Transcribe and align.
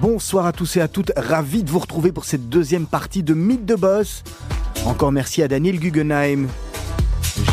Bonsoir 0.00 0.46
à 0.46 0.52
tous 0.52 0.76
et 0.76 0.80
à 0.80 0.88
toutes, 0.88 1.12
ravi 1.16 1.62
de 1.62 1.70
vous 1.70 1.78
retrouver 1.78 2.12
pour 2.12 2.24
cette 2.24 2.48
deuxième 2.48 2.86
partie 2.86 3.22
de 3.22 3.32
Mythe 3.32 3.64
de 3.64 3.74
Boss. 3.74 4.22
Encore 4.84 5.12
merci 5.12 5.42
à 5.42 5.48
Daniel 5.48 5.78
Guggenheim. 5.78 6.48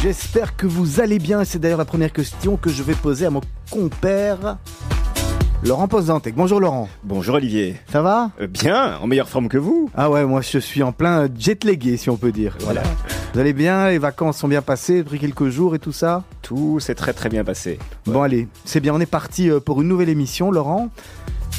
J'espère 0.01 0.57
que 0.57 0.67
vous 0.67 0.99
allez 0.99 1.19
bien, 1.19 1.45
c'est 1.45 1.59
d'ailleurs 1.59 1.77
la 1.77 1.85
première 1.85 2.11
question 2.11 2.57
que 2.57 2.69
je 2.69 2.83
vais 2.83 2.95
poser 2.95 3.25
à 3.25 3.29
mon 3.29 3.41
compère 3.69 4.57
Laurent 5.63 5.87
Posantec. 5.89 6.35
Bonjour 6.35 6.59
Laurent. 6.61 6.87
Bonjour 7.03 7.35
Olivier. 7.35 7.75
Ça 7.91 8.01
va? 8.01 8.31
Euh, 8.39 8.47
Bien, 8.47 8.97
en 9.01 9.07
meilleure 9.07 9.27
forme 9.27 9.49
que 9.49 9.57
vous. 9.57 9.89
Ah 9.93 10.09
ouais, 10.09 10.25
moi 10.25 10.41
je 10.41 10.57
suis 10.57 10.81
en 10.83 10.91
plein 10.93 11.27
jet 11.37 11.63
lagué 11.65 11.97
si 11.97 12.09
on 12.09 12.15
peut 12.17 12.31
dire. 12.31 12.55
Voilà. 12.61 12.81
Vous 13.33 13.39
allez 13.39 13.53
bien, 13.53 13.89
les 13.89 13.97
vacances 13.97 14.37
sont 14.37 14.47
bien 14.47 14.61
passées, 14.61 15.03
pris 15.03 15.19
quelques 15.19 15.49
jours 15.49 15.75
et 15.75 15.79
tout 15.79 15.91
ça? 15.91 16.23
Tout 16.41 16.79
s'est 16.79 16.95
très 16.95 17.11
très 17.13 17.27
bien 17.29 17.43
passé. 17.43 17.77
Bon 18.05 18.21
allez, 18.21 18.47
c'est 18.63 18.79
bien, 18.79 18.93
on 18.93 18.99
est 19.01 19.05
parti 19.05 19.49
euh, 19.49 19.59
pour 19.59 19.81
une 19.81 19.89
nouvelle 19.89 20.09
émission 20.09 20.49
Laurent. 20.49 20.89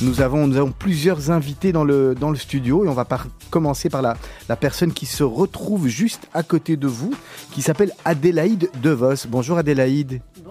Nous 0.02 0.22
avons, 0.22 0.46
nous 0.46 0.56
avons 0.56 0.72
plusieurs 0.72 1.30
invités 1.30 1.72
dans 1.72 1.84
le, 1.84 2.14
dans 2.14 2.30
le 2.30 2.36
studio 2.36 2.86
et 2.86 2.88
on 2.88 2.94
va 2.94 3.04
par- 3.04 3.26
commencer 3.50 3.90
par 3.90 4.00
la, 4.00 4.16
la 4.48 4.56
personne 4.56 4.92
qui 4.94 5.04
se 5.04 5.22
retrouve 5.22 5.88
juste 5.88 6.26
à 6.32 6.42
côté 6.42 6.78
de 6.78 6.86
vous, 6.86 7.12
qui 7.52 7.60
s'appelle 7.60 7.92
Adélaïde 8.06 8.70
DeVos. 8.82 9.26
Bonjour 9.28 9.58
Adélaïde. 9.58 10.22
Bonjour. 10.38 10.49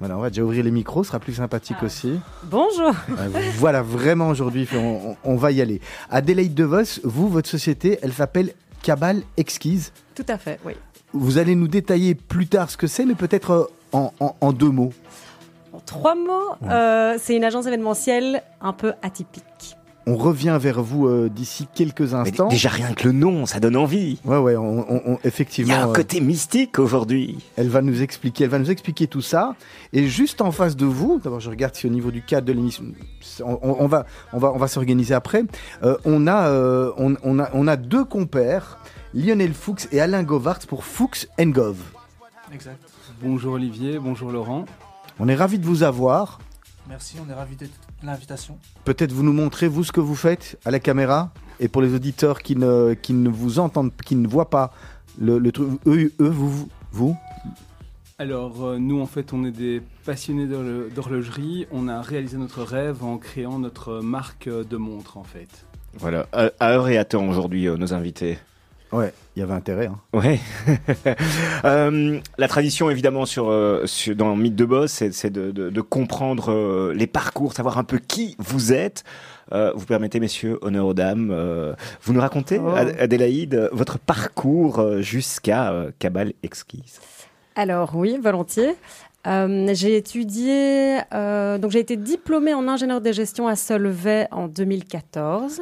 Voilà, 0.00 0.16
on 0.16 0.20
va 0.20 0.30
déjà 0.30 0.42
ouvrir 0.42 0.64
les 0.64 0.70
micros, 0.70 1.04
ce 1.04 1.08
sera 1.08 1.20
plus 1.20 1.34
sympathique 1.34 1.82
aussi. 1.82 2.18
Bonjour. 2.44 2.92
Euh, 3.10 3.28
voilà, 3.58 3.82
vraiment 3.82 4.28
aujourd'hui, 4.28 4.66
on, 5.24 5.36
va 5.36 5.52
y 5.52 5.60
aller. 5.60 5.80
Adélaïde 6.08 6.54
DeVos, 6.54 7.00
vous, 7.04 7.28
votre 7.28 7.48
société, 7.50 7.98
elle 8.02 8.12
s'appelle 8.14 8.54
Cabal 8.82 9.22
Exquise. 9.36 9.92
Tout 10.14 10.24
à 10.28 10.38
fait, 10.38 10.58
oui. 10.64 10.72
Vous 11.12 11.36
allez 11.36 11.54
nous 11.54 11.68
détailler 11.68 12.14
plus 12.14 12.46
tard 12.46 12.70
ce 12.70 12.78
que 12.78 12.86
c'est, 12.86 13.04
mais 13.04 13.14
peut-être 13.14 13.50
euh, 13.50 13.64
en, 13.92 14.12
en- 14.20 14.36
en 14.40 14.52
deux 14.54 14.70
mots. 14.70 14.92
En 15.74 15.80
trois 15.80 16.14
mots, 16.14 16.54
euh, 16.68 17.16
c'est 17.20 17.36
une 17.36 17.44
agence 17.44 17.66
événementielle 17.66 18.42
un 18.62 18.72
peu 18.72 18.94
atypique. 19.02 19.76
On 20.10 20.16
revient 20.16 20.58
vers 20.60 20.82
vous 20.82 21.06
euh, 21.06 21.28
d'ici 21.28 21.68
quelques 21.72 22.00
Mais 22.00 22.14
instants. 22.14 22.48
déjà 22.48 22.68
rien 22.68 22.94
que 22.94 23.06
le 23.06 23.12
nom, 23.12 23.46
ça 23.46 23.60
donne 23.60 23.76
envie. 23.76 24.18
Ouais, 24.24 24.38
ouais, 24.38 24.56
on, 24.56 24.80
on- 24.90 25.02
on- 25.12 25.18
Il 25.22 25.26
effectivement. 25.28 25.72
y 25.72 25.76
a 25.76 25.84
un 25.84 25.88
euh, 25.90 25.92
côté 25.92 26.20
mystique 26.20 26.80
aujourd'hui. 26.80 27.38
Elle 27.56 27.68
va 27.68 27.80
nous 27.80 28.02
expliquer, 28.02 28.44
elle 28.44 28.50
va 28.50 28.58
nous 28.58 28.72
expliquer 28.72 29.06
tout 29.06 29.20
ça. 29.20 29.54
Et 29.92 30.08
juste 30.08 30.40
en 30.40 30.50
face 30.50 30.74
de 30.74 30.84
vous, 30.84 31.20
d'abord 31.22 31.38
je 31.38 31.48
regarde 31.48 31.76
si 31.76 31.86
au 31.86 31.90
niveau 31.90 32.10
du 32.10 32.22
cadre 32.22 32.46
de 32.48 32.52
l'émission, 32.52 32.84
on, 33.44 33.58
on- 33.62 33.76
on 33.78 33.86
va, 33.86 34.04
on 34.32 34.38
va, 34.38 34.52
on 34.52 34.58
va 34.58 34.66
s'organiser 34.66 35.14
après. 35.14 35.44
Euh, 35.84 35.96
on 36.04 36.26
a, 36.26 36.48
euh, 36.48 36.90
on, 36.96 37.14
on 37.22 37.38
a, 37.38 37.48
on 37.54 37.68
a 37.68 37.76
deux 37.76 38.04
compères, 38.04 38.78
Lionel 39.14 39.52
Fuchs 39.54 39.86
et 39.92 40.00
Alain 40.00 40.24
Govart 40.24 40.58
pour 40.66 40.82
Fuchs 40.84 41.28
Gov. 41.38 41.76
Exact. 42.52 42.80
Bonjour 43.22 43.52
Olivier, 43.54 44.00
bonjour 44.00 44.32
Laurent. 44.32 44.64
On 45.20 45.28
est 45.28 45.36
ravis 45.36 45.60
de 45.60 45.66
vous 45.66 45.84
avoir. 45.84 46.40
Merci, 46.88 47.16
on 47.24 47.30
est 47.30 47.34
ravis 47.34 47.54
de 47.54 47.66
l'invitation. 48.02 48.56
Peut-être 48.84 49.12
vous 49.12 49.22
nous 49.22 49.32
montrez 49.32 49.68
vous 49.68 49.84
ce 49.84 49.92
que 49.92 50.00
vous 50.00 50.14
faites 50.16 50.58
à 50.64 50.70
la 50.70 50.80
caméra. 50.80 51.32
Et 51.60 51.68
pour 51.68 51.82
les 51.82 51.94
auditeurs 51.94 52.42
qui 52.42 52.56
ne, 52.56 52.94
qui 52.94 53.12
ne 53.12 53.28
vous 53.28 53.58
entendent, 53.58 53.92
qui 54.06 54.16
ne 54.16 54.26
voient 54.26 54.48
pas 54.50 54.72
le, 55.20 55.38
le 55.38 55.52
truc, 55.52 55.68
eux, 55.86 56.10
eux, 56.20 56.28
vous, 56.28 56.68
vous, 56.90 57.16
Alors 58.18 58.64
euh, 58.64 58.78
nous 58.78 59.00
en 59.00 59.06
fait 59.06 59.32
on 59.32 59.44
est 59.44 59.50
des 59.50 59.82
passionnés 60.06 60.46
d'horlo- 60.46 60.88
d'horlogerie. 60.94 61.66
On 61.70 61.88
a 61.88 62.00
réalisé 62.00 62.36
notre 62.38 62.62
rêve 62.62 63.04
en 63.04 63.18
créant 63.18 63.58
notre 63.58 64.00
marque 64.00 64.48
de 64.48 64.76
montres 64.76 65.16
en 65.18 65.24
fait. 65.24 65.66
Voilà, 65.94 66.26
à, 66.32 66.50
à 66.60 66.70
heure 66.72 66.88
et 66.88 66.96
à 66.98 67.04
temps 67.04 67.28
aujourd'hui, 67.28 67.66
euh, 67.68 67.76
nos 67.76 67.92
invités. 67.92 68.38
Ouais, 68.92 69.12
il 69.36 69.40
y 69.40 69.42
avait 69.42 69.52
intérêt. 69.54 69.86
hein. 69.86 69.98
Ouais. 70.12 70.38
Euh, 71.64 72.18
la 72.38 72.48
tradition, 72.48 72.88
évidemment, 72.90 73.26
sur, 73.26 73.50
euh, 73.50 73.82
sur- 73.86 74.16
dans 74.16 74.34
Mythe 74.36 74.56
de 74.56 74.64
Boss, 74.64 75.02
c'est 75.10 75.30
de, 75.30 75.50
de- 75.50 75.68
de 75.70 75.80
comprendre 75.80 76.50
euh, 76.50 76.94
les 76.94 77.06
parcours, 77.06 77.52
savoir 77.52 77.78
un 77.78 77.84
peu 77.84 77.98
qui 77.98 78.34
vous 78.38 78.72
êtes. 78.72 79.04
Euh, 79.52 79.72
vous 79.74 79.84
permettez, 79.84 80.20
messieurs, 80.20 80.58
honneur 80.62 80.86
aux 80.86 80.94
dames, 80.94 81.30
euh, 81.32 81.74
vous 82.02 82.12
nous 82.12 82.20
racontez, 82.20 82.58
Oh. 82.58 82.70
Ad- 82.74 82.96
Adélaïde, 82.98 83.68
votre 83.72 83.98
parcours 83.98 85.00
jusqu'à 85.00 85.72
euh, 85.72 85.90
Cabal 85.98 86.32
Exquise. 86.42 87.00
Alors 87.56 87.94
oui, 87.94 88.16
volontiers. 88.22 88.74
Euh, 89.26 89.68
j'ai 89.74 89.96
étudié, 89.98 90.98
euh, 91.12 91.58
donc 91.58 91.72
j'ai 91.72 91.80
été 91.80 91.96
diplômée 91.96 92.54
en 92.54 92.66
ingénieur 92.68 93.02
de 93.02 93.12
gestion 93.12 93.48
à 93.48 93.54
Solvay 93.56 94.26
en 94.30 94.48
2014. 94.48 95.60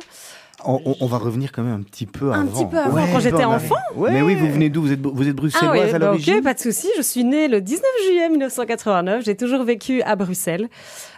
On, 0.71 0.81
on- 0.85 0.95
on 1.01 1.07
va 1.07 1.17
revenir 1.19 1.51
quand 1.51 1.63
même 1.63 1.81
un 1.81 1.83
petit 1.83 2.05
peu 2.07 2.31
Un 2.33 2.43
avant. 2.43 2.51
petit 2.53 2.67
peu 2.67 2.79
avant, 2.79 2.95
Ouais, 2.95 3.09
quand 3.11 3.21
j'étais 3.21 3.45
enfant. 3.45 3.75
Mais 3.97 4.21
oui, 4.23 4.35
vous 4.35 4.49
venez 4.53 4.69
d'où? 4.69 4.83
Vous 4.83 4.93
êtes, 4.93 5.01
vous 5.01 5.27
êtes 5.27 5.35
bruxelloise 5.35 5.89
Ah 5.93 5.97
à 5.97 5.99
bah 5.99 6.07
l'origine? 6.07 6.35
ok, 6.37 6.43
pas 6.45 6.55
de 6.55 6.59
souci. 6.59 6.89
Je 6.97 7.03
suis 7.03 7.25
née 7.25 7.49
le 7.49 7.61
19 7.61 7.83
juillet 8.07 8.29
1989. 8.29 9.25
J'ai 9.25 9.35
toujours 9.37 9.65
vécu 9.65 10.03
à 10.03 10.15
Bruxelles. 10.15 10.69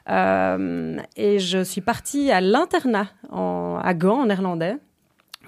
Euh, 0.08 0.96
et 1.16 1.38
je 1.38 1.62
suis 1.64 1.80
partie 1.80 2.30
à 2.30 2.40
l'internat 2.40 3.08
à 3.32 3.94
Gand, 3.94 4.20
en 4.22 4.26
néerlandais. 4.26 4.76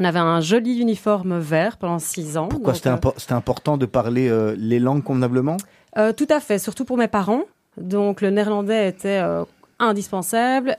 On 0.01 0.05
avait 0.05 0.19
un 0.19 0.41
joli 0.41 0.81
uniforme 0.81 1.39
vert 1.39 1.77
pendant 1.77 1.99
six 1.99 2.37
ans. 2.37 2.49
Pourquoi? 2.49 2.75
C'était 2.75 2.89
euh, 2.89 2.97
impo- 2.97 3.15
c'était 3.19 3.35
important 3.35 3.77
de 3.77 3.87
parler 3.87 4.29
euh, 4.29 4.55
les 4.59 4.79
langues 4.79 5.03
convenablement? 5.03 5.59
Euh, 5.99 6.13
Tout 6.13 6.27
à 6.31 6.41
fait, 6.41 6.59
surtout 6.59 6.85
pour 6.85 6.97
mes 6.97 7.09
parents. 7.09 7.43
Donc 7.77 8.21
le 8.21 8.31
néerlandais 8.31 8.89
était 8.89 9.21
euh, 9.23 9.45
indispensable. 9.79 10.77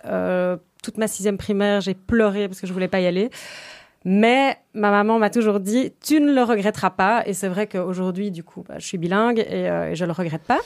Toute 0.84 1.00
ma 1.00 1.08
sixième 1.08 1.38
primaire, 1.38 1.82
j'ai 1.82 1.96
pleuré 1.96 2.48
parce 2.48 2.62
que 2.62 2.68
je 2.68 2.74
voulais 2.74 2.88
pas 2.88 3.00
y 3.00 3.08
aller. 3.08 3.32
Mais 4.06 4.58
ma 4.74 4.92
maman 4.92 5.18
m'a 5.18 5.30
toujours 5.32 5.60
dit, 5.60 5.94
tu 6.04 6.20
ne 6.20 6.32
le 6.34 6.44
regretteras 6.44 6.92
pas. 6.92 7.24
Et 7.26 7.34
c'est 7.34 7.48
vrai 7.48 7.66
qu'aujourd'hui, 7.68 8.30
du 8.30 8.44
coup, 8.44 8.64
bah, 8.68 8.76
je 8.78 8.86
suis 8.86 8.98
bilingue 9.00 9.40
et, 9.40 9.70
euh, 9.70 9.92
et 9.92 9.96
je 9.96 10.06
le 10.06 10.12
regrette 10.12 10.44
pas. 10.44 10.60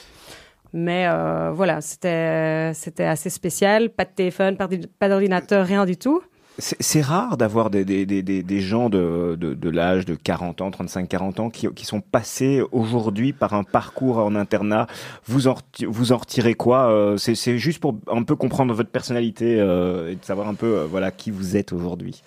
Mais 0.72 1.06
euh, 1.08 1.50
voilà, 1.52 1.80
c'était 1.80 2.72
c'était 2.74 3.04
assez 3.04 3.30
spécial. 3.30 3.90
Pas 3.90 4.04
de 4.04 4.10
téléphone, 4.10 4.56
pas 4.56 5.08
d'ordinateur, 5.08 5.64
rien 5.64 5.86
du 5.86 5.96
tout. 5.96 6.20
C'est 6.60 7.02
rare 7.02 7.36
d'avoir 7.36 7.70
des, 7.70 7.84
des, 7.84 8.04
des, 8.04 8.20
des, 8.22 8.42
des 8.42 8.60
gens 8.60 8.88
de, 8.90 9.36
de, 9.38 9.54
de 9.54 9.70
l'âge 9.70 10.04
de 10.06 10.16
40 10.16 10.60
ans, 10.60 10.70
35-40 10.70 11.40
ans, 11.40 11.50
qui, 11.50 11.68
qui 11.68 11.84
sont 11.84 12.00
passés 12.00 12.62
aujourd'hui 12.72 13.32
par 13.32 13.54
un 13.54 13.62
parcours 13.62 14.18
en 14.18 14.34
internat. 14.34 14.88
Vous 15.26 15.46
en, 15.46 15.54
reti- 15.54 15.86
vous 15.86 16.10
en 16.10 16.16
retirez 16.16 16.54
quoi 16.54 16.90
euh, 16.90 17.16
C'est 17.16 17.58
juste 17.58 17.78
pour 17.80 17.96
un 18.10 18.24
peu 18.24 18.34
comprendre 18.34 18.74
votre 18.74 18.90
personnalité 18.90 19.60
euh, 19.60 20.10
et 20.10 20.16
de 20.16 20.24
savoir 20.24 20.48
un 20.48 20.54
peu 20.54 20.78
euh, 20.78 20.84
voilà 20.90 21.12
qui 21.12 21.30
vous 21.30 21.56
êtes 21.56 21.72
aujourd'hui. 21.72 22.22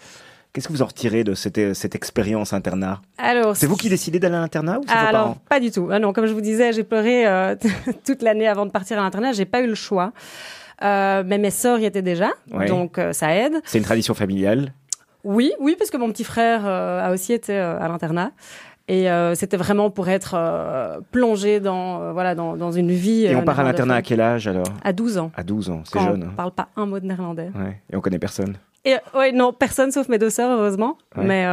Qu'est-ce 0.54 0.68
que 0.68 0.74
vous 0.74 0.82
en 0.82 0.86
retirez 0.88 1.24
de 1.26 1.34
cette, 1.34 1.74
cette 1.74 1.96
expérience 1.96 2.52
internat? 2.54 3.02
Alors, 3.18 3.56
C'est 3.58 3.68
vous 3.68 3.78
qui 3.78 3.90
décidez 3.90 4.20
d'aller 4.20 4.36
à 4.36 4.40
l'internat 4.42 4.80
ou 4.80 4.84
c'est 4.86 4.94
vos 4.94 5.00
Alors, 5.00 5.12
parents? 5.12 5.38
pas 5.50 5.60
du 5.62 5.72
tout. 5.72 5.90
Ah 5.92 6.00
non, 6.00 6.12
comme 6.14 6.26
je 6.26 6.34
vous 6.34 6.42
disais, 6.42 6.72
j'ai 6.74 6.84
pleuré 6.84 7.26
euh, 7.28 7.56
toute 8.06 8.22
l'année 8.22 8.48
avant 8.48 8.66
de 8.66 8.72
partir 8.72 8.98
à 9.00 9.02
l'internat. 9.02 9.32
J'ai 9.34 9.46
pas 9.46 9.62
eu 9.62 9.68
le 9.68 9.76
choix. 9.76 10.12
Euh, 10.84 11.24
mais 11.26 11.38
mes 11.38 11.52
sœurs 11.52 11.80
y 11.80 11.86
étaient 11.86 12.02
déjà, 12.02 12.30
Ouais. 12.52 12.68
donc 12.68 12.98
euh, 12.98 13.14
ça 13.14 13.36
aide. 13.36 13.62
C'est 13.66 13.78
une 13.78 13.84
tradition 13.84 14.14
familiale? 14.14 14.74
Oui, 15.24 15.52
oui, 15.60 15.76
parce 15.78 15.92
que 15.92 15.98
mon 15.98 16.10
petit 16.12 16.24
frère 16.24 16.62
euh, 16.66 17.06
a 17.08 17.12
aussi 17.12 17.34
été 17.34 17.54
euh, 17.54 17.80
à 17.80 17.88
l'internat. 17.88 18.32
Et 18.88 19.08
c'était 19.36 19.56
vraiment 19.56 19.90
pour 19.90 20.10
être 20.10 20.36
plongé 21.12 21.62
dans, 21.62 22.12
voilà, 22.12 22.36
dans, 22.36 22.58
dans 22.58 22.74
une 22.74 22.92
vie. 22.92 23.24
Et 23.26 23.34
on 23.38 23.44
part 23.44 23.58
à 23.58 23.64
l'internat 23.64 23.96
à 23.96 24.02
quel 24.02 24.20
âge 24.20 24.50
alors? 24.50 24.66
À 24.84 24.92
12 24.92 25.18
ans. 25.18 25.32
À 25.34 25.44
12 25.44 25.70
ans, 25.70 25.84
c'est 25.86 25.98
jeune. 25.98 26.24
on 26.24 26.28
hein. 26.28 26.34
parle 26.36 26.52
pas 26.52 26.68
un 26.76 26.88
mot 26.88 27.00
de 27.00 27.06
néerlandais. 27.06 27.52
Ouais. 27.56 27.80
Et 27.90 27.96
on 27.96 28.02
connaît 28.02 28.20
personne. 28.20 28.58
Et 28.84 28.96
ouais, 29.16 29.32
non, 29.32 29.54
personne 29.54 29.92
sauf 29.94 30.10
mes 30.10 30.18
deux 30.18 30.30
sœurs, 30.30 30.60
heureusement. 30.60 30.98
Ouais. 31.16 31.24
Mais 31.24 31.48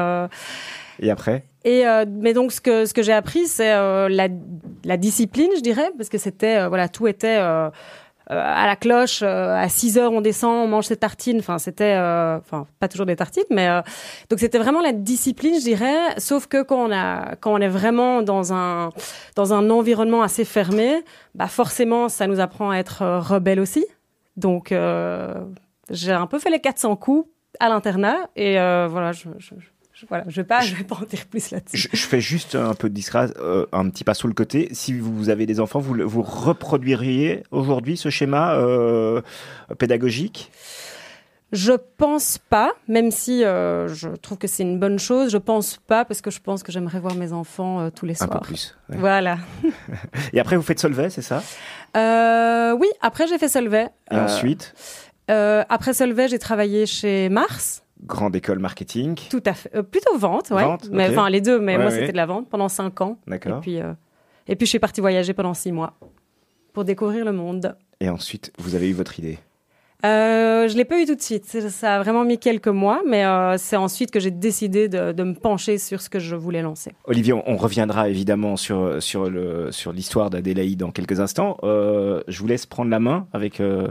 Et 0.98 1.10
après? 1.12 1.44
Et 1.64 1.86
euh, 1.86 2.04
mais 2.08 2.32
donc 2.34 2.52
ce 2.52 2.60
que 2.60 2.86
ce 2.86 2.94
que 2.94 3.02
j'ai 3.02 3.12
appris 3.12 3.46
c'est 3.46 3.72
euh, 3.72 4.08
la 4.08 4.28
la 4.84 4.96
discipline, 4.96 5.50
je 5.56 5.60
dirais, 5.60 5.90
parce 5.96 6.08
que 6.08 6.18
c'était 6.18 6.56
euh, 6.56 6.68
voilà 6.68 6.88
tout 6.88 7.06
était 7.06 7.38
à 8.28 8.66
la 8.66 8.76
cloche 8.76 9.20
euh, 9.22 9.54
à 9.56 9.68
6 9.68 9.98
heures 9.98 10.12
on 10.12 10.20
descend, 10.20 10.64
on 10.64 10.68
mange 10.68 10.86
ses 10.86 10.96
tartines. 10.96 11.38
Enfin 11.38 11.58
c'était 11.58 11.94
euh, 11.96 12.38
enfin 12.38 12.66
pas 12.78 12.88
toujours 12.88 13.06
des 13.06 13.16
tartines, 13.16 13.44
mais 13.50 13.68
euh, 13.68 13.80
donc 14.30 14.38
c'était 14.38 14.58
vraiment 14.58 14.80
la 14.80 14.92
discipline, 14.92 15.54
je 15.54 15.64
dirais. 15.64 16.18
Sauf 16.18 16.46
que 16.46 16.62
quand 16.62 16.88
on 16.88 16.92
a 16.92 17.36
quand 17.36 17.52
on 17.52 17.58
est 17.58 17.68
vraiment 17.68 18.22
dans 18.22 18.52
un 18.52 18.90
dans 19.36 19.54
un 19.54 19.70
environnement 19.70 20.22
assez 20.22 20.44
fermé, 20.44 21.02
bah 21.34 21.46
forcément 21.46 22.08
ça 22.08 22.26
nous 22.26 22.40
apprend 22.40 22.70
à 22.70 22.76
être 22.76 23.02
euh, 23.02 23.20
rebelle 23.20 23.60
aussi. 23.60 23.86
Donc 24.36 24.72
euh, 24.72 25.34
j'ai 25.90 26.12
un 26.12 26.26
peu 26.26 26.38
fait 26.38 26.50
les 26.50 26.60
400 26.60 26.96
coups 26.96 27.28
à 27.60 27.68
l'internat 27.68 28.28
et 28.36 28.58
euh, 28.60 28.86
voilà 28.88 29.12
voilà, 30.08 30.24
je 30.28 30.40
vais 30.40 30.46
je 30.62 30.74
vais 30.74 30.84
pas 30.84 30.96
en 30.96 31.04
dire 31.04 31.26
plus 31.26 31.50
là-dessus. 31.50 31.88
Je, 31.92 32.06
fais 32.06 32.20
juste 32.20 32.54
un 32.54 32.74
peu 32.74 32.88
de 32.88 32.94
discret, 32.94 33.28
euh, 33.38 33.66
un 33.72 33.88
petit 33.90 34.04
pas 34.04 34.14
sur 34.14 34.28
le 34.28 34.34
côté. 34.34 34.68
Si 34.72 34.98
vous 34.98 35.30
avez 35.30 35.46
des 35.46 35.60
enfants, 35.60 35.80
vous, 35.80 35.96
vous 36.06 36.22
reproduiriez 36.22 37.42
aujourd'hui 37.50 37.96
ce 37.96 38.10
schéma 38.10 38.54
euh, 38.54 39.20
pédagogique? 39.78 40.50
Je 41.50 41.72
pense 41.96 42.36
pas, 42.36 42.72
même 42.88 43.10
si 43.10 43.42
euh, 43.42 43.88
je 43.88 44.10
trouve 44.10 44.36
que 44.36 44.46
c'est 44.46 44.62
une 44.62 44.78
bonne 44.78 44.98
chose. 44.98 45.30
Je 45.30 45.38
pense 45.38 45.78
pas 45.86 46.04
parce 46.04 46.20
que 46.20 46.30
je 46.30 46.40
pense 46.40 46.62
que 46.62 46.70
j'aimerais 46.70 47.00
voir 47.00 47.14
mes 47.14 47.32
enfants 47.32 47.80
euh, 47.80 47.90
tous 47.90 48.04
les 48.04 48.14
soirs. 48.14 48.30
Un 48.30 48.38
peu 48.38 48.44
plus. 48.44 48.76
Voilà. 48.90 49.38
Et 50.34 50.40
après, 50.40 50.56
vous 50.56 50.62
faites 50.62 50.78
Solvay, 50.78 51.08
c'est 51.08 51.22
ça? 51.22 51.42
Euh, 51.96 52.76
Oui, 52.78 52.88
après 53.00 53.26
j'ai 53.26 53.38
fait 53.38 53.48
Solvay. 53.48 53.88
Et 54.10 54.16
ensuite? 54.16 54.74
Après 55.28 55.94
Solvay, 55.94 56.28
j'ai 56.28 56.38
travaillé 56.38 56.84
chez 56.84 57.30
Mars. 57.30 57.82
Grande 58.04 58.36
école 58.36 58.58
marketing. 58.58 59.18
Tout 59.30 59.42
à 59.44 59.54
fait. 59.54 59.82
plutôt 59.82 60.16
vente, 60.16 60.50
ouais. 60.50 60.62
Vente, 60.64 60.88
mais 60.90 61.08
enfin 61.10 61.28
les 61.28 61.40
deux, 61.40 61.58
mais 61.58 61.78
moi 61.78 61.90
c'était 61.90 62.12
de 62.12 62.16
la 62.16 62.26
vente 62.26 62.48
pendant 62.48 62.68
cinq 62.68 63.00
ans. 63.00 63.18
D'accord. 63.26 63.58
Et 63.58 63.60
puis, 63.60 63.76
et 64.46 64.56
puis 64.56 64.66
je 64.66 64.70
suis 64.70 64.78
partie 64.78 65.00
voyager 65.00 65.34
pendant 65.34 65.54
six 65.54 65.72
mois 65.72 65.98
pour 66.72 66.84
découvrir 66.84 67.24
le 67.24 67.32
monde. 67.32 67.76
Et 68.00 68.08
ensuite, 68.08 68.52
vous 68.58 68.74
avez 68.76 68.88
eu 68.88 68.92
votre 68.92 69.18
idée 69.18 69.38
euh, 70.06 70.68
je 70.68 70.76
l'ai 70.76 70.84
pas 70.84 71.00
eu 71.00 71.06
tout 71.06 71.16
de 71.16 71.20
suite. 71.20 71.44
Ça 71.44 71.96
a 71.96 72.02
vraiment 72.02 72.24
mis 72.24 72.38
quelques 72.38 72.68
mois, 72.68 73.02
mais 73.04 73.24
euh, 73.24 73.56
c'est 73.58 73.76
ensuite 73.76 74.12
que 74.12 74.20
j'ai 74.20 74.30
décidé 74.30 74.88
de, 74.88 75.10
de, 75.10 75.22
me 75.24 75.34
pencher 75.34 75.76
sur 75.76 76.00
ce 76.00 76.08
que 76.08 76.20
je 76.20 76.36
voulais 76.36 76.62
lancer. 76.62 76.92
Olivier, 77.04 77.32
on, 77.32 77.56
reviendra 77.56 78.08
évidemment 78.08 78.56
sur 78.56 79.02
sur 79.02 79.28
le 79.28 79.72
sur 79.72 79.92
l'histoire 79.92 80.30
d'Adélaïde 80.30 80.78
dans 80.78 80.92
quelques 80.92 81.18
instants. 81.18 81.56
Euh, 81.64 82.22
je 82.28 82.38
vous 82.38 82.46
laisse 82.46 82.64
prendre 82.64 82.90
la 82.92 83.00
main 83.00 83.26
avec 83.32 83.58
euh, 83.58 83.88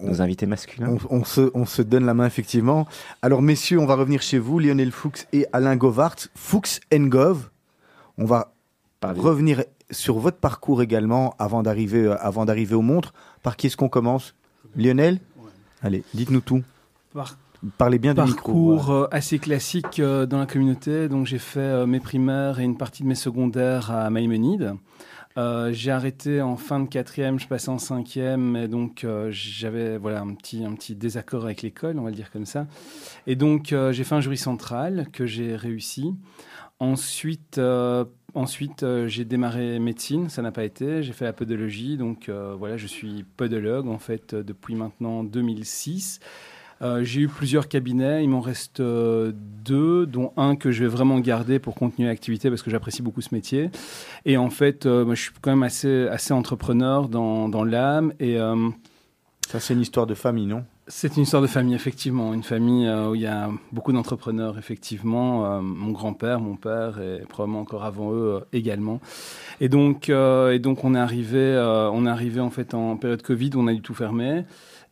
nos 0.00 0.22
invités 0.22 0.46
masculins. 0.46 0.96
On, 1.10 1.18
on, 1.18 1.24
se 1.24 1.50
on 1.52 1.66
se 1.66 1.82
donne 1.82 2.06
la 2.06 2.14
main 2.14 2.26
effectivement. 2.26 2.86
Alors 3.20 3.42
messieurs, 3.42 3.78
on 3.78 3.86
va 3.86 3.96
revenir 3.96 4.22
chez 4.22 4.38
vous, 4.38 4.60
Lionel 4.60 4.92
Fuchs 4.92 5.26
et 5.34 5.46
Alain 5.52 5.76
Govart, 5.76 6.16
Fuchs 6.34 6.80
Gov. 6.90 7.50
On 8.16 8.24
va 8.24 8.54
revenir 9.02 9.64
sur 9.90 10.18
votre 10.18 10.38
parcours 10.38 10.80
également 10.80 11.34
avant 11.38 11.62
d'arriver 11.62 12.14
avant 12.18 12.46
d'arriver 12.46 12.74
aux 12.74 12.82
montres. 12.82 13.12
Par 13.42 13.58
qui 13.58 13.66
est-ce 13.66 13.76
qu'on 13.76 13.90
commence? 13.90 14.34
Lionel? 14.76 15.20
Allez, 15.82 16.04
dites-nous 16.14 16.40
tout. 16.40 16.62
Parlez 17.76 17.98
bien 17.98 18.14
du 18.14 18.22
micro. 18.22 18.34
Parcours 18.52 18.90
euh, 18.90 19.08
assez 19.10 19.38
classique 19.38 19.98
euh, 19.98 20.26
dans 20.26 20.38
la 20.38 20.46
communauté. 20.46 21.08
Donc 21.08 21.26
j'ai 21.26 21.38
fait 21.38 21.60
euh, 21.60 21.86
mes 21.86 22.00
primaires 22.00 22.58
et 22.58 22.64
une 22.64 22.76
partie 22.76 23.02
de 23.02 23.08
mes 23.08 23.14
secondaires 23.14 23.90
à 23.90 24.08
Maïmonide. 24.10 24.74
j'ai 25.36 25.90
arrêté 25.90 26.42
en 26.42 26.56
fin 26.56 26.80
de 26.80 26.88
quatrième, 26.88 27.38
je 27.38 27.46
passais 27.46 27.70
en 27.70 27.78
cinquième, 27.78 28.56
et 28.56 28.68
donc 28.68 29.06
j'avais 29.30 29.96
voilà 29.96 30.20
un 30.20 30.34
petit 30.34 30.64
un 30.64 30.74
petit 30.74 30.94
désaccord 30.94 31.44
avec 31.44 31.62
l'école, 31.62 31.98
on 31.98 32.02
va 32.02 32.10
le 32.10 32.16
dire 32.16 32.30
comme 32.30 32.46
ça. 32.46 32.66
Et 33.26 33.36
donc 33.36 33.74
j'ai 33.90 34.04
fait 34.04 34.14
un 34.14 34.20
jury 34.20 34.36
central 34.36 35.06
que 35.12 35.26
j'ai 35.26 35.56
réussi. 35.56 36.14
Ensuite, 36.78 37.58
Ensuite, 38.34 38.82
euh, 38.82 39.08
j'ai 39.08 39.24
démarré 39.24 39.78
médecine, 39.78 40.28
ça 40.28 40.42
n'a 40.42 40.52
pas 40.52 40.64
été. 40.64 41.02
J'ai 41.02 41.12
fait 41.12 41.24
la 41.24 41.32
podologie, 41.32 41.96
donc 41.96 42.28
euh, 42.28 42.54
voilà, 42.56 42.76
je 42.76 42.86
suis 42.86 43.24
podologue 43.36 43.88
en 43.88 43.98
fait 43.98 44.34
euh, 44.34 44.42
depuis 44.42 44.74
maintenant 44.74 45.24
2006. 45.24 46.20
j'ai 47.02 47.20
eu 47.20 47.28
plusieurs 47.28 47.68
cabinets, 47.68 48.24
il 48.24 48.30
m'en 48.30 48.40
reste 48.40 48.80
deux, 48.80 50.06
dont 50.06 50.32
un 50.36 50.56
que 50.56 50.70
je 50.70 50.84
vais 50.84 50.88
vraiment 50.88 51.18
garder 51.18 51.58
pour 51.58 51.74
continuer 51.74 52.08
l'activité 52.08 52.48
parce 52.48 52.62
que 52.62 52.70
j'apprécie 52.70 53.02
beaucoup 53.02 53.20
ce 53.20 53.34
métier. 53.34 53.70
Et 54.24 54.38
en 54.38 54.48
fait, 54.48 54.86
moi, 54.86 55.14
je 55.14 55.22
suis 55.22 55.32
quand 55.42 55.50
même 55.50 55.62
assez, 55.62 56.08
assez 56.08 56.32
entrepreneur 56.32 57.08
dans, 57.08 57.50
dans 57.50 57.64
l'âme. 57.64 58.14
Et 58.18 58.38
ça, 59.46 59.60
c'est 59.60 59.74
une 59.74 59.82
histoire 59.82 60.06
de 60.06 60.14
famille, 60.14 60.46
non? 60.46 60.64
C'est 60.90 61.16
une 61.16 61.22
histoire 61.22 61.40
de 61.40 61.46
famille, 61.46 61.74
effectivement. 61.74 62.34
Une 62.34 62.42
famille 62.42 62.86
euh, 62.86 63.10
où 63.10 63.14
il 63.14 63.20
y 63.20 63.26
a 63.26 63.48
beaucoup 63.72 63.92
d'entrepreneurs, 63.92 64.58
effectivement. 64.58 65.46
Euh, 65.46 65.60
mon 65.60 65.92
grand-père, 65.92 66.40
mon 66.40 66.56
père 66.56 67.00
et 67.00 67.22
probablement 67.28 67.60
encore 67.60 67.84
avant 67.84 68.12
eux 68.12 68.34
euh, 68.34 68.40
également. 68.52 69.00
Et 69.60 69.68
donc, 69.68 70.08
et 70.08 70.58
donc, 70.58 70.84
on 70.84 70.94
est 70.94 70.98
arrivé, 70.98 71.56
on 71.92 72.06
est 72.06 72.10
arrivé 72.10 72.40
en 72.40 72.50
fait 72.50 72.74
en 72.74 72.96
période 72.96 73.22
Covid 73.22 73.50
on 73.56 73.66
a 73.66 73.72
dû 73.72 73.82
tout 73.82 73.94
fermer. 73.94 74.44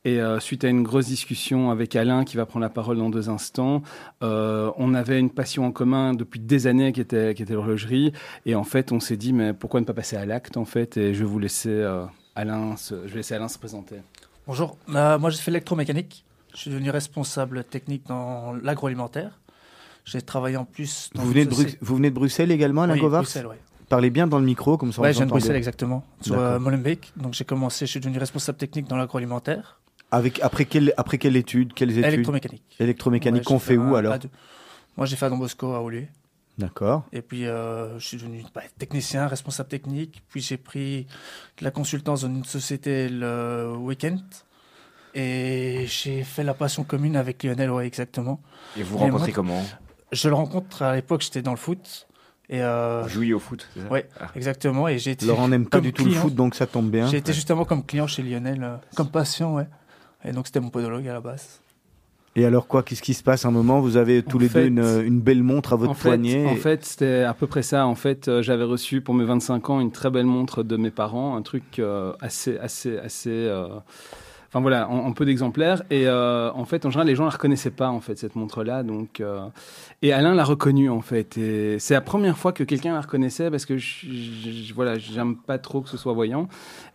Et 0.04 0.20
suite 0.40 0.64
à 0.64 0.68
une 0.68 0.82
grosse 0.82 1.06
discussion 1.06 1.70
avec 1.70 1.96
Alain, 1.96 2.24
qui 2.24 2.36
va 2.36 2.46
prendre 2.46 2.62
la 2.62 2.70
parole 2.70 2.98
dans 2.98 3.10
deux 3.10 3.28
instants, 3.30 3.82
on 4.20 4.94
avait 4.94 5.18
une 5.18 5.30
passion 5.30 5.64
en 5.64 5.72
commun 5.72 6.12
depuis 6.12 6.38
des 6.38 6.66
années 6.66 6.92
qui 6.92 7.00
était, 7.00 7.34
l'horlogerie. 7.48 8.12
Et 8.46 8.54
en 8.54 8.64
fait, 8.64 8.92
on 8.92 9.00
s'est 9.00 9.16
dit, 9.16 9.32
mais 9.32 9.54
pourquoi 9.54 9.80
ne 9.80 9.86
pas 9.86 9.94
passer 9.94 10.16
à 10.16 10.26
l'acte, 10.26 10.56
en 10.56 10.64
fait? 10.64 10.96
Et 10.96 11.14
je 11.14 11.20
vais 11.20 11.30
vous 11.30 11.38
laisser, 11.38 11.82
Alain, 12.34 12.74
je 13.06 13.14
laisser 13.14 13.34
Alain 13.34 13.48
se 13.48 13.58
présenter. 13.58 13.96
Bonjour, 14.48 14.78
euh, 14.94 15.18
moi 15.18 15.28
j'ai 15.28 15.36
fait 15.36 15.50
l'électromécanique. 15.50 16.24
Je 16.54 16.60
suis 16.60 16.70
devenu 16.70 16.88
responsable 16.88 17.64
technique 17.64 18.06
dans 18.06 18.54
l'agroalimentaire. 18.62 19.38
J'ai 20.06 20.22
travaillé 20.22 20.56
en 20.56 20.64
plus. 20.64 21.10
vous, 21.14 21.28
venez 21.28 21.44
de 21.44 21.54
vous 21.82 21.96
venez 21.96 22.08
de 22.08 22.14
Bruxelles 22.14 22.50
également, 22.50 22.84
Alain 22.84 22.94
oui, 22.94 23.00
Bruxelles, 23.02 23.46
oui. 23.46 23.56
Parlez 23.90 24.08
bien 24.08 24.26
dans 24.26 24.38
le 24.38 24.46
micro, 24.46 24.78
comme 24.78 24.90
ça 24.90 25.02
Oui, 25.02 25.12
je 25.12 25.18
viens 25.18 25.26
de 25.26 25.30
Bruxelles, 25.30 25.54
exactement, 25.54 26.02
sur 26.22 26.38
euh, 26.38 26.58
Molenbeek. 26.58 27.12
Donc 27.18 27.34
j'ai 27.34 27.44
commencé, 27.44 27.84
je 27.84 27.90
suis 27.90 28.00
devenu 28.00 28.16
responsable 28.16 28.56
technique 28.56 28.88
dans 28.88 28.96
l'agroalimentaire. 28.96 29.80
Avec, 30.10 30.40
après, 30.40 30.64
quelle, 30.64 30.94
après 30.96 31.18
quelle 31.18 31.36
étude 31.36 31.74
Quelles 31.74 31.98
études? 31.98 32.06
Électromécanique. 32.06 32.62
Électromécanique, 32.80 33.44
qu'on 33.44 33.58
fait 33.58 33.76
où 33.76 33.96
alors? 33.96 34.16
Moi 34.96 35.04
j'ai 35.04 35.16
fait 35.16 35.26
à 35.26 35.28
Don 35.28 35.36
Bosco 35.36 35.74
à 35.74 35.82
Olieu. 35.82 36.06
D'accord. 36.58 37.04
Et 37.12 37.22
puis, 37.22 37.46
euh, 37.46 37.98
je 37.98 38.06
suis 38.06 38.16
devenu 38.16 38.44
bah, 38.54 38.62
technicien, 38.78 39.28
responsable 39.28 39.68
technique. 39.68 40.22
Puis, 40.28 40.40
j'ai 40.40 40.56
pris 40.56 41.06
de 41.58 41.64
la 41.64 41.70
consultance 41.70 42.22
dans 42.22 42.28
une 42.28 42.44
société 42.44 43.08
le 43.08 43.74
week-end. 43.78 44.18
Et 45.14 45.86
j'ai 45.86 46.22
fait 46.24 46.44
la 46.44 46.54
passion 46.54 46.84
commune 46.84 47.16
avec 47.16 47.42
Lionel, 47.42 47.70
ouais, 47.70 47.86
exactement. 47.86 48.40
Et 48.76 48.82
vous 48.82 48.98
rencontrez 48.98 49.32
comment? 49.32 49.64
Je 50.12 50.28
le 50.28 50.34
rencontre 50.34 50.82
à 50.82 50.94
l'époque, 50.94 51.22
j'étais 51.22 51.42
dans 51.42 51.52
le 51.52 51.56
foot. 51.56 52.08
Et 52.50 52.62
euh... 52.62 53.02
Vous 53.02 53.08
jouiez 53.10 53.34
au 53.34 53.38
foot, 53.38 53.68
c'est 53.74 53.80
ça? 53.80 53.86
Oui, 53.90 54.00
ah. 54.20 54.28
exactement. 54.34 54.88
Et 54.88 54.98
j'ai 54.98 55.16
Laurent 55.22 55.48
n'aime 55.48 55.66
pas 55.66 55.80
du 55.80 55.92
tout 55.92 56.04
le 56.04 56.12
foot, 56.12 56.34
donc 56.34 56.54
ça 56.54 56.66
tombe 56.66 56.90
bien. 56.90 57.06
J'ai 57.06 57.18
été 57.18 57.32
justement 57.32 57.64
comme 57.64 57.84
client 57.84 58.06
chez 58.06 58.22
Lionel, 58.22 58.62
euh, 58.62 58.76
comme 58.94 59.10
patient, 59.10 59.54
ouais. 59.54 59.66
Et 60.24 60.32
donc 60.32 60.46
c'était 60.46 60.60
mon 60.60 60.70
podologue 60.70 61.06
à 61.08 61.12
la 61.12 61.20
base. 61.20 61.60
Et 62.36 62.44
alors 62.44 62.66
quoi 62.68 62.82
Qu'est-ce 62.82 63.02
qui 63.02 63.14
se 63.14 63.22
passe 63.22 63.44
un 63.44 63.50
moment 63.50 63.80
Vous 63.80 63.96
avez 63.96 64.22
tous 64.22 64.38
les 64.38 64.48
deux 64.48 64.66
une, 64.66 65.20
belle 65.20 65.42
montre 65.42 65.72
à 65.72 65.76
votre 65.76 65.94
poignet. 65.94 66.46
En 66.46 66.56
fait, 66.56 66.84
c'était 66.84 67.22
à 67.22 67.34
peu 67.34 67.46
près 67.46 67.62
ça. 67.62 67.86
En 67.86 67.94
fait, 67.94 68.28
euh, 68.28 68.42
j'avais 68.42 68.64
reçu 68.64 69.00
pour 69.00 69.14
mes 69.14 69.24
25 69.24 69.70
ans 69.70 69.80
une 69.80 69.90
très 69.90 70.10
belle 70.10 70.26
montre 70.26 70.62
de 70.62 70.76
mes 70.76 70.90
parents, 70.90 71.36
un 71.36 71.42
truc 71.42 71.78
euh, 71.78 72.12
assez, 72.20 72.58
assez, 72.58 72.98
assez 72.98 73.50
Enfin 74.48 74.60
voilà, 74.60 74.88
en, 74.88 75.12
peu 75.12 75.26
d'exemplaires. 75.26 75.82
Et 75.90 76.06
euh, 76.06 76.50
en 76.52 76.64
fait, 76.64 76.86
en 76.86 76.90
général, 76.90 77.06
les 77.06 77.14
gens 77.14 77.24
la 77.24 77.30
reconnaissaient 77.30 77.70
pas 77.70 77.90
en 77.90 78.00
fait 78.00 78.18
cette 78.18 78.34
montre-là. 78.34 78.82
Donc, 78.82 79.20
euh, 79.20 79.40
et 80.00 80.12
Alain 80.14 80.34
l'a 80.34 80.44
reconnue 80.44 80.88
en 80.88 81.02
fait. 81.02 81.36
Et 81.36 81.78
c'est 81.78 81.92
la 81.92 82.00
première 82.00 82.38
fois 82.38 82.52
que 82.52 82.64
quelqu'un 82.64 82.94
la 82.94 83.02
reconnaissait 83.02 83.50
parce 83.50 83.66
que 83.66 83.76
je, 83.76 84.06
je, 84.06 84.72
voilà, 84.72 84.96
j'aime 84.98 85.36
pas 85.36 85.58
trop 85.58 85.82
que 85.82 85.90
ce 85.90 85.98
soit 85.98 86.14
voyant. 86.14 86.48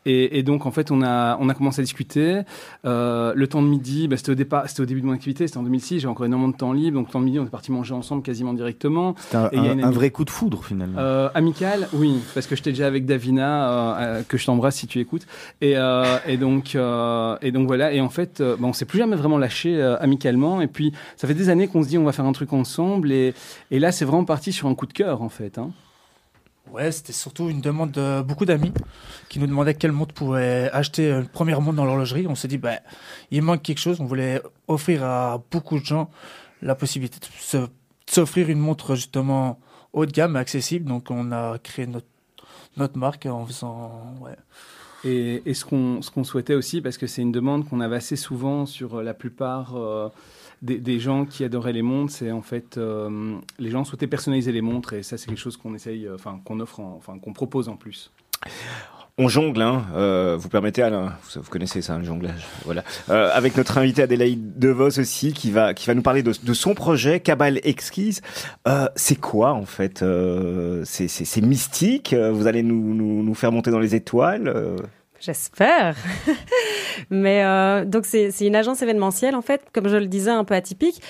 Et, 0.05 0.43
donc, 0.43 0.65
en 0.65 0.71
fait, 0.71 0.91
on 0.91 1.01
a, 1.01 1.37
on 1.39 1.47
a 1.47 1.53
commencé 1.53 1.79
à 1.79 1.83
discuter. 1.83 2.41
Euh, 2.85 3.33
le 3.35 3.47
temps 3.47 3.61
de 3.61 3.67
midi, 3.67 4.07
bah, 4.07 4.17
c'était 4.17 4.31
au 4.31 4.35
départ, 4.35 4.67
c'était 4.67 4.81
au 4.81 4.85
début 4.85 5.01
de 5.01 5.05
mon 5.05 5.13
activité, 5.13 5.47
c'était 5.47 5.59
en 5.59 5.63
2006, 5.63 6.01
j'ai 6.01 6.07
encore 6.07 6.25
énormément 6.25 6.51
de 6.51 6.57
temps 6.57 6.73
libre. 6.73 6.97
Donc, 6.97 7.07
le 7.07 7.13
temps 7.13 7.19
de 7.21 7.25
midi, 7.25 7.39
on 7.39 7.45
est 7.45 7.49
parti 7.49 7.71
manger 7.71 7.93
ensemble 7.93 8.21
quasiment 8.21 8.53
directement. 8.53 9.15
C'était 9.17 9.37
un, 9.37 9.79
un, 9.79 9.91
vrai 9.91 10.09
coup 10.09 10.25
de 10.25 10.29
foudre, 10.29 10.63
finalement. 10.65 10.99
Euh, 10.99 11.29
amical, 11.33 11.87
oui, 11.93 12.19
parce 12.33 12.47
que 12.47 12.55
j'étais 12.55 12.71
déjà 12.71 12.87
avec 12.87 13.05
Davina, 13.05 13.99
euh, 13.99 14.23
que 14.27 14.37
je 14.37 14.45
t'embrasse 14.45 14.75
si 14.75 14.87
tu 14.87 14.99
écoutes. 14.99 15.25
Et, 15.61 15.75
et, 16.27 16.37
donc, 16.37 16.75
et 17.43 17.51
donc, 17.51 17.67
voilà. 17.67 17.91
Et 17.91 18.01
en 18.01 18.09
fait, 18.09 18.41
bah, 18.41 18.57
on 18.61 18.73
s'est 18.73 18.85
plus 18.85 18.99
jamais 18.99 19.15
vraiment 19.15 19.37
lâché 19.37 19.81
amicalement. 19.81 20.61
Et 20.61 20.67
puis, 20.67 20.93
ça 21.17 21.27
fait 21.27 21.33
des 21.33 21.49
années 21.49 21.67
qu'on 21.67 21.83
se 21.83 21.89
dit, 21.89 21.97
on 21.97 22.03
va 22.03 22.11
faire 22.11 22.25
un 22.25 22.31
truc 22.31 22.53
ensemble. 22.53 23.11
Et, 23.11 23.33
et 23.71 23.79
là, 23.79 23.91
c'est 23.91 24.05
vraiment 24.05 24.25
parti 24.25 24.51
sur 24.51 24.67
un 24.67 24.75
coup 24.75 24.85
de 24.85 24.93
cœur, 24.93 25.21
en 25.21 25.29
fait. 25.29 25.57
Hein. 25.57 25.71
Ouais, 26.71 26.91
c'était 26.91 27.13
surtout 27.13 27.49
une 27.49 27.61
demande 27.61 27.91
de 27.91 28.21
beaucoup 28.21 28.45
d'amis 28.45 28.71
qui 29.29 29.37
nous 29.37 29.47
demandaient 29.47 29.75
quelle 29.75 29.91
montre 29.91 30.13
pouvait 30.13 30.69
acheter 30.71 31.11
une 31.11 31.27
première 31.27 31.61
montre 31.61 31.75
dans 31.75 31.85
l'horlogerie. 31.85 32.25
On 32.27 32.35
s'est 32.35 32.47
dit, 32.47 32.57
bah, 32.57 32.79
il 33.31 33.41
manque 33.41 33.61
quelque 33.61 33.79
chose. 33.79 33.99
On 33.99 34.05
voulait 34.05 34.41
offrir 34.67 35.03
à 35.03 35.43
beaucoup 35.51 35.77
de 35.77 35.85
gens 35.85 36.09
la 36.61 36.73
possibilité 36.73 37.19
de 37.53 37.67
s'offrir 38.05 38.49
une 38.49 38.59
montre 38.59 38.95
justement 38.95 39.59
haut 39.91 40.05
de 40.05 40.11
gamme, 40.11 40.35
accessible. 40.35 40.85
Donc, 40.85 41.11
on 41.11 41.31
a 41.31 41.57
créé 41.59 41.85
notre, 41.85 42.07
notre 42.77 42.97
marque 42.97 43.25
en 43.25 43.45
faisant. 43.45 44.15
Ouais. 44.21 44.35
Et, 45.05 45.41
et 45.45 45.53
ce 45.53 45.65
qu'on 45.65 46.23
souhaitait 46.23 46.55
aussi, 46.55 46.81
parce 46.81 46.97
que 46.97 47.07
c'est 47.07 47.21
une 47.21 47.31
demande 47.31 47.67
qu'on 47.67 47.81
avait 47.81 47.97
assez 47.97 48.15
souvent 48.15 48.65
sur 48.65 49.01
la 49.01 49.13
plupart. 49.13 49.75
Euh, 49.75 50.09
des, 50.63 50.99
gens 50.99 51.25
qui 51.25 51.43
adoraient 51.43 51.73
les 51.73 51.81
montres, 51.81 52.13
c'est 52.13 52.31
en 52.31 52.41
fait 52.41 52.77
euh, 52.77 53.37
les 53.59 53.69
gens 53.69 53.83
souhaitaient 53.83 54.07
personnaliser 54.07 54.51
les 54.51 54.61
montres 54.61 54.93
et 54.93 55.03
ça 55.03 55.17
c'est 55.17 55.27
quelque 55.27 55.39
chose 55.39 55.57
qu'on 55.57 55.75
essaye, 55.75 56.07
euh, 56.07 56.15
enfin 56.15 56.39
qu'on 56.45 56.59
offre, 56.61 56.79
enfin 56.79 57.19
qu'on 57.19 57.33
propose 57.33 57.67
en 57.67 57.75
plus. 57.75 58.11
On 59.19 59.27
jongle, 59.27 59.61
hein, 59.61 59.85
euh, 59.95 60.35
vous 60.39 60.49
permettez 60.49 60.81
Alain, 60.81 61.13
vous, 61.35 61.49
connaissez 61.49 61.83
ça, 61.83 61.97
le 61.99 62.03
jonglage, 62.03 62.47
voilà. 62.65 62.83
avec 63.07 63.55
notre 63.55 63.77
invité 63.77 64.01
Adélaïde 64.01 64.57
DeVos 64.57 64.99
aussi, 64.99 65.33
qui 65.33 65.51
va 65.51 65.75
qui 65.75 65.85
va 65.85 65.93
nous 65.93 66.01
parler 66.01 66.23
de, 66.23 66.53
son 66.53 66.73
projet 66.73 67.19
Cabale 67.19 67.59
Exquise. 67.63 68.21
c'est 68.95 69.19
quoi 69.19 69.53
en 69.53 69.65
fait 69.65 70.03
C'est 70.83 71.41
mystique. 71.41 72.15
Vous 72.15 72.47
allez 72.47 72.63
nous, 72.63 72.95
nous, 72.95 73.21
nous, 73.21 73.33
faire 73.35 73.51
monter 73.51 73.69
dans 73.69 73.79
les 73.79 73.93
étoiles. 73.93 74.51
J'espère. 75.23 75.95
Mais 77.09 77.45
euh, 77.45 77.85
donc 77.85 78.05
c'est 78.05 78.29
une 78.41 78.57
agence 78.57 78.81
événementielle 78.81 79.35
en 79.35 79.41
fait, 79.41 79.61
comme 79.71 79.87
je 79.87 79.95
le 79.95 80.07
disais, 80.07 80.31
un 80.31 80.43
peu 80.43 80.53
atypique. 80.53 81.01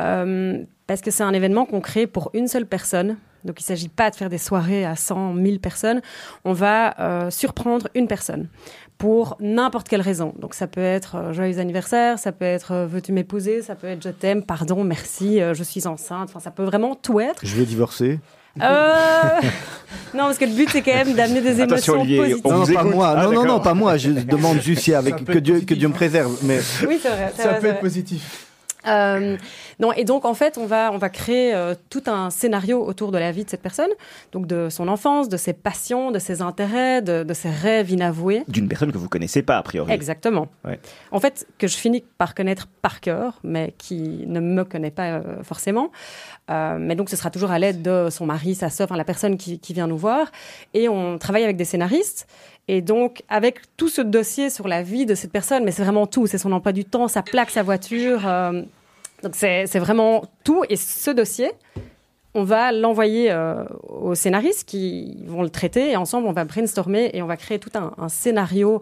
Euh, 0.00 0.58
parce 0.88 1.00
que 1.00 1.12
c'est 1.12 1.22
un 1.22 1.32
événement 1.32 1.64
qu'on 1.64 1.80
crée 1.80 2.08
pour 2.08 2.30
une 2.34 2.48
seule 2.48 2.66
personne. 2.66 3.18
Donc 3.44 3.60
il 3.60 3.64
ne 3.64 3.66
s'agit 3.66 3.88
pas 3.88 4.10
de 4.10 4.16
faire 4.16 4.28
des 4.28 4.38
soirées 4.38 4.84
à 4.84 4.96
100, 4.96 5.34
1000 5.34 5.60
personnes. 5.60 6.00
On 6.44 6.52
va 6.52 6.94
euh, 7.00 7.30
surprendre 7.30 7.88
une 7.94 8.06
personne 8.06 8.48
pour 8.98 9.36
n'importe 9.40 9.88
quelle 9.88 10.00
raison. 10.00 10.32
Donc 10.38 10.54
ça 10.54 10.66
peut 10.66 10.80
être 10.80 11.16
euh, 11.16 11.32
joyeux 11.32 11.58
anniversaire, 11.58 12.18
ça 12.18 12.30
peut 12.30 12.44
être 12.44 12.72
euh, 12.72 12.86
veux-tu 12.86 13.12
m'épouser, 13.12 13.62
ça 13.62 13.74
peut 13.74 13.88
être 13.88 14.02
je 14.04 14.10
t'aime, 14.10 14.42
pardon, 14.44 14.84
merci, 14.84 15.40
euh, 15.40 15.54
je 15.54 15.62
suis 15.64 15.86
enceinte. 15.86 16.28
Enfin, 16.30 16.40
ça 16.40 16.50
peut 16.50 16.64
vraiment 16.64 16.94
tout 16.94 17.18
être. 17.20 17.40
Je 17.44 17.56
veux 17.56 17.64
divorcer. 17.64 18.20
Euh, 18.60 18.92
non, 20.14 20.24
parce 20.24 20.38
que 20.38 20.44
le 20.44 20.52
but 20.52 20.68
c'est 20.70 20.82
quand 20.82 20.94
même 20.94 21.14
d'amener 21.14 21.40
des 21.40 21.60
Attention, 21.62 21.94
émotions 21.94 22.00
Olivier, 22.00 22.18
positives. 22.18 22.42
On 22.44 22.50
non, 22.52 22.64
vous 22.64 22.74
pas 22.74 22.84
moi. 22.84 23.14
Ah, 23.16 23.24
non, 23.24 23.32
non, 23.32 23.44
non, 23.44 23.60
pas 23.60 23.74
moi. 23.74 23.96
Je 23.96 24.10
demande 24.10 24.60
juste 24.62 24.88
avec 24.90 25.24
que 25.24 25.38
Dieu, 25.38 25.60
que. 25.60 25.74
Dieu 25.74 25.88
me 25.88 25.94
préserve. 25.94 26.36
Mais 26.42 26.60
Oui, 26.86 26.98
c'est 27.02 27.08
vrai. 27.08 27.32
c'est 27.34 27.42
Ça 27.42 27.48
peut 27.54 27.66
être 27.66 27.72
vrai. 27.72 27.80
positif. 27.80 28.51
Euh, 28.86 29.36
non, 29.78 29.92
et 29.92 30.04
donc 30.04 30.24
en 30.24 30.34
fait, 30.34 30.58
on 30.58 30.66
va, 30.66 30.90
on 30.92 30.98
va 30.98 31.08
créer 31.08 31.54
euh, 31.54 31.74
tout 31.90 32.02
un 32.06 32.30
scénario 32.30 32.84
autour 32.84 33.12
de 33.12 33.18
la 33.18 33.32
vie 33.32 33.44
de 33.44 33.50
cette 33.50 33.62
personne, 33.62 33.90
donc 34.32 34.46
de 34.46 34.68
son 34.70 34.88
enfance, 34.88 35.28
de 35.28 35.36
ses 35.36 35.52
passions, 35.52 36.10
de 36.10 36.18
ses 36.18 36.42
intérêts, 36.42 37.02
de, 37.02 37.22
de 37.22 37.34
ses 37.34 37.50
rêves 37.50 37.90
inavoués. 37.90 38.44
D'une 38.48 38.68
personne 38.68 38.92
que 38.92 38.98
vous 38.98 39.08
connaissez 39.08 39.42
pas, 39.42 39.56
a 39.56 39.62
priori. 39.62 39.92
Exactement. 39.92 40.48
Ouais. 40.64 40.80
En 41.10 41.20
fait, 41.20 41.46
que 41.58 41.66
je 41.66 41.76
finis 41.76 42.04
par 42.18 42.34
connaître 42.34 42.68
par 42.82 43.00
cœur, 43.00 43.38
mais 43.44 43.74
qui 43.78 44.24
ne 44.26 44.40
me 44.40 44.64
connaît 44.64 44.90
pas 44.90 45.10
euh, 45.12 45.42
forcément. 45.42 45.90
Euh, 46.50 46.76
mais 46.80 46.96
donc, 46.96 47.08
ce 47.08 47.16
sera 47.16 47.30
toujours 47.30 47.50
à 47.50 47.58
l'aide 47.58 47.82
de 47.82 48.08
son 48.10 48.26
mari, 48.26 48.54
sa 48.54 48.68
sœur, 48.68 48.86
enfin, 48.86 48.96
la 48.96 49.04
personne 49.04 49.36
qui, 49.36 49.58
qui 49.58 49.72
vient 49.72 49.86
nous 49.86 49.96
voir. 49.96 50.30
Et 50.74 50.88
on 50.88 51.18
travaille 51.18 51.44
avec 51.44 51.56
des 51.56 51.64
scénaristes. 51.64 52.26
Et 52.68 52.80
donc, 52.80 53.22
avec 53.28 53.60
tout 53.76 53.88
ce 53.88 54.00
dossier 54.00 54.50
sur 54.50 54.68
la 54.68 54.82
vie 54.82 55.04
de 55.04 55.14
cette 55.14 55.32
personne, 55.32 55.64
mais 55.64 55.72
c'est 55.72 55.82
vraiment 55.82 56.06
tout. 56.06 56.26
C'est 56.26 56.38
son 56.38 56.52
emploi 56.52 56.72
du 56.72 56.84
temps, 56.84 57.08
sa 57.08 57.22
plaque, 57.22 57.50
sa 57.50 57.62
voiture. 57.62 58.26
euh, 58.26 58.62
donc, 59.22 59.34
c'est 59.34 59.78
vraiment 59.78 60.24
tout. 60.44 60.64
Et 60.68 60.76
ce 60.76 61.10
dossier, 61.10 61.52
on 62.34 62.44
va 62.44 62.72
l'envoyer 62.72 63.30
euh, 63.30 63.64
aux 63.88 64.14
scénaristes 64.14 64.66
qui 64.68 65.16
vont 65.26 65.42
le 65.42 65.50
traiter. 65.50 65.90
Et 65.90 65.96
ensemble, 65.96 66.26
on 66.26 66.32
va 66.32 66.44
brainstormer 66.44 67.10
et 67.14 67.22
on 67.22 67.26
va 67.26 67.36
créer 67.36 67.58
tout 67.58 67.70
un, 67.74 67.92
un 67.98 68.08
scénario 68.08 68.80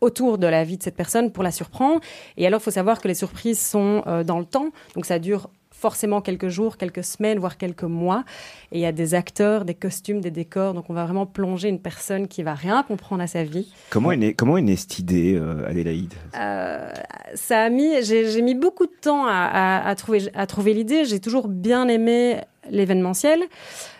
autour 0.00 0.38
de 0.38 0.46
la 0.46 0.64
vie 0.64 0.78
de 0.78 0.82
cette 0.82 0.96
personne 0.96 1.32
pour 1.32 1.42
la 1.42 1.50
surprendre. 1.50 2.00
Et 2.36 2.46
alors, 2.46 2.60
il 2.60 2.64
faut 2.64 2.70
savoir 2.70 3.00
que 3.00 3.08
les 3.08 3.14
surprises 3.14 3.60
sont 3.60 4.02
euh, 4.06 4.24
dans 4.24 4.38
le 4.38 4.44
temps. 4.44 4.70
Donc, 4.94 5.06
ça 5.06 5.18
dure 5.18 5.50
forcément 5.80 6.20
quelques 6.20 6.48
jours, 6.48 6.76
quelques 6.76 7.04
semaines, 7.04 7.38
voire 7.38 7.56
quelques 7.56 7.84
mois. 7.84 8.24
Et 8.72 8.78
il 8.78 8.80
y 8.80 8.86
a 8.86 8.92
des 8.92 9.14
acteurs, 9.14 9.64
des 9.64 9.74
costumes, 9.74 10.20
des 10.20 10.30
décors. 10.32 10.74
Donc, 10.74 10.90
on 10.90 10.94
va 10.94 11.04
vraiment 11.04 11.24
plonger 11.26 11.68
une 11.68 11.78
personne 11.80 12.26
qui 12.26 12.42
va 12.42 12.54
rien 12.54 12.82
comprendre 12.82 13.22
à 13.22 13.26
sa 13.26 13.44
vie. 13.44 13.72
Comment 13.90 14.10
est 14.12 14.16
née, 14.16 14.34
comment 14.34 14.56
est 14.58 14.62
née 14.62 14.76
cette 14.76 14.98
idée, 14.98 15.34
euh, 15.36 15.68
Adélaïde? 15.68 16.14
Euh, 16.36 16.90
ça 17.34 17.62
a 17.62 17.68
mis, 17.70 18.02
j'ai 18.02 18.42
mis 18.42 18.54
beaucoup 18.54 18.86
de 18.86 18.92
temps 19.00 19.24
à, 19.26 19.30
à- 19.32 19.88
à 19.88 19.94
trouver, 19.94 20.22
à 20.34 20.46
trouver 20.46 20.74
l'idée. 20.74 21.04
J'ai 21.04 21.20
toujours 21.20 21.46
bien 21.48 21.86
aimé 21.88 22.38
l'événementiel. 22.70 23.40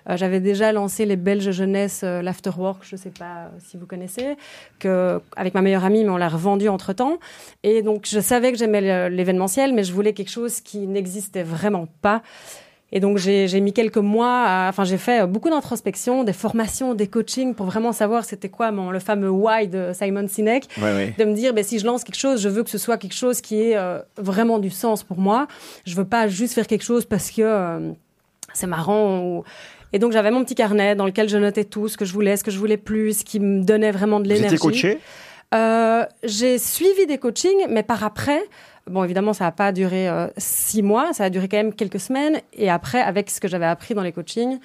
Euh, 0.09 0.17
J'avais 0.17 0.41
déjà 0.41 0.73
lancé 0.73 1.05
les 1.07 1.17
Belges 1.17 1.50
jeunesse, 1.50 2.00
euh, 2.05 2.23
l'afterwork, 2.23 2.83
je 2.83 2.97
ne 2.97 3.00
sais 3.00 3.11
pas 3.11 3.25
euh, 3.25 3.49
si 3.59 3.77
vous 3.77 3.87
connaissez, 3.87 4.37
que 4.79 5.21
avec 5.37 5.55
ma 5.55 5.62
meilleure 5.62 5.85
amie, 5.85 6.05
mais 6.05 6.11
on 6.11 6.17
l'a 6.17 6.29
revendu 6.29 6.69
entre 6.69 6.93
temps. 6.93 7.19
Et 7.62 7.83
donc 7.83 8.07
je 8.09 8.21
savais 8.21 8.53
que 8.53 8.59
j'aimais 8.59 9.09
l'événementiel, 9.11 9.73
mais 9.75 9.85
je 9.85 9.93
voulais 9.93 10.12
quelque 10.12 10.31
chose 10.31 10.61
qui 10.61 10.87
n'existait 10.87 11.43
vraiment 11.43 11.87
pas. 12.03 12.23
Et 12.91 13.00
donc 13.00 13.19
j'ai 13.19 13.61
mis 13.61 13.75
quelques 13.75 13.99
mois, 13.99 14.45
à- 14.47 14.69
enfin 14.71 14.85
j'ai 14.85 14.97
fait 14.97 15.27
beaucoup 15.27 15.50
d'introspection, 15.50 16.25
des 16.25 16.33
formations, 16.33 16.95
des 16.95 17.07
coachings 17.07 17.55
pour 17.55 17.67
vraiment 17.67 17.93
savoir 17.93 18.25
c'était 18.25 18.49
quoi 18.49 18.71
mon, 18.73 18.91
le 18.91 18.99
fameux 18.99 19.29
why 19.29 19.69
de 19.69 19.91
Simon 19.93 20.27
Sinek 20.27 20.67
Ouais, 20.79 20.85
ouais. 20.95 21.15
de 21.19 21.25
me 21.27 21.35
dire 21.35 21.53
ben, 21.53 21.62
si 21.62 21.79
je 21.79 21.85
lance 21.85 22.03
quelque 22.03 22.17
chose, 22.19 22.41
je 22.41 22.49
veux 22.49 22.62
que 22.65 22.71
ce 22.71 22.79
soit 22.79 22.97
quelque 22.97 23.12
chose 23.15 23.43
qui 23.43 23.61
ait 23.61 23.77
euh, 23.77 23.99
vraiment 24.17 24.59
du 24.59 24.71
sens 24.71 25.03
pour 25.03 25.19
moi. 25.19 25.47
Je 25.85 25.95
veux 25.97 26.07
pas 26.07 26.29
juste 26.29 26.55
faire 26.55 26.67
quelque 26.67 26.85
chose 26.85 27.05
parce 27.05 27.31
que 27.31 27.43
euh, 27.43 27.93
c'est 28.55 28.67
marrant. 28.67 29.19
ou- 29.21 29.45
Et 29.92 29.99
donc 29.99 30.12
j'avais 30.12 30.30
mon 30.30 30.45
petit 30.45 30.54
carnet 30.54 30.95
dans 30.95 31.07
lequel 31.07 31.28
je 31.28 31.37
notais 31.38 31.64
tout 31.64 31.88
ce 31.88 31.97
que 31.97 32.04
je 32.04 32.12
voulais, 32.12 32.37
ce 32.37 32.45
que 32.45 32.50
je 32.50 32.59
voulais 32.59 32.76
plus, 32.76 33.21
ce 33.21 33.25
qui 33.25 33.40
me 33.40 33.62
donnait 33.62 33.90
vraiment 33.90 34.21
de 34.21 34.28
l'énergie. 34.28 34.57
coaché 34.57 34.99
Euh, 35.54 36.04
J'ai 36.25 36.59
suivi 36.59 37.07
des 37.07 37.18
coachings, 37.18 37.66
mais 37.71 37.83
par 37.83 38.04
après, 38.04 38.40
bon 38.87 39.02
évidemment 39.02 39.33
ça 39.33 39.45
n'a 39.45 39.52
pas 39.52 39.73
duré 39.73 40.09
euh, 40.09 40.26
six 40.37 40.83
mois, 40.83 41.12
ça 41.12 41.25
a 41.25 41.30
duré 41.30 41.49
quand 41.49 41.57
même 41.57 41.73
quelques 41.73 42.00
semaines. 42.00 42.40
Et 42.52 42.68
après, 42.68 43.00
avec 43.00 43.30
ce 43.30 43.40
que 43.40 43.49
j'avais 43.49 43.66
appris 43.66 43.95
dans 43.95 44.02
les 44.02 44.12
coachings, 44.12 44.59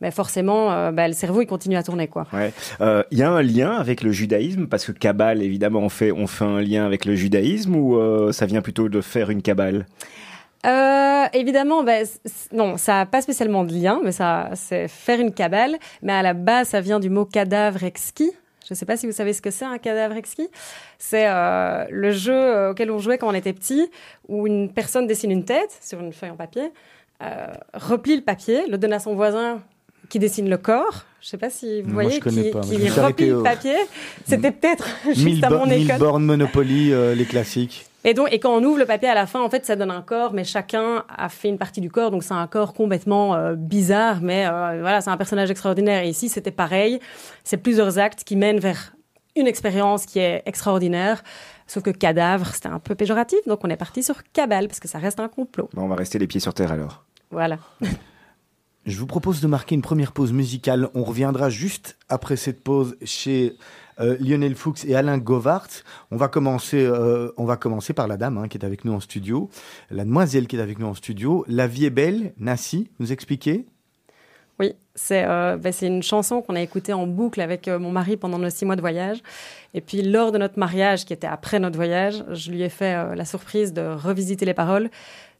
ben 0.00 0.10
forcément, 0.10 0.72
euh, 0.72 0.90
ben, 0.90 1.06
le 1.06 1.14
cerveau 1.14 1.40
il 1.40 1.46
continue 1.46 1.76
à 1.76 1.82
tourner 1.82 2.08
quoi. 2.08 2.26
Ouais. 2.32 2.52
Euh, 2.80 3.02
Il 3.12 3.18
y 3.18 3.22
a 3.22 3.30
un 3.30 3.42
lien 3.42 3.70
avec 3.70 4.02
le 4.02 4.12
judaïsme? 4.12 4.66
Parce 4.66 4.84
que 4.84 4.92
cabale, 4.92 5.42
évidemment, 5.42 5.80
on 5.80 5.88
fait, 5.88 6.12
on 6.12 6.26
fait 6.26 6.44
un 6.44 6.60
lien 6.60 6.84
avec 6.84 7.04
le 7.04 7.14
judaïsme 7.14 7.76
ou 7.76 7.96
euh, 7.96 8.32
ça 8.32 8.46
vient 8.46 8.60
plutôt 8.62 8.88
de 8.88 9.00
faire 9.00 9.30
une 9.30 9.42
cabale 9.42 9.86
Euh, 10.66 11.24
évidemment, 11.32 11.84
c- 11.86 12.18
non, 12.52 12.76
ça 12.76 12.94
n'a 12.94 13.06
pas 13.06 13.22
spécialement 13.22 13.64
de 13.64 13.72
lien, 13.72 14.00
mais 14.02 14.12
ça, 14.12 14.50
c'est 14.54 14.88
faire 14.88 15.20
une 15.20 15.32
cabale. 15.32 15.76
Mais 16.02 16.12
à 16.12 16.22
la 16.22 16.34
base, 16.34 16.68
ça 16.68 16.80
vient 16.80 16.98
du 17.00 17.10
mot 17.10 17.24
cadavre 17.24 17.84
exquis. 17.84 18.32
Je 18.66 18.74
ne 18.74 18.76
sais 18.76 18.84
pas 18.86 18.96
si 18.96 19.06
vous 19.06 19.12
savez 19.12 19.32
ce 19.32 19.40
que 19.40 19.50
c'est 19.52 19.64
un 19.64 19.78
cadavre 19.78 20.16
exquis. 20.16 20.48
C'est 20.98 21.26
euh, 21.28 21.84
le 21.90 22.10
jeu 22.10 22.34
euh, 22.34 22.70
auquel 22.72 22.90
on 22.90 22.98
jouait 22.98 23.16
quand 23.16 23.28
on 23.28 23.34
était 23.34 23.52
petit, 23.52 23.88
où 24.28 24.46
une 24.48 24.72
personne 24.72 25.06
dessine 25.06 25.30
une 25.30 25.44
tête 25.44 25.78
sur 25.80 26.00
une 26.00 26.12
feuille 26.12 26.30
en 26.30 26.36
papier, 26.36 26.72
euh, 27.22 27.46
replie 27.74 28.16
le 28.16 28.22
papier, 28.22 28.66
le 28.68 28.76
donne 28.76 28.92
à 28.92 28.98
son 28.98 29.14
voisin 29.14 29.60
qui 30.08 30.18
dessine 30.18 30.50
le 30.50 30.56
corps. 30.56 31.04
Je 31.20 31.26
ne 31.26 31.30
sais 31.30 31.38
pas 31.38 31.50
si 31.50 31.82
vous 31.82 31.90
Moi, 31.92 32.02
voyez, 32.04 32.18
je 32.18 32.24
connais 32.24 32.42
qui, 32.44 32.50
pas, 32.50 32.60
qui 32.60 32.88
replie 32.90 33.26
le 33.30 33.42
papier. 33.42 33.76
C'était 34.26 34.50
peut-être 34.52 34.88
juste 35.06 35.24
mille, 35.24 35.44
à 35.44 35.50
mon 35.50 35.66
mille 35.66 35.84
école. 35.84 35.98
bornes 35.98 36.24
Monopoly, 36.24 36.92
euh, 36.92 37.14
les 37.14 37.24
classiques. 37.24 37.86
Et 38.06 38.14
donc, 38.14 38.28
et 38.30 38.38
quand 38.38 38.54
on 38.54 38.62
ouvre 38.62 38.78
le 38.78 38.86
papier 38.86 39.08
à 39.08 39.14
la 39.14 39.26
fin, 39.26 39.42
en 39.42 39.50
fait, 39.50 39.66
ça 39.66 39.74
donne 39.74 39.90
un 39.90 40.00
corps, 40.00 40.32
mais 40.32 40.44
chacun 40.44 41.04
a 41.08 41.28
fait 41.28 41.48
une 41.48 41.58
partie 41.58 41.80
du 41.80 41.90
corps, 41.90 42.12
donc 42.12 42.22
c'est 42.22 42.34
un 42.34 42.46
corps 42.46 42.72
complètement 42.72 43.34
euh, 43.34 43.56
bizarre, 43.56 44.20
mais 44.22 44.46
euh, 44.46 44.78
voilà, 44.80 45.00
c'est 45.00 45.10
un 45.10 45.16
personnage 45.16 45.50
extraordinaire. 45.50 46.04
Et 46.04 46.10
ici, 46.10 46.28
c'était 46.28 46.52
pareil. 46.52 47.00
C'est 47.42 47.56
plusieurs 47.56 47.98
actes 47.98 48.22
qui 48.22 48.36
mènent 48.36 48.60
vers 48.60 48.94
une 49.34 49.48
expérience 49.48 50.06
qui 50.06 50.20
est 50.20 50.44
extraordinaire. 50.46 51.24
Sauf 51.66 51.82
que 51.82 51.90
cadavre, 51.90 52.46
c'était 52.54 52.68
un 52.68 52.78
peu 52.78 52.94
péjoratif, 52.94 53.40
donc 53.48 53.64
on 53.64 53.70
est 53.70 53.76
parti 53.76 54.04
sur 54.04 54.22
cabale 54.32 54.68
parce 54.68 54.78
que 54.78 54.86
ça 54.86 54.98
reste 54.98 55.18
un 55.18 55.28
complot. 55.28 55.68
Bon, 55.74 55.82
On 55.82 55.88
va 55.88 55.96
rester 55.96 56.20
les 56.20 56.28
pieds 56.28 56.40
sur 56.40 56.54
terre 56.54 56.70
alors. 56.70 57.04
Voilà. 57.32 57.58
Je 58.86 58.96
vous 59.00 59.06
propose 59.06 59.40
de 59.40 59.48
marquer 59.48 59.74
une 59.74 59.82
première 59.82 60.12
pause 60.12 60.32
musicale. 60.32 60.88
On 60.94 61.02
reviendra 61.02 61.50
juste 61.50 61.98
après 62.08 62.36
cette 62.36 62.62
pause 62.62 62.96
chez 63.02 63.56
euh, 64.00 64.16
Lionel 64.20 64.54
Fuchs 64.54 64.84
et 64.84 64.94
Alain 64.94 65.18
Govart. 65.18 65.68
On 66.10 66.16
va 66.16 66.28
commencer, 66.28 66.84
euh, 66.84 67.32
on 67.36 67.44
va 67.44 67.56
commencer 67.56 67.92
par 67.92 68.08
la 68.08 68.16
dame 68.16 68.38
hein, 68.38 68.48
qui 68.48 68.58
est 68.58 68.64
avec 68.64 68.84
nous 68.84 68.92
en 68.92 69.00
studio, 69.00 69.50
la 69.90 70.04
demoiselle 70.04 70.46
qui 70.46 70.56
est 70.56 70.60
avec 70.60 70.78
nous 70.78 70.86
en 70.86 70.94
studio. 70.94 71.44
La 71.48 71.66
vie 71.66 71.86
est 71.86 71.90
belle, 71.90 72.32
Nassi, 72.38 72.90
nous 72.98 73.12
expliquer? 73.12 73.66
Oui, 74.58 74.72
c'est 74.94 75.24
euh, 75.26 75.58
ben, 75.58 75.72
une 75.82 76.02
chanson 76.02 76.40
qu'on 76.40 76.56
a 76.56 76.62
écoutée 76.62 76.94
en 76.94 77.06
boucle 77.06 77.42
avec 77.42 77.68
euh, 77.68 77.78
mon 77.78 77.92
mari 77.92 78.16
pendant 78.16 78.38
nos 78.38 78.48
six 78.48 78.64
mois 78.64 78.76
de 78.76 78.80
voyage. 78.80 79.18
Et 79.74 79.82
puis 79.82 80.00
lors 80.00 80.32
de 80.32 80.38
notre 80.38 80.58
mariage, 80.58 81.04
qui 81.04 81.12
était 81.12 81.26
après 81.26 81.58
notre 81.58 81.76
voyage, 81.76 82.24
je 82.30 82.50
lui 82.50 82.62
ai 82.62 82.70
fait 82.70 83.14
la 83.14 83.24
surprise 83.26 83.74
de 83.74 83.82
revisiter 83.82 84.46
les 84.46 84.54
paroles, 84.54 84.88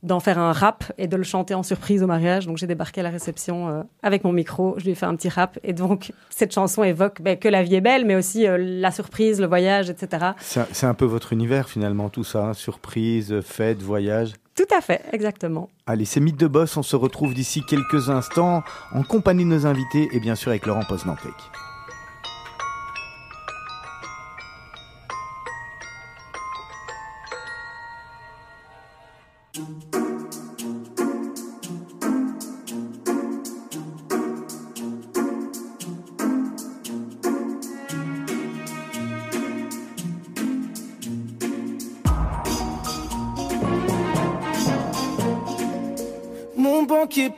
d'en 0.07 0.21
faire 0.21 0.39
un 0.39 0.53
rap 0.53 0.85
et 0.99 1.09
de 1.09 1.17
le 1.17 1.23
chanter 1.25 1.55
en 1.55 1.63
surprise 1.63 2.03
au 2.03 2.07
mariage. 2.07 2.47
Donc 2.47 2.57
j'ai 2.57 2.67
débarqué 2.67 3.01
à 3.01 3.05
la 3.05 3.11
réception 3.11 3.69
euh, 3.69 3.83
avec 4.03 4.25
mon 4.25 4.33
micro, 4.33 4.75
je 4.79 4.85
lui 4.85 4.93
ai 4.93 4.95
fait 4.95 5.07
un 5.07 5.15
petit 5.17 5.29
rap. 5.29 5.59
Et 5.65 5.73
donc 5.73 6.13
cette 6.31 6.55
chanson 6.55 6.83
évoque 6.85 7.21
ben, 7.21 7.37
que 7.37 7.49
la 7.49 7.63
vie 7.63 7.75
est 7.75 7.81
belle, 7.81 8.05
mais 8.07 8.15
aussi 8.15 8.47
euh, 8.47 8.57
la 8.59 8.91
surprise, 8.91 9.41
le 9.41 9.47
voyage, 9.47 9.91
etc. 9.91 10.29
C'est 10.41 10.87
un- 10.87 10.95
peu 10.95 11.05
votre 11.05 11.33
univers 11.33 11.69
finalement, 11.69 12.09
tout 12.09 12.25
ça. 12.25 12.47
hein, 12.47 12.53
surprise, 12.55 13.41
fête, 13.43 13.83
voyage. 13.83 14.33
Tout 14.55 14.65
à 14.75 14.81
fait, 14.81 15.03
exactement. 15.13 15.69
Allez, 15.87 16.07
c'est 16.07 16.21
Mythe 16.21 16.39
de 16.41 16.47
Boss. 16.47 16.77
On 16.79 16.83
se 16.83 16.97
retrouve 16.97 17.35
d'ici 17.35 17.63
quelques 17.69 18.09
instants 18.09 18.63
en 18.95 19.03
compagnie 19.03 19.45
de 19.45 19.51
nos 19.51 19.67
invités 19.67 20.09
et 20.13 20.21
bien 20.21 20.35
sûr 20.35 20.49
avec 20.51 20.65
Laurent 20.65 20.85
Poznantec. 20.89 21.35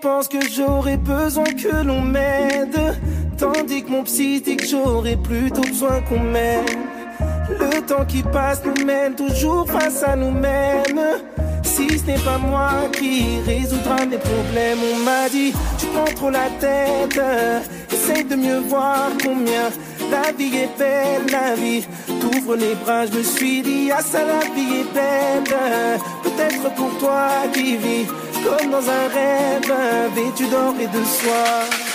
Pense 0.00 0.28
que 0.28 0.38
j'aurais 0.48 0.96
besoin 0.96 1.44
que 1.44 1.84
l'on 1.84 2.00
m'aide. 2.00 2.78
Tandis 3.36 3.82
que 3.82 3.90
mon 3.90 4.02
psy 4.04 4.40
dit 4.40 4.56
que 4.56 4.66
j'aurais 4.66 5.16
plutôt 5.16 5.62
besoin 5.62 6.00
qu'on 6.02 6.20
m'aime. 6.20 6.64
Le 7.58 7.80
temps 7.82 8.04
qui 8.06 8.22
passe 8.22 8.62
nous 8.64 8.84
mène 8.84 9.14
toujours 9.14 9.66
face 9.68 10.02
à 10.02 10.16
nous-mêmes. 10.16 11.00
Si 11.62 11.98
ce 11.98 12.06
n'est 12.06 12.18
pas 12.18 12.38
moi 12.38 12.70
qui 12.92 13.40
résoudra 13.46 14.04
mes 14.06 14.18
problèmes, 14.18 14.78
on 14.92 15.04
m'a 15.04 15.28
dit, 15.28 15.52
tu 15.78 15.86
prends 15.86 16.14
trop 16.14 16.30
la 16.30 16.48
tête. 16.60 17.20
Essaye 17.92 18.24
de 18.24 18.36
mieux 18.36 18.58
voir 18.58 19.10
combien 19.22 19.70
la 20.10 20.32
vie 20.32 20.56
est 20.56 20.78
belle, 20.78 21.30
la 21.30 21.54
vie. 21.54 21.86
T'ouvres 22.20 22.56
les 22.56 22.74
bras, 22.74 23.06
je 23.06 23.18
me 23.18 23.22
suis 23.22 23.62
dit, 23.62 23.90
ah 23.92 24.02
ça 24.02 24.20
la 24.24 24.40
vie 24.54 24.80
est 24.80 24.94
belle. 24.94 25.98
Peut-être 26.22 26.74
pour 26.74 26.98
toi 26.98 27.28
qui 27.52 27.76
vis 27.76 28.06
comme 28.44 28.70
dans 28.70 28.88
un 28.88 29.08
rêve, 29.08 29.72
vêtu 30.14 30.46
d'or 30.46 30.74
et 30.80 30.86
de 30.86 31.04
soie. 31.04 31.88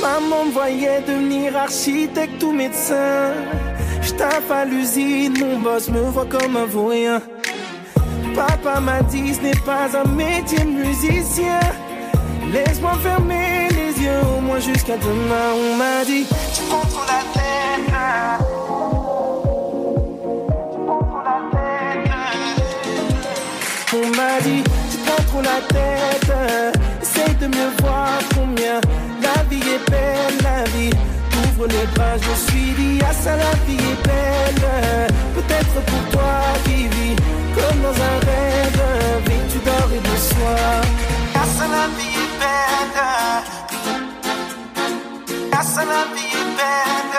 Maman 0.00 0.44
me 0.44 0.50
voyait 0.52 1.00
devenir 1.06 1.56
architecte 1.56 2.42
ou 2.42 2.52
médecin. 2.52 3.32
J'tape 4.02 4.50
à 4.50 4.64
l'usine, 4.64 5.34
mon 5.38 5.58
boss 5.58 5.88
me 5.88 6.00
voit 6.10 6.26
comme 6.26 6.56
un 6.56 6.66
vaurien. 6.66 7.20
Papa 8.36 8.80
m'a 8.80 9.00
dit 9.02 9.32
ce 9.32 9.40
n'est 9.40 9.62
pas 9.64 9.88
un 9.96 10.06
métier 10.08 10.62
musicien. 10.66 11.58
Laisse-moi 12.52 12.92
fermer 13.02 13.68
les 13.70 14.04
yeux 14.04 14.20
au 14.36 14.42
moins 14.42 14.60
jusqu'à 14.60 14.98
demain. 14.98 15.48
On 15.56 15.76
m'a 15.76 16.04
dit 16.04 16.26
tu 16.54 16.62
prends 16.68 16.86
trop 16.86 17.06
la 17.08 17.22
tête. 17.32 17.94
On 23.94 24.06
m'a 24.18 24.40
dit 24.42 24.62
tu 24.90 24.98
prends 25.06 25.24
trop 25.28 25.40
la 25.40 25.60
tête. 25.74 26.32
Essaye 27.00 27.34
de 27.36 27.46
mieux 27.46 27.72
voir 27.80 28.18
combien 28.34 28.82
la 29.22 29.42
vie 29.44 29.62
est 29.62 29.90
belle, 29.90 30.36
la 30.42 30.64
vie. 30.72 30.90
Ouvre 31.42 31.68
les 31.68 31.86
bras, 31.94 32.16
je 32.20 32.50
suis 32.50 32.72
dit, 32.76 32.98
ah 33.02 33.14
ça 33.14 33.34
la 33.36 33.52
vie 33.66 33.76
est 33.78 34.06
belle. 34.06 35.08
Peut-être 35.34 35.80
pour 35.86 36.10
toi 36.10 36.42
qui 36.66 36.86
vis 36.88 37.16
comme 37.56 37.80
dans 37.80 37.98
un 38.10 38.18
rêve, 38.28 38.82
vêtu 39.24 39.58
d'or 39.64 39.88
et 39.94 40.00
de 40.00 40.08
la 41.76 41.86
vie 41.96 42.16
est 42.24 42.32
belle. 42.40 42.98
Ah 45.52 45.62
ça 45.62 45.82
la 45.84 46.02
vie 46.14 46.32
est 46.42 46.50
belle. 46.58 47.16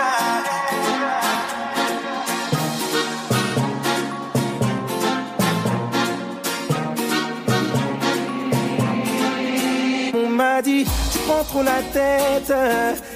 On 10.14 10.28
m'a 10.28 10.62
dit, 10.62 10.84
tu 11.12 11.18
prends 11.26 11.44
trop 11.44 11.62
la 11.62 11.82
tête. 11.92 12.52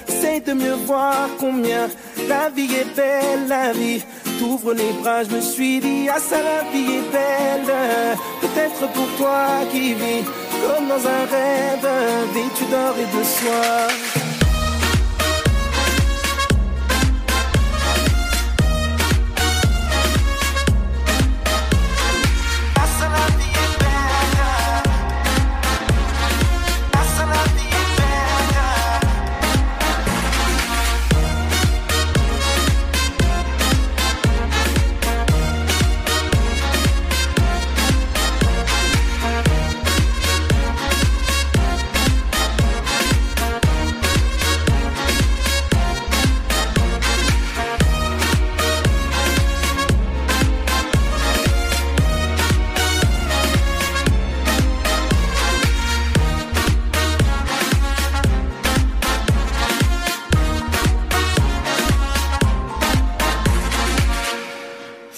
Essaye 0.07 0.41
de 0.41 0.53
mieux 0.53 0.77
voir 0.85 1.29
combien 1.39 1.89
la 2.27 2.49
vie 2.49 2.73
est 2.75 2.95
belle, 2.95 3.47
la 3.47 3.71
vie. 3.71 4.03
T'ouvres 4.43 4.73
les 4.73 4.91
bras, 5.01 5.23
je 5.23 5.33
me 5.33 5.39
suis 5.39 5.79
dit, 5.79 6.09
ah 6.13 6.19
ça 6.19 6.35
la 6.43 6.69
vie 6.69 6.95
est 6.95 7.11
belle. 7.13 7.73
Peut-être 8.41 8.91
pour 8.91 9.07
toi 9.17 9.61
qui 9.71 9.93
vis 9.93 10.25
comme 10.67 10.89
dans 10.89 10.95
un 10.95 11.23
rêve, 11.31 11.87
vêtu 12.33 12.65
d'or 12.69 12.93
et 12.99 13.17
de 13.17 13.23
soie. 13.23 14.22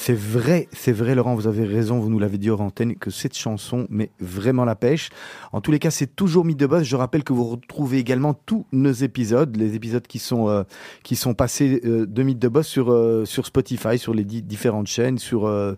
C'est 0.05 0.13
vrai, 0.13 0.67
c'est 0.71 0.91
vrai, 0.91 1.15
Laurent, 1.15 1.33
vous 1.33 1.47
avez 1.47 1.65
raison, 1.65 1.97
vous 1.97 2.11
nous 2.11 2.19
l'avez 2.19 2.37
dit 2.37 2.51
hors 2.51 2.61
antenne, 2.61 2.95
que 2.95 3.09
cette 3.09 3.35
chanson 3.35 3.87
met 3.89 4.11
vraiment 4.19 4.63
la 4.63 4.75
pêche. 4.75 5.09
En 5.51 5.61
tous 5.61 5.71
les 5.71 5.79
cas, 5.79 5.89
c'est 5.89 6.15
toujours 6.15 6.45
mis 6.45 6.53
de. 6.53 6.69
Je 6.83 6.95
rappelle 6.95 7.23
que 7.23 7.33
vous 7.33 7.45
retrouvez 7.45 7.97
également 7.97 8.35
tous 8.35 8.67
nos 8.71 8.91
épisodes, 8.91 9.55
les 9.57 9.73
épisodes 9.73 10.05
qui 10.05 10.19
sont, 10.19 10.47
euh, 10.47 10.61
qui 11.01 11.15
sont 11.15 11.33
passés 11.33 11.81
euh, 11.85 12.05
de 12.05 12.21
Mythe 12.21 12.37
de 12.37 12.47
Boss 12.49 12.67
sur, 12.67 12.91
euh, 12.91 13.25
sur 13.25 13.47
Spotify, 13.47 13.97
sur 13.97 14.13
les 14.13 14.25
di- 14.25 14.43
différentes 14.43 14.85
chaînes, 14.85 15.17
sur, 15.17 15.47
euh, 15.47 15.73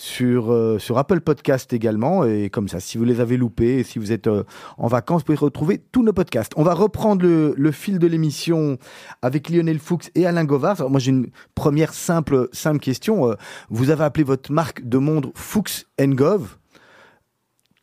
sur, 0.00 0.50
euh, 0.50 0.78
sur 0.78 0.96
Apple 0.96 1.20
Podcast 1.20 1.74
également. 1.74 2.24
Et 2.24 2.48
comme 2.48 2.68
ça, 2.68 2.80
si 2.80 2.96
vous 2.96 3.04
les 3.04 3.20
avez 3.20 3.36
loupés, 3.36 3.82
si 3.82 3.98
vous 3.98 4.12
êtes 4.12 4.28
euh, 4.28 4.44
en 4.78 4.86
vacances, 4.86 5.20
vous 5.20 5.26
pouvez 5.26 5.38
retrouver 5.38 5.78
tous 5.92 6.02
nos 6.02 6.14
podcasts. 6.14 6.52
On 6.56 6.62
va 6.62 6.72
reprendre 6.72 7.22
le, 7.22 7.54
le 7.56 7.70
fil 7.70 7.98
de 7.98 8.06
l'émission 8.06 8.78
avec 9.20 9.50
Lionel 9.50 9.78
Fuchs 9.78 10.10
et 10.14 10.24
Alain 10.26 10.44
Govard. 10.44 10.76
Alors, 10.80 10.90
moi, 10.90 11.00
j'ai 11.00 11.10
une 11.10 11.28
première 11.54 11.92
simple, 11.92 12.48
simple 12.52 12.78
question. 12.78 13.30
Euh, 13.30 13.34
Vous 13.68 13.90
avez 13.90 14.04
appelé 14.04 14.24
votre 14.24 14.50
marque 14.50 14.82
de 14.88 14.96
montre 14.96 15.28
Fuchs 15.34 15.84
Gov. 16.00 16.56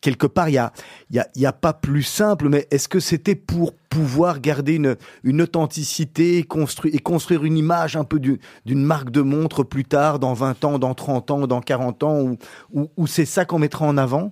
Quelque 0.00 0.28
part, 0.28 0.48
il 0.48 0.52
n'y 0.52 0.58
a, 0.58 0.72
y 1.10 1.18
a, 1.18 1.26
y 1.34 1.44
a 1.46 1.52
pas 1.52 1.72
plus 1.72 2.04
simple, 2.04 2.48
mais 2.48 2.68
est-ce 2.70 2.88
que 2.88 3.00
c'était 3.00 3.34
pour 3.34 3.72
pouvoir 3.74 4.40
garder 4.40 4.74
une, 4.74 4.96
une 5.24 5.42
authenticité 5.42 6.44
construire, 6.44 6.94
et 6.94 6.98
construire 7.00 7.44
une 7.44 7.56
image 7.56 7.96
un 7.96 8.04
peu 8.04 8.20
du- 8.20 8.38
d'une 8.64 8.82
marque 8.84 9.10
de 9.10 9.22
montre 9.22 9.64
plus 9.64 9.84
tard, 9.84 10.20
dans 10.20 10.34
20 10.34 10.64
ans, 10.64 10.78
dans 10.78 10.94
30 10.94 11.32
ans, 11.32 11.46
dans 11.48 11.60
40 11.60 12.02
ans, 12.04 12.36
ou 12.72 13.06
c'est 13.08 13.24
ça 13.24 13.44
qu'on 13.44 13.58
mettra 13.58 13.86
en 13.86 13.96
avant? 13.96 14.30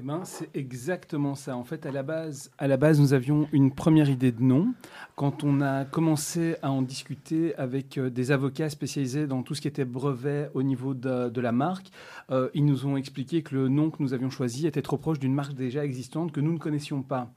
Eh 0.00 0.02
ben, 0.04 0.20
c'est 0.24 0.48
exactement 0.54 1.34
ça. 1.34 1.56
En 1.56 1.64
fait, 1.64 1.84
à 1.84 1.90
la 1.90 2.04
base, 2.04 2.52
à 2.58 2.68
la 2.68 2.76
base, 2.76 3.00
nous 3.00 3.14
avions 3.14 3.48
une 3.50 3.72
première 3.72 4.08
idée 4.08 4.30
de 4.30 4.40
nom. 4.40 4.72
Quand 5.16 5.42
on 5.42 5.60
a 5.60 5.84
commencé 5.84 6.54
à 6.62 6.70
en 6.70 6.82
discuter 6.82 7.52
avec 7.56 7.98
euh, 7.98 8.08
des 8.08 8.30
avocats 8.30 8.70
spécialisés 8.70 9.26
dans 9.26 9.42
tout 9.42 9.56
ce 9.56 9.60
qui 9.60 9.66
était 9.66 9.84
brevet 9.84 10.50
au 10.54 10.62
niveau 10.62 10.94
de, 10.94 11.40
la 11.40 11.50
marque, 11.50 11.88
euh, 12.30 12.48
ils 12.54 12.64
nous 12.64 12.86
ont 12.86 12.96
expliqué 12.96 13.42
que 13.42 13.56
le 13.56 13.68
nom 13.68 13.90
que 13.90 14.00
nous 14.00 14.14
avions 14.14 14.30
choisi 14.30 14.68
était 14.68 14.82
trop 14.82 14.98
proche 14.98 15.18
d'une 15.18 15.34
marque 15.34 15.54
déjà 15.54 15.84
existante 15.84 16.30
que 16.30 16.40
nous 16.40 16.52
ne 16.52 16.58
connaissions 16.58 17.02
pas. 17.02 17.32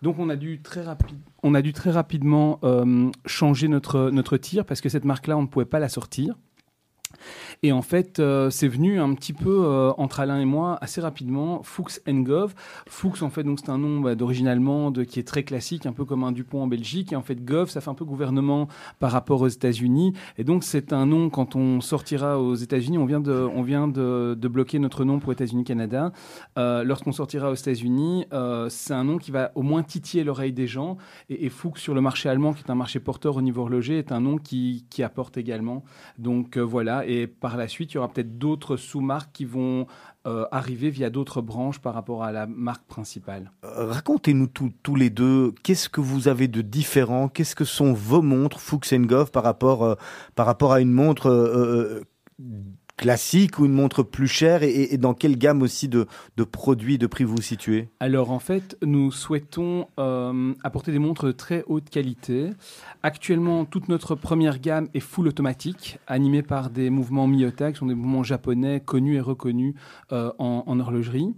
Donc 0.00 0.18
on 0.18 0.30
a 0.30 0.36
dû 0.36 0.62
très, 0.62 0.82
rapide, 0.82 1.18
on 1.42 1.54
a 1.54 1.60
dû 1.60 1.74
très 1.74 1.90
rapidement 1.90 2.60
euh, 2.64 3.10
changer 3.26 3.68
notre, 3.68 4.08
notre 4.08 4.38
tir 4.38 4.64
parce 4.64 4.80
que 4.80 4.88
cette 4.88 5.04
marque-là, 5.04 5.36
on 5.36 5.42
ne 5.42 5.48
pouvait 5.48 5.66
pas 5.66 5.80
la 5.80 5.90
sortir. 5.90 6.34
Et 7.62 7.72
en 7.72 7.82
fait, 7.82 8.18
euh, 8.18 8.50
c'est 8.50 8.68
venu 8.68 9.00
un 9.00 9.14
petit 9.14 9.32
peu 9.32 9.64
euh, 9.64 9.92
entre 9.96 10.20
Alain 10.20 10.40
et 10.40 10.44
moi 10.44 10.78
assez 10.80 11.00
rapidement, 11.00 11.62
Fuchs 11.62 12.00
Gov. 12.06 12.54
Fuchs, 12.88 13.22
en 13.22 13.30
fait, 13.30 13.46
c'est 13.56 13.70
un 13.70 13.78
nom 13.78 14.00
bah, 14.00 14.14
d'origine 14.14 14.48
allemande 14.48 15.04
qui 15.04 15.18
est 15.18 15.26
très 15.26 15.42
classique, 15.42 15.86
un 15.86 15.92
peu 15.92 16.04
comme 16.04 16.24
un 16.24 16.32
Dupont 16.32 16.62
en 16.62 16.66
Belgique. 16.66 17.12
Et 17.12 17.16
en 17.16 17.22
fait, 17.22 17.44
Gov, 17.44 17.70
ça 17.70 17.80
fait 17.80 17.90
un 17.90 17.94
peu 17.94 18.04
gouvernement 18.04 18.68
par 18.98 19.12
rapport 19.12 19.40
aux 19.40 19.48
États-Unis. 19.48 20.12
Et 20.38 20.44
donc, 20.44 20.64
c'est 20.64 20.92
un 20.92 21.06
nom 21.06 21.30
quand 21.30 21.56
on 21.56 21.80
sortira 21.80 22.40
aux 22.40 22.54
États-Unis. 22.54 22.98
On 22.98 23.06
vient 23.06 23.20
de, 23.20 23.32
on 23.32 23.62
vient 23.62 23.88
de, 23.88 24.34
bloquer 24.46 24.78
notre 24.78 25.04
nom 25.04 25.18
pour 25.18 25.32
États-Unis-Canada. 25.32 26.12
Euh, 26.56 26.84
Lorsqu'on 26.84 27.12
sortira 27.12 27.50
aux 27.50 27.54
États-Unis, 27.54 28.26
c'est 28.68 28.94
un 28.94 29.04
nom 29.04 29.18
qui 29.18 29.30
va 29.30 29.50
au 29.54 29.62
moins 29.62 29.82
titiller 29.82 30.24
l'oreille 30.24 30.52
des 30.52 30.66
gens. 30.66 30.96
Et, 31.28 31.48
Fuchs 31.48 31.78
sur 31.78 31.94
le 31.94 32.00
marché 32.00 32.28
allemand, 32.28 32.52
qui 32.52 32.62
est 32.62 32.70
un 32.70 32.74
marché 32.74 33.00
porteur 33.00 33.36
au 33.36 33.42
niveau 33.42 33.62
horloger, 33.62 33.98
est 33.98 34.12
un 34.12 34.20
nom 34.20 34.36
qui, 34.36 34.84
qui 34.90 35.02
apporte 35.02 35.36
également. 35.36 35.84
Donc 36.18 36.58
voilà, 36.58 37.06
la 37.56 37.68
suite, 37.68 37.92
il 37.92 37.94
y 37.94 37.98
aura 37.98 38.08
peut-être 38.08 38.38
d'autres 38.38 38.76
sous-marques 38.76 39.30
qui 39.32 39.44
vont 39.44 39.86
euh, 40.26 40.44
arriver 40.50 40.90
via 40.90 41.08
d'autres 41.08 41.40
branches 41.40 41.78
par 41.78 41.94
rapport 41.94 42.24
à 42.24 42.32
la 42.32 42.48
marque 42.48 42.84
principale. 42.88 43.52
Euh, 43.64 43.92
Racontez-nous 43.92 44.48
tous- 44.48 44.96
les 44.96 45.10
deux, 45.10 45.52
qu'est-ce 45.62 45.88
que 45.88 46.00
vous 46.00 46.26
avez 46.26 46.48
de 46.48 46.62
différent? 46.62 47.28
Qu'est-ce 47.28 47.54
que 47.54 47.64
sont 47.64 47.92
vos 47.92 48.22
montres 48.22 48.58
Fuchs 48.58 48.92
Gov 48.94 49.30
par 49.30 49.44
rapport, 49.44 49.84
euh, 49.84 49.94
par 50.34 50.46
rapport 50.46 50.72
à 50.72 50.80
une 50.80 50.90
montre 50.92 51.28
classique 52.96 53.58
ou 53.58 53.66
une 53.66 53.72
montre 53.72 54.02
plus 54.02 54.28
chère 54.28 54.62
et, 54.62 54.96
dans 54.96 55.14
quelle 55.14 55.36
gamme 55.36 55.62
aussi 55.62 55.88
de, 55.88 56.06
produits, 56.50 56.98
de 56.98 57.06
prix 57.06 57.24
vous 57.24 57.36
vous 57.36 57.42
situez? 57.42 57.88
Alors 58.00 58.30
en 58.30 58.38
fait, 58.38 58.76
nous 58.82 59.10
souhaitons 59.10 59.88
euh, 59.98 60.54
apporter 60.64 60.92
des 60.92 60.98
montres 60.98 61.26
de 61.26 61.32
très 61.32 61.62
haute 61.66 61.90
qualité. 61.90 62.50
Actuellement, 63.02 63.64
toute 63.64 63.88
notre 63.88 64.14
première 64.14 64.58
gamme 64.58 64.88
est 64.94 65.00
full 65.00 65.28
automatique, 65.28 65.98
animée 66.06 66.42
par 66.42 66.70
des 66.70 66.90
mouvements 66.90 67.26
Miyota, 67.26 67.72
qui 67.72 67.78
sont 67.78 67.86
des 67.86 67.94
mouvements 67.94 68.22
japonais 68.22 68.80
connus 68.80 69.16
et 69.16 69.20
reconnus 69.20 69.74
euh, 70.12 70.32
en 70.38 70.80
horlogerie. 70.80 71.34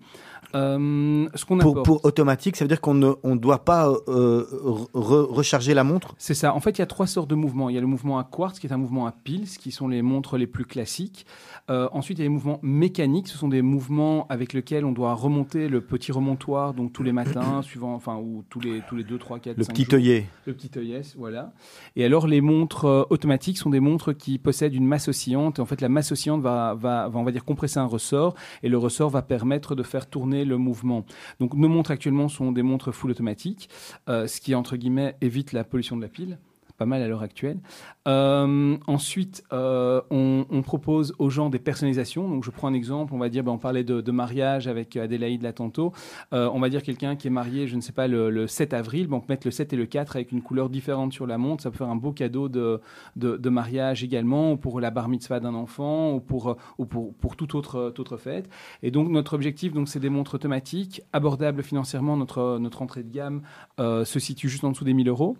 Euh, 0.54 1.28
ce 1.34 1.44
qu'on 1.44 1.58
pour, 1.58 2.04
automatique, 2.04 2.56
ça 2.56 2.64
veut 2.64 2.68
dire 2.68 2.80
qu'on 2.80 2.94
ne 2.94 3.12
on 3.22 3.36
doit 3.36 3.64
pas 3.64 3.88
euh, 4.08 4.46
re- 4.94 5.26
recharger 5.26 5.74
la 5.74 5.84
montre? 5.84 6.14
C'est 6.18 6.34
ça. 6.34 6.54
En 6.54 6.60
fait, 6.60 6.70
il 6.70 6.78
y 6.78 6.82
a 6.82 6.86
trois 6.86 7.06
sortes 7.06 7.28
de 7.28 7.34
mouvements. 7.34 7.68
Il 7.68 7.74
y 7.74 7.78
a 7.78 7.80
le 7.80 7.86
mouvement 7.86 8.18
à 8.18 8.24
quartz, 8.24 8.58
qui 8.58 8.66
est 8.66 8.72
un 8.72 8.78
mouvement 8.78 9.06
à 9.06 9.12
piles, 9.12 9.46
qui 9.46 9.70
sont 9.70 9.88
les 9.88 10.02
montres 10.02 10.36
les 10.38 10.46
plus 10.46 10.64
classiques. 10.64 11.26
Euh, 11.70 11.88
ensuite, 11.92 12.18
il 12.18 12.22
y 12.22 12.24
a 12.24 12.28
les 12.28 12.34
mouvements 12.34 12.60
mécaniques. 12.62 13.28
Ce 13.28 13.36
sont 13.36 13.48
des 13.48 13.62
mouvements 13.62 14.26
avec 14.28 14.52
lesquels 14.52 14.84
on 14.84 14.92
doit 14.92 15.14
remonter 15.14 15.68
le 15.68 15.80
petit 15.80 16.12
remontoir, 16.12 16.72
donc 16.74 16.92
tous 16.92 17.02
les 17.02 17.12
matins, 17.12 17.62
suivant, 17.62 17.94
enfin, 17.94 18.16
ou 18.16 18.44
tous 18.48 18.60
les, 18.60 18.82
tous 18.88 18.96
les 18.96 19.04
2, 19.04 19.18
3, 19.18 19.38
4, 19.40 19.56
Le 19.56 19.64
5 19.64 19.72
petit 19.74 19.94
œillet. 19.94 20.26
Le 20.46 20.54
petit 20.54 20.70
œillet, 20.78 21.02
voilà. 21.16 21.52
Et 21.96 22.04
alors, 22.04 22.26
les 22.26 22.40
montres 22.40 23.06
automatiques 23.10 23.58
sont 23.58 23.70
des 23.70 23.80
montres 23.80 24.16
qui 24.16 24.38
possèdent 24.38 24.74
une 24.74 24.86
masse 24.86 25.08
oscillante. 25.08 25.58
Et 25.58 25.62
en 25.62 25.66
fait, 25.66 25.80
la 25.80 25.88
masse 25.88 26.12
oscillante 26.12 26.40
va, 26.40 26.74
va, 26.74 27.08
va, 27.08 27.18
on 27.18 27.24
va 27.24 27.32
dire, 27.32 27.44
compresser 27.44 27.78
un 27.78 27.86
ressort. 27.86 28.34
Et 28.62 28.68
le 28.68 28.78
ressort 28.78 29.10
va 29.10 29.22
permettre 29.22 29.74
de 29.74 29.82
faire 29.82 30.06
tourner 30.06 30.37
le 30.44 30.58
mouvement. 30.58 31.04
Donc, 31.40 31.54
nos 31.54 31.68
montres 31.68 31.90
actuellement 31.90 32.28
sont 32.28 32.52
des 32.52 32.62
montres 32.62 32.92
full 32.92 33.10
automatiques, 33.10 33.68
euh, 34.08 34.26
ce 34.26 34.40
qui, 34.40 34.54
entre 34.54 34.76
guillemets, 34.76 35.16
évite 35.20 35.52
la 35.52 35.64
pollution 35.64 35.96
de 35.96 36.02
la 36.02 36.08
pile. 36.08 36.38
Pas 36.78 36.86
mal 36.86 37.02
à 37.02 37.08
l'heure 37.08 37.22
actuelle. 37.22 37.58
Euh, 38.06 38.76
ensuite, 38.86 39.42
euh, 39.52 40.00
on, 40.10 40.62
propose 40.62 41.14
aux 41.18 41.28
gens 41.28 41.50
des 41.50 41.58
personnalisations. 41.58 42.28
Donc, 42.28 42.44
je 42.44 42.50
prends 42.50 42.68
un 42.68 42.72
exemple. 42.72 43.12
On 43.14 43.18
va 43.18 43.28
dire, 43.28 43.42
ben, 43.42 43.52
on 43.52 43.58
parlait 43.58 43.82
de, 43.82 44.10
mariage 44.12 44.68
avec 44.68 44.96
Adélaïde 44.96 45.42
là 45.42 45.52
tantôt. 45.52 45.92
Euh, 46.32 46.48
on 46.52 46.60
va 46.60 46.68
dire 46.68 46.82
quelqu'un 46.82 47.16
qui 47.16 47.26
est 47.26 47.30
marié, 47.30 47.66
je 47.66 47.76
ne 47.76 47.80
sais 47.80 47.92
pas, 47.92 48.06
le, 48.06 48.30
le 48.30 48.46
7 48.46 48.74
avril. 48.74 49.08
On 49.10 49.20
peut 49.20 49.32
mettre 49.32 49.46
le 49.46 49.50
7 49.50 49.72
et 49.72 49.76
le 49.76 49.86
4 49.86 50.16
avec 50.16 50.30
une 50.30 50.40
couleur 50.40 50.70
différente 50.70 51.12
sur 51.12 51.26
la 51.26 51.36
montre. 51.36 51.62
Ça 51.62 51.70
peut 51.70 51.78
faire 51.78 51.88
un 51.88 51.96
beau 51.96 52.12
cadeau 52.12 52.48
de, 52.48 52.80
de, 53.16 53.48
mariage 53.48 54.04
également, 54.04 54.52
ou 54.52 54.56
pour 54.56 54.80
la 54.80 54.90
bar 54.90 55.08
mitzvah 55.08 55.40
d'un 55.40 55.54
enfant, 55.54 56.12
ou 56.12 56.20
pour, 56.20 56.56
ou 56.78 56.86
pour, 56.86 57.14
pour 57.14 57.34
toute 57.34 57.54
autre, 57.56 57.92
autre 57.98 58.16
fête. 58.16 58.48
Et 58.82 58.92
donc, 58.92 59.08
notre 59.08 59.34
objectif, 59.34 59.72
donc, 59.72 59.88
c'est 59.88 60.00
des 60.00 60.10
montres 60.10 60.34
automatiques, 60.36 61.02
abordables 61.12 61.64
financièrement. 61.64 62.16
Notre, 62.16 62.58
notre 62.58 62.82
entrée 62.82 63.02
de 63.02 63.10
gamme 63.10 63.42
se 63.78 64.18
situe 64.18 64.48
juste 64.48 64.64
en 64.64 64.70
dessous 64.70 64.84
des 64.84 64.94
1000 64.94 65.08
euros 65.08 65.36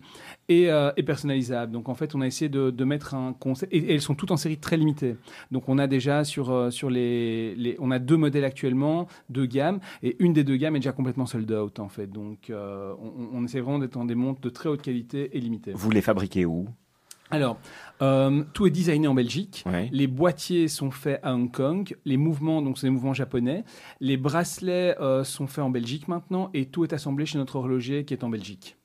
et, 0.49 0.65
et 0.65 1.03
personnalisables. 1.29 1.73
Donc, 1.73 1.89
en 1.89 1.95
fait, 1.95 2.15
on 2.15 2.21
a 2.21 2.27
essayé 2.27 2.49
de, 2.49 2.71
de 2.71 2.85
mettre 2.85 3.15
un 3.15 3.33
concept. 3.33 3.73
Et, 3.73 3.79
et 3.79 3.95
elles 3.95 4.01
sont 4.01 4.15
toutes 4.15 4.31
en 4.31 4.37
série 4.37 4.59
très 4.59 4.77
limitée. 4.77 5.17
Donc, 5.51 5.69
on 5.69 5.79
a 5.79 5.87
déjà 5.87 6.25
sur, 6.25 6.51
euh, 6.51 6.71
sur 6.71 6.91
les, 6.91 7.55
les. 7.55 7.77
On 7.79 7.91
a 7.91 7.99
deux 7.99 8.17
modèles 8.17 8.45
actuellement, 8.45 9.07
deux 9.29 9.47
gammes. 9.47 9.81
Et 10.03 10.17
une 10.19 10.33
des 10.33 10.45
deux 10.45 10.57
gammes 10.57 10.77
est 10.77 10.81
déjà 10.81 10.93
complètement 10.93 11.27
sold 11.27 11.51
out, 11.53 11.79
en 11.79 11.89
fait. 11.89 12.07
Donc, 12.07 12.51
euh, 12.51 12.95
on, 13.01 13.39
on 13.39 13.45
essaie 13.45 13.61
vraiment 13.61 13.79
d'être 13.79 13.95
dans 13.95 14.05
des 14.05 14.15
montres 14.15 14.41
de 14.41 14.49
très 14.51 14.69
haute 14.69 14.83
qualité 14.83 15.37
et 15.37 15.41
limitées. 15.41 15.73
Vous 15.75 15.91
les 15.91 16.03
fabriquez 16.03 16.45
où? 16.45 16.67
Alors, 17.31 17.59
euh, 18.01 18.43
tout 18.55 18.67
est 18.67 18.71
designé 18.71 19.07
en 19.07 19.13
Belgique. 19.13 19.63
Ouais. 19.67 19.91
Les 19.93 20.07
boîtiers 20.07 20.67
sont 20.67 20.91
faits 20.91 21.21
à 21.23 21.35
Hong 21.35 21.53
Kong. 21.53 21.95
Les 22.07 22.17
mouvements, 22.17 22.63
donc 22.63 22.79
c'est 22.79 22.87
des 22.87 22.91
mouvements 22.91 23.13
japonais. 23.13 23.65
Les 24.01 24.17
bracelets 24.17 24.99
euh, 24.99 25.25
sont 25.25 25.47
faits 25.47 25.63
en 25.63 25.69
Belgique 25.69 26.09
maintenant. 26.09 26.49
Et 26.55 26.67
tout 26.67 26.85
est 26.85 26.95
assemblé 26.95 27.27
chez 27.27 27.37
notre 27.37 27.57
horloger 27.57 28.07
qui 28.07 28.15
est 28.15 28.25
en 28.25 28.31
Belgique. 28.31 28.79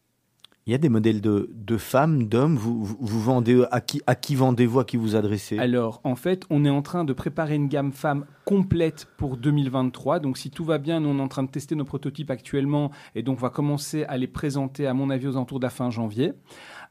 Il 0.66 0.72
y 0.72 0.76
a 0.76 0.78
des 0.78 0.88
modèles 0.88 1.20
de, 1.20 1.50
de 1.54 1.78
femmes, 1.78 2.28
d'hommes. 2.28 2.56
Vous, 2.56 2.86
vous, 2.86 2.98
vous 2.98 3.22
vendez 3.22 3.66
à 3.72 3.82
qui, 3.82 4.02
à 4.08 4.16
qui 4.16 4.36
vendez-vous, 4.36 4.80
à 4.80 4.86
qui 4.86 4.96
vous 4.96 5.18
adressez? 5.18 5.58
Alors, 5.58 6.00
en 6.06 6.16
fait, 6.16 6.46
on 6.50 6.64
est 6.64 6.70
en 6.70 6.82
train 6.82 7.04
de 7.04 7.12
préparer 7.12 7.56
une 7.56 7.68
gamme 7.68 7.92
femme 7.92 8.26
complète 8.46 9.10
pour 9.18 9.36
2023. 9.36 10.20
Donc, 10.20 10.38
si 10.38 10.52
tout 10.52 10.64
va 10.64 10.78
bien, 10.78 11.02
nous, 11.02 11.10
on 11.10 11.20
est 11.20 11.22
en 11.22 11.28
train 11.28 11.44
de 11.44 11.50
tester 11.50 11.76
nos 11.76 11.84
prototypes 11.84 12.32
actuellement. 12.32 12.92
Et 13.14 13.24
donc, 13.24 13.40
on 13.40 13.42
va 13.42 13.50
commencer 13.50 14.06
à 14.06 14.18
les 14.18 14.28
présenter, 14.28 14.88
à 14.88 14.94
mon 14.94 15.10
avis, 15.10 15.28
aux 15.28 15.36
alentours 15.36 15.60
de 15.60 15.66
la 15.66 15.70
fin 15.70 15.90
janvier. 15.90 16.32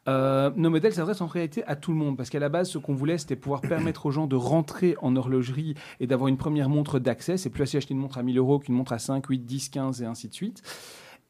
Euh, 0.07 0.51
nos 0.57 0.69
modèles 0.69 0.93
s'adressent 0.93 1.23
en 1.23 1.27
réalité 1.27 1.65
à 1.65 1.77
tout 1.77 1.93
le 1.93 1.97
monde 1.97 2.17
parce 2.17 2.29
qu'à 2.29 2.41
la 2.41 2.49
base, 2.49 2.69
ce 2.69 2.77
qu'on 2.77 2.95
voulait, 2.95 3.17
c'était 3.17 3.37
pouvoir 3.37 3.61
permettre 3.63 4.05
aux 4.05 4.11
gens 4.11 4.27
de 4.27 4.37
rentrer 4.37 4.97
en 5.01 5.17
horlogerie 5.17 5.75
et 5.99 6.07
d'avoir 6.07 6.29
une 6.29 6.37
première 6.37 6.69
montre 6.69 6.99
d'accès. 6.99 7.39
C'est 7.39 7.51
plus 7.51 7.61
facile 7.61 7.79
d'acheter 7.79 7.95
une 7.95 8.01
montre 8.01 8.19
à 8.19 8.23
1000 8.23 8.37
euros 8.37 8.59
qu'une 8.59 8.75
montre 8.75 8.93
à 8.93 8.99
5, 8.99 9.25
8, 9.27 9.47
10, 9.47 9.69
15 9.71 10.03
et 10.03 10.05
ainsi 10.05 10.29
de 10.29 10.35
suite. 10.35 10.63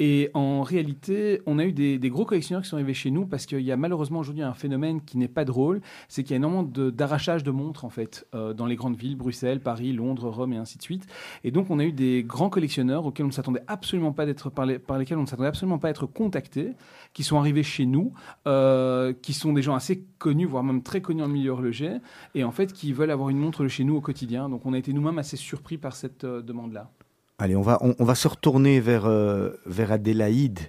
Et 0.05 0.31
en 0.35 0.63
réalité, 0.63 1.43
on 1.47 1.61
a 1.61 1.65
eu 1.65 1.71
des, 1.71 2.11
gros 2.11 2.25
collectionneurs 2.25 2.65
qui 2.65 2.69
sont 2.69 2.75
arrivés 2.75 2.93
chez 2.93 3.13
nous 3.13 3.25
parce 3.25 3.47
qu'il 3.47 3.61
y 3.61 3.71
a 3.71 3.77
malheureusement 3.77 4.19
aujourd'hui 4.19 4.43
un 4.43 4.53
phénomène 4.53 5.01
qui 5.01 5.17
n'est 5.17 5.29
pas 5.29 5.45
drôle, 5.45 5.81
c'est 6.09 6.25
qu'il 6.25 6.33
y 6.33 6.35
a 6.35 6.39
énormément 6.39 6.65
de- 6.65 6.91
d'arrachage 6.91 7.45
de, 7.45 7.53
montres 7.53 7.85
en 7.85 7.89
fait 7.89 8.27
euh, 8.35 8.53
dans 8.53 8.67
les 8.67 8.75
grandes 8.75 8.97
villes, 8.97 9.15
Bruxelles, 9.15 9.61
Paris, 9.61 9.93
Londres, 9.93 10.29
Rome 10.29 10.55
et 10.55 10.57
ainsi 10.57 10.77
de 10.77 10.83
suite. 10.83 11.07
Et 11.45 11.53
donc 11.53 11.71
on 11.71 11.79
a 11.79 11.85
eu 11.85 11.93
des 11.93 12.25
grands 12.25 12.49
collectionneurs 12.49 13.07
auxquels 13.07 13.27
on 13.27 13.29
ne 13.29 13.33
s'attendait 13.33 13.63
absolument 13.69 14.11
pas 14.11 14.27
d'être 14.27 14.51
par, 14.51 14.67
par 14.85 14.99
lesquels 14.99 15.19
on 15.19 15.23
ne 15.23 15.27
s'attendait 15.27 15.47
absolument 15.47 15.79
pas 15.79 15.87
à 15.87 15.93
être 15.93 16.07
contactés, 16.07 16.73
qui 17.13 17.23
sont 17.23 17.39
arrivés 17.39 17.63
chez 17.63 17.87
nous, 17.87 18.13
euh, 18.49 19.13
qui 19.23 19.33
sont 19.33 19.53
des 19.53 19.63
gens 19.63 19.77
assez 19.77 20.05
connus, 20.19 20.47
voire 20.47 20.65
même 20.65 20.83
très 20.83 21.01
connus 21.01 21.23
en 21.23 21.29
milieu 21.29 21.53
horloger, 21.53 21.99
et 22.35 22.43
en 22.43 22.51
fait 22.51 22.73
qui 22.73 22.93
veulent 22.93 23.13
avoir 23.13 23.29
une 23.29 23.39
montre 23.39 23.63
de 23.63 23.69
chez 23.69 23.85
nous 23.85 23.95
au 23.95 24.01
quotidien. 24.01 24.49
Donc 24.49 24.67
on 24.67 24.73
a 24.73 24.79
été 24.79 24.93
nous-mêmes 24.93 25.19
assez 25.19 25.37
surpris 25.37 25.79
par 25.79 25.95
cette 25.95 26.25
euh, 26.25 26.43
demande-là. 26.43 26.91
Allez, 27.39 27.57
on 27.57 27.63
va, 27.63 27.79
on, 27.81 27.95
on 27.99 28.05
va 28.05 28.15
se 28.15 28.29
retourner 28.29 28.79
vers, 28.81 29.07
euh, 29.07 29.51
vers 29.67 29.91
Adélaïde 29.93 30.61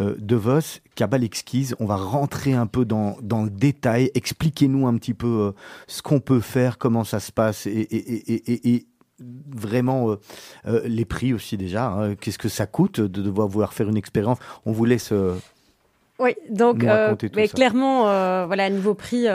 euh, 0.00 0.14
De 0.18 0.36
Vos, 0.36 0.60
Cabal 0.94 1.24
Exquise. 1.24 1.74
On 1.80 1.86
va 1.86 1.96
rentrer 1.96 2.52
un 2.54 2.66
peu 2.66 2.84
dans, 2.84 3.16
dans 3.22 3.42
le 3.42 3.50
détail. 3.50 4.10
Expliquez-nous 4.14 4.86
un 4.86 4.96
petit 4.96 5.14
peu 5.14 5.26
euh, 5.26 5.52
ce 5.88 6.00
qu'on 6.02 6.20
peut 6.20 6.40
faire, 6.40 6.78
comment 6.78 7.04
ça 7.04 7.18
se 7.18 7.32
passe 7.32 7.66
et, 7.66 7.70
et, 7.70 8.32
et, 8.34 8.52
et, 8.52 8.74
et 8.74 8.86
vraiment 9.54 10.16
les 10.84 11.04
prix 11.04 11.32
aussi 11.32 11.56
déjà. 11.56 11.86
hein. 11.86 12.14
Qu'est-ce 12.16 12.38
que 12.38 12.48
ça 12.48 12.66
coûte 12.66 13.00
de 13.00 13.22
devoir 13.22 13.46
vouloir 13.48 13.72
faire 13.72 13.88
une 13.88 13.96
expérience? 13.96 14.38
On 14.66 14.72
vous 14.72 14.84
laisse. 14.84 15.12
Oui, 16.18 16.34
donc 16.50 16.82
Nous 16.82 16.88
raconter 16.88 17.30
tout 17.30 17.36
mais 17.38 17.46
clairement, 17.48 18.02
voilà, 18.46 18.68
niveau 18.70 18.94
prix, 18.94 19.26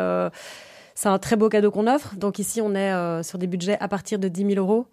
c'est 0.94 1.08
un 1.10 1.20
très 1.20 1.38
beau 1.38 1.48
cadeau 1.48 1.72
qu'on 1.72 1.88
offre. 1.88 2.16
Donc 2.16 2.38
ici, 2.40 2.60
on 2.62 2.76
est 2.76 3.24
sur 3.24 3.38
des 3.38 3.48
budgets 3.48 3.78
à 3.80 3.88
partir 3.88 4.20
de 4.20 4.28
10 4.28 4.56
000 4.56 4.60
euros. 4.60 4.88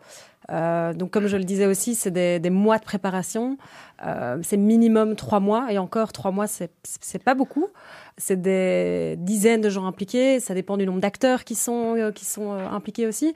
Euh, 0.51 0.93
donc 0.93 1.11
comme 1.11 1.27
je 1.27 1.37
le 1.37 1.45
disais 1.45 1.67
aussi, 1.67 1.95
c'est 1.95 2.11
des, 2.11 2.51
mois 2.51 2.79
de 2.79 2.85
préparation. 2.85 3.57
Euh, 4.05 4.39
c'est 4.43 4.57
minimum 4.57 5.17
trois 5.17 5.41
mois 5.41 5.73
et 5.73 5.79
encore 5.79 6.13
trois 6.13 6.31
mois, 6.31 6.47
c'est 6.47 6.71
c'est 6.83 7.23
pas 7.23 7.35
beaucoup. 7.35 7.69
C'est 8.17 8.41
des 8.41 9.17
dizaines 9.19 9.61
de 9.61 9.71
gens 9.71 9.87
impliqués. 9.87 10.41
Ça 10.41 10.55
dépend 10.55 10.77
du 10.77 10.87
nombre 10.87 11.01
d'acteurs 11.01 11.45
qui 11.45 11.55
sont 11.55 11.97
euh, 11.97 12.13
qui 12.13 12.25
sont 12.25 12.53
impliqués 12.53 13.07
aussi. 13.07 13.35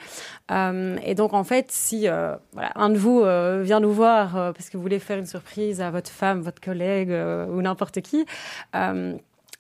Et 0.51 1.15
donc 1.15 1.33
en 1.33 1.45
fait, 1.45 1.71
si 1.71 2.07
un 2.09 2.91
de 2.91 2.99
vous 2.99 3.23
vient 3.63 3.81
nous 3.81 3.93
voir 3.93 4.53
parce 4.53 4.71
que 4.71 4.77
vous 4.77 4.83
voulez 4.83 4.99
faire 4.99 5.19
une 5.19 5.27
surprise 5.27 5.81
à 5.81 5.91
votre 5.91 6.11
femme, 6.11 6.41
votre 6.41 6.61
collègue 6.61 7.11
ou 7.11 7.63
n'importe 7.63 8.01
qui. 8.01 8.27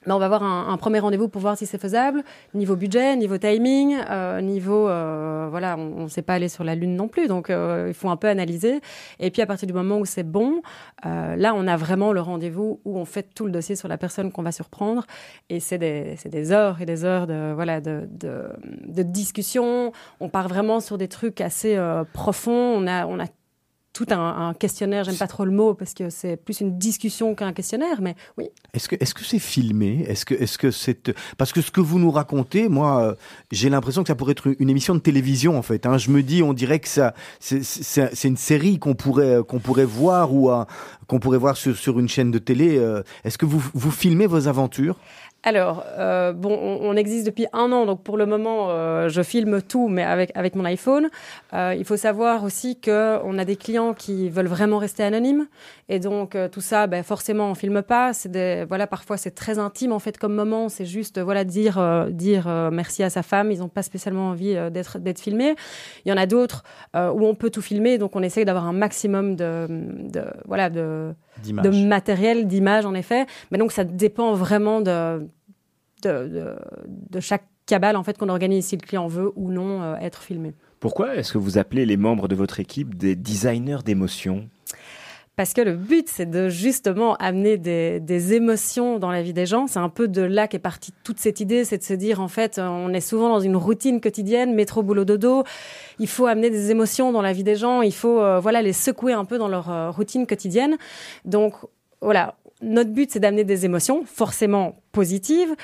Ben, 0.07 0.15
on 0.15 0.19
va 0.19 0.27
avoir 0.27 0.43
un, 0.43 0.69
un 0.73 0.77
premier 0.77 1.01
rendez-vous 1.01 1.29
pour 1.29 1.41
voir 1.41 1.59
si 1.59 1.67
c'est 1.67 1.79
faisable, 1.79 2.23
niveau 2.55 2.77
budget, 2.77 3.17
niveau 3.17 3.37
timing, 3.37 3.97
euh, 4.09 4.41
niveau 4.41 4.89
euh, 4.89 5.49
voilà, 5.51 5.77
on 5.77 6.05
ne 6.05 6.09
sait 6.09 6.23
pas 6.23 6.35
aller 6.35 6.49
sur 6.49 6.65
la 6.65 6.75
lune 6.75 6.95
non 6.97 7.09
plus, 7.09 7.27
donc 7.27 7.51
euh, 7.51 7.87
il 7.89 7.95
faut 7.95 8.09
un 8.09 8.17
peu 8.17 8.29
analyser. 8.29 8.81
Et 9.19 9.31
puis 9.31 9.43
à 9.43 9.47
partir 9.47 9.67
du 9.67 9.73
moment 9.73 9.99
où 9.99 10.05
c'est 10.05 10.23
bon, 10.23 10.63
euh, 11.05 11.37
là 11.37 11.53
on 11.55 11.67
a 11.67 11.77
vraiment 11.77 12.13
le 12.13 12.21
rendez-vous 12.21 12.81
où 12.85 12.99
on 12.99 13.05
fait 13.05 13.35
tout 13.35 13.45
le 13.45 13.51
dossier 13.51 13.77
sur 13.77 13.89
la 13.89 13.99
personne 13.99 14.31
qu'on 14.33 14.43
va 14.43 14.53
surprendre, 14.53 15.05
et 15.49 15.61
c'est 15.61 15.79
des, 15.79 16.17
des 16.25 16.53
heures 16.53 16.81
et 16.81 16.87
des 16.87 17.05
heures 17.05 17.27
de 17.27 17.53
voilà 17.55 17.81
de, 17.81 18.09
de, 18.11 18.49
de 18.87 19.03
discussion. 19.03 19.93
On 20.21 20.29
part 20.29 20.49
vraiment 20.49 20.81
sur 20.81 20.99
des 20.99 21.09
trucs 21.09 21.41
assez 21.41 21.77
euh, 21.77 22.05
profonds. 22.13 22.53
On 22.53 22.87
a 22.87 23.07
on 23.07 23.19
a 23.19 23.27
tout 23.99 24.07
un, 24.15 24.55
questionnaire. 24.55 25.03
J'aime 25.03 25.17
pas 25.17 25.27
trop 25.27 25.45
le 25.45 25.51
mot 25.51 25.75
parce 25.75 25.93
que 25.93 26.09
c'est 26.09 26.37
plus 26.37 26.61
une 26.61 26.79
discussion 26.79 27.35
qu'un 27.35 27.53
questionnaire, 27.53 28.01
mais 28.01 28.15
oui. 28.37 28.45
Est-ce 28.73 28.89
que 28.89 28.95
est-ce 29.01 29.13
que 29.13 29.25
c'est 29.25 29.41
filmé? 29.41 30.05
Est-ce 30.07 30.25
que 30.25 30.35
est-ce 30.35 30.57
que 30.57 30.69
parce 31.37 31.53
que 31.53 31.61
ce 31.61 31.73
que 31.73 31.81
vous 31.81 31.99
nous 31.99 32.13
racontez, 32.13 32.69
moi, 32.69 33.03
euh, 33.03 33.15
j'ai 33.51 33.69
l'impression 33.71 34.03
que 34.05 34.09
ça 34.09 34.15
pourrait 34.15 34.33
être 34.33 34.55
une 34.61 34.71
émission 34.71 34.95
de 34.95 35.01
télévision 35.01 35.59
en 35.59 35.63
fait. 35.63 35.85
hein. 35.85 35.99
Je 35.99 36.11
me 36.11 36.23
dis, 36.23 36.45
on 36.45 36.53
dirait 36.53 36.79
que 36.79 36.87
c'est- 36.89 38.25
une 38.25 38.37
série 38.37 38.79
qu'on 38.79 38.95
pourrait 38.95 39.39
qu'on 39.49 39.59
pourrait 39.59 39.85
voir 39.85 40.33
ou 40.33 40.49
qu'on 41.09 41.19
pourrait 41.19 41.39
voir 41.39 41.57
sur 41.57 41.77
sur 41.77 41.99
une 41.99 42.09
chaîne 42.09 42.31
de 42.31 42.39
télé. 42.39 42.79
euh. 42.79 43.03
Est-ce 43.25 43.37
que 43.37 43.47
vous 43.47 43.63
vous 43.75 43.91
filmez 43.91 44.27
vos 44.29 44.47
aventures? 44.47 44.97
Alors, 45.45 45.85
euh, 45.97 46.33
bon, 46.33 46.51
on, 46.83 46.97
existe 46.97 47.25
depuis 47.25 47.47
un 47.53 47.71
an, 47.71 47.87
donc 47.87 48.03
pour 48.03 48.17
le 48.17 48.27
moment, 48.27 48.71
euh, 48.71 49.09
je 49.09 49.23
filme 49.23 49.63
tout, 49.63 49.89
mais 49.89 50.03
avec, 50.03 50.33
avec 50.35 50.57
mon 50.57 50.65
iPhone. 50.65 51.11
Euh, 51.55 51.77
il 51.79 51.85
faut 51.85 51.97
savoir 51.97 52.43
aussi 52.43 52.81
qu'on 52.81 53.39
a 53.39 53.45
des 53.45 53.55
clients 53.55 53.95
qui 53.95 54.31
veulent 54.31 54.49
vraiment 54.49 54.79
rester 54.79 55.05
anonymes. 55.05 55.47
Et 55.89 56.01
donc, 56.01 56.37
tout 56.51 56.61
ça, 56.61 56.89
ben, 56.89 57.05
forcément, 57.05 57.51
on 57.51 57.55
filme 57.55 57.83
pas. 57.83 58.11
Des, 58.25 58.65
voilà, 58.69 58.89
parfois, 58.89 59.17
c'est 59.17 59.31
très 59.31 59.61
intime, 59.61 59.93
en 59.93 60.01
fait, 60.01 60.19
comme 60.19 60.35
moment. 60.35 60.69
C'est 60.69 60.85
juste, 60.85 61.21
voilà, 61.21 61.45
dire, 61.45 62.09
dire 62.11 62.49
merci 62.73 63.05
à 63.05 63.09
sa 63.09 63.23
femme. 63.23 63.53
Ils 63.53 63.61
n'ont 63.61 63.69
pas 63.69 63.83
spécialement 63.83 64.31
envie 64.31 64.55
d'être, 64.73 64.99
d'être 64.99 65.21
filmés. 65.21 65.55
Il 66.05 66.11
y 66.11 66.13
en 66.13 66.19
a 66.19 66.27
d'autres 66.27 66.65
où 66.95 67.27
on 67.27 67.35
peut 67.35 67.51
tout 67.51 67.63
filmer. 67.63 67.97
Donc, 67.97 68.17
on 68.17 68.23
essaye 68.23 68.45
d'avoir 68.45 68.67
un 68.67 68.75
maximum 68.75 69.37
de, 69.37 69.67
de 69.71 70.25
voilà, 70.47 70.69
de, 70.69 71.15
de 71.45 71.87
matériel, 71.87 72.47
d'image 72.47 72.87
en 72.87 72.95
effet. 72.95 73.27
Mais 73.51 73.59
donc 73.59 73.73
ça 73.73 73.85
dépend 73.85 74.35
vraiment 74.35 74.81
de, 74.81 75.21
de, 76.03 76.29
de, 76.29 76.57
de 77.11 77.21
chaque 77.21 77.45
cabale 77.67 77.97
en 77.97 78.03
fait 78.03 78.17
qu'on 78.19 78.29
organise 78.29 78.67
si 78.67 78.77
le 78.77 78.81
client 78.81 79.07
veut 79.07 79.31
ou 79.37 79.51
non 79.51 79.83
euh, 79.83 79.95
être 80.01 80.23
filmé. 80.23 80.55
Pourquoi 80.81 81.17
est-ce 81.17 81.33
que 81.33 81.39
vous 81.39 81.59
appelez 81.59 81.87
les 81.87 81.97
membres 81.97 82.29
de 82.29 82.35
votre 82.35 82.61
équipe 82.61 82.97
des 82.97 83.17
designers 83.17 83.79
d'émotions? 83.85 84.49
Parce 85.39 85.55
que 85.55 85.61
le 85.61 85.77
but, 85.77 86.09
c'est 86.09 86.29
de 86.29 86.49
justement 86.49 87.15
amener 87.15 87.59
des, 87.59 88.01
des 88.01 88.35
émotions 88.35 88.99
dans 88.99 89.13
la 89.13 89.23
vie 89.23 89.33
des 89.33 89.47
gens. 89.47 89.69
C'est 89.69 89.79
un 89.79 89.89
peu 89.89 90.09
de 90.09 90.21
là 90.21 90.49
qu'est 90.49 90.59
partie 90.59 90.93
toute 91.05 91.21
cette 91.21 91.39
idée, 91.39 91.65
c'est 91.65 91.79
de 91.79 91.85
se 91.85 91.95
dire, 91.95 92.21
en 92.21 92.27
fait, 92.27 92.59
on 92.59 92.93
est 92.93 93.01
souvent 93.01 93.29
dans 93.29 93.39
une 93.39 93.55
routine 93.55 94.01
quotidienne, 94.01 94.53
métro, 94.53 94.83
boulot, 94.83 95.05
dodo. 95.05 95.45
Il 96.01 96.09
faut 96.09 96.27
amener 96.27 96.51
des 96.51 96.73
émotions 96.73 97.13
dans 97.13 97.23
la 97.23 97.33
vie 97.33 97.45
des 97.45 97.55
gens. 97.55 97.83
Il 97.83 97.95
faut, 97.95 98.21
euh, 98.21 98.41
voilà, 98.41 98.63
les 98.63 98.73
secouer 98.73 99.13
un 99.13 99.25
peu 99.25 99.39
dans 99.39 99.47
leur 99.47 99.71
euh, 99.71 99.91
routine 99.93 100.27
quotidienne. 100.27 100.77
Donc, 101.25 101.55
voilà, 102.01 102.35
notre 102.63 102.91
but, 102.91 103.11
c'est 103.11 103.21
d'amener 103.21 103.45
des 103.45 103.65
émotions 103.65 104.05
forcément 104.05 104.83
positives, 104.93 105.55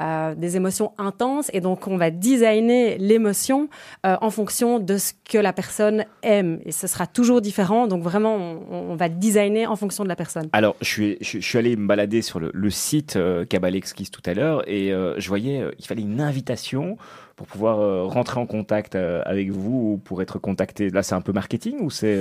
euh, 0.00 0.34
des 0.34 0.56
émotions 0.56 0.92
intenses, 0.98 1.48
et 1.54 1.60
donc 1.60 1.86
on 1.86 1.96
va 1.96 2.10
designer 2.10 2.98
l'émotion 2.98 3.68
euh, 4.04 4.16
en 4.20 4.30
fonction 4.30 4.78
de 4.78 4.98
ce 4.98 5.12
que 5.30 5.38
la 5.38 5.52
personne 5.52 6.04
aime, 6.22 6.60
et 6.66 6.72
ce 6.72 6.86
sera 6.86 7.06
toujours 7.06 7.40
différent. 7.40 7.86
Donc 7.86 8.02
vraiment, 8.02 8.36
on, 8.70 8.94
va 8.96 9.08
designer 9.08 9.70
en 9.70 9.76
fonction 9.76 10.04
de 10.04 10.08
la 10.08 10.16
personne. 10.16 10.48
Alors, 10.52 10.76
je 10.80 10.86
suis, 10.86 11.18
je, 11.20 11.58
allé 11.58 11.76
me 11.76 11.86
balader 11.86 12.20
sur 12.20 12.40
le, 12.40 12.70
site 12.70 13.16
euh, 13.16 13.44
Cabalexquis 13.46 14.10
tout 14.10 14.22
à 14.26 14.34
l'heure, 14.34 14.68
et 14.68 14.92
euh, 14.92 15.14
je 15.18 15.28
voyais 15.28 15.64
il 15.78 15.86
fallait 15.86 16.02
une 16.02 16.20
invitation 16.20 16.96
pour 17.36 17.46
pouvoir 17.46 18.08
rentrer 18.08 18.38
en 18.40 18.46
contact 18.46 18.94
avec 18.94 19.50
vous 19.50 19.92
ou 19.92 19.96
pour 19.98 20.20
être 20.20 20.38
contacté. 20.38 20.90
Là, 20.90 21.02
c'est 21.02 21.14
un 21.14 21.22
peu 21.22 21.32
marketing 21.32 21.80
ou 21.80 21.90
c'est 21.90 22.18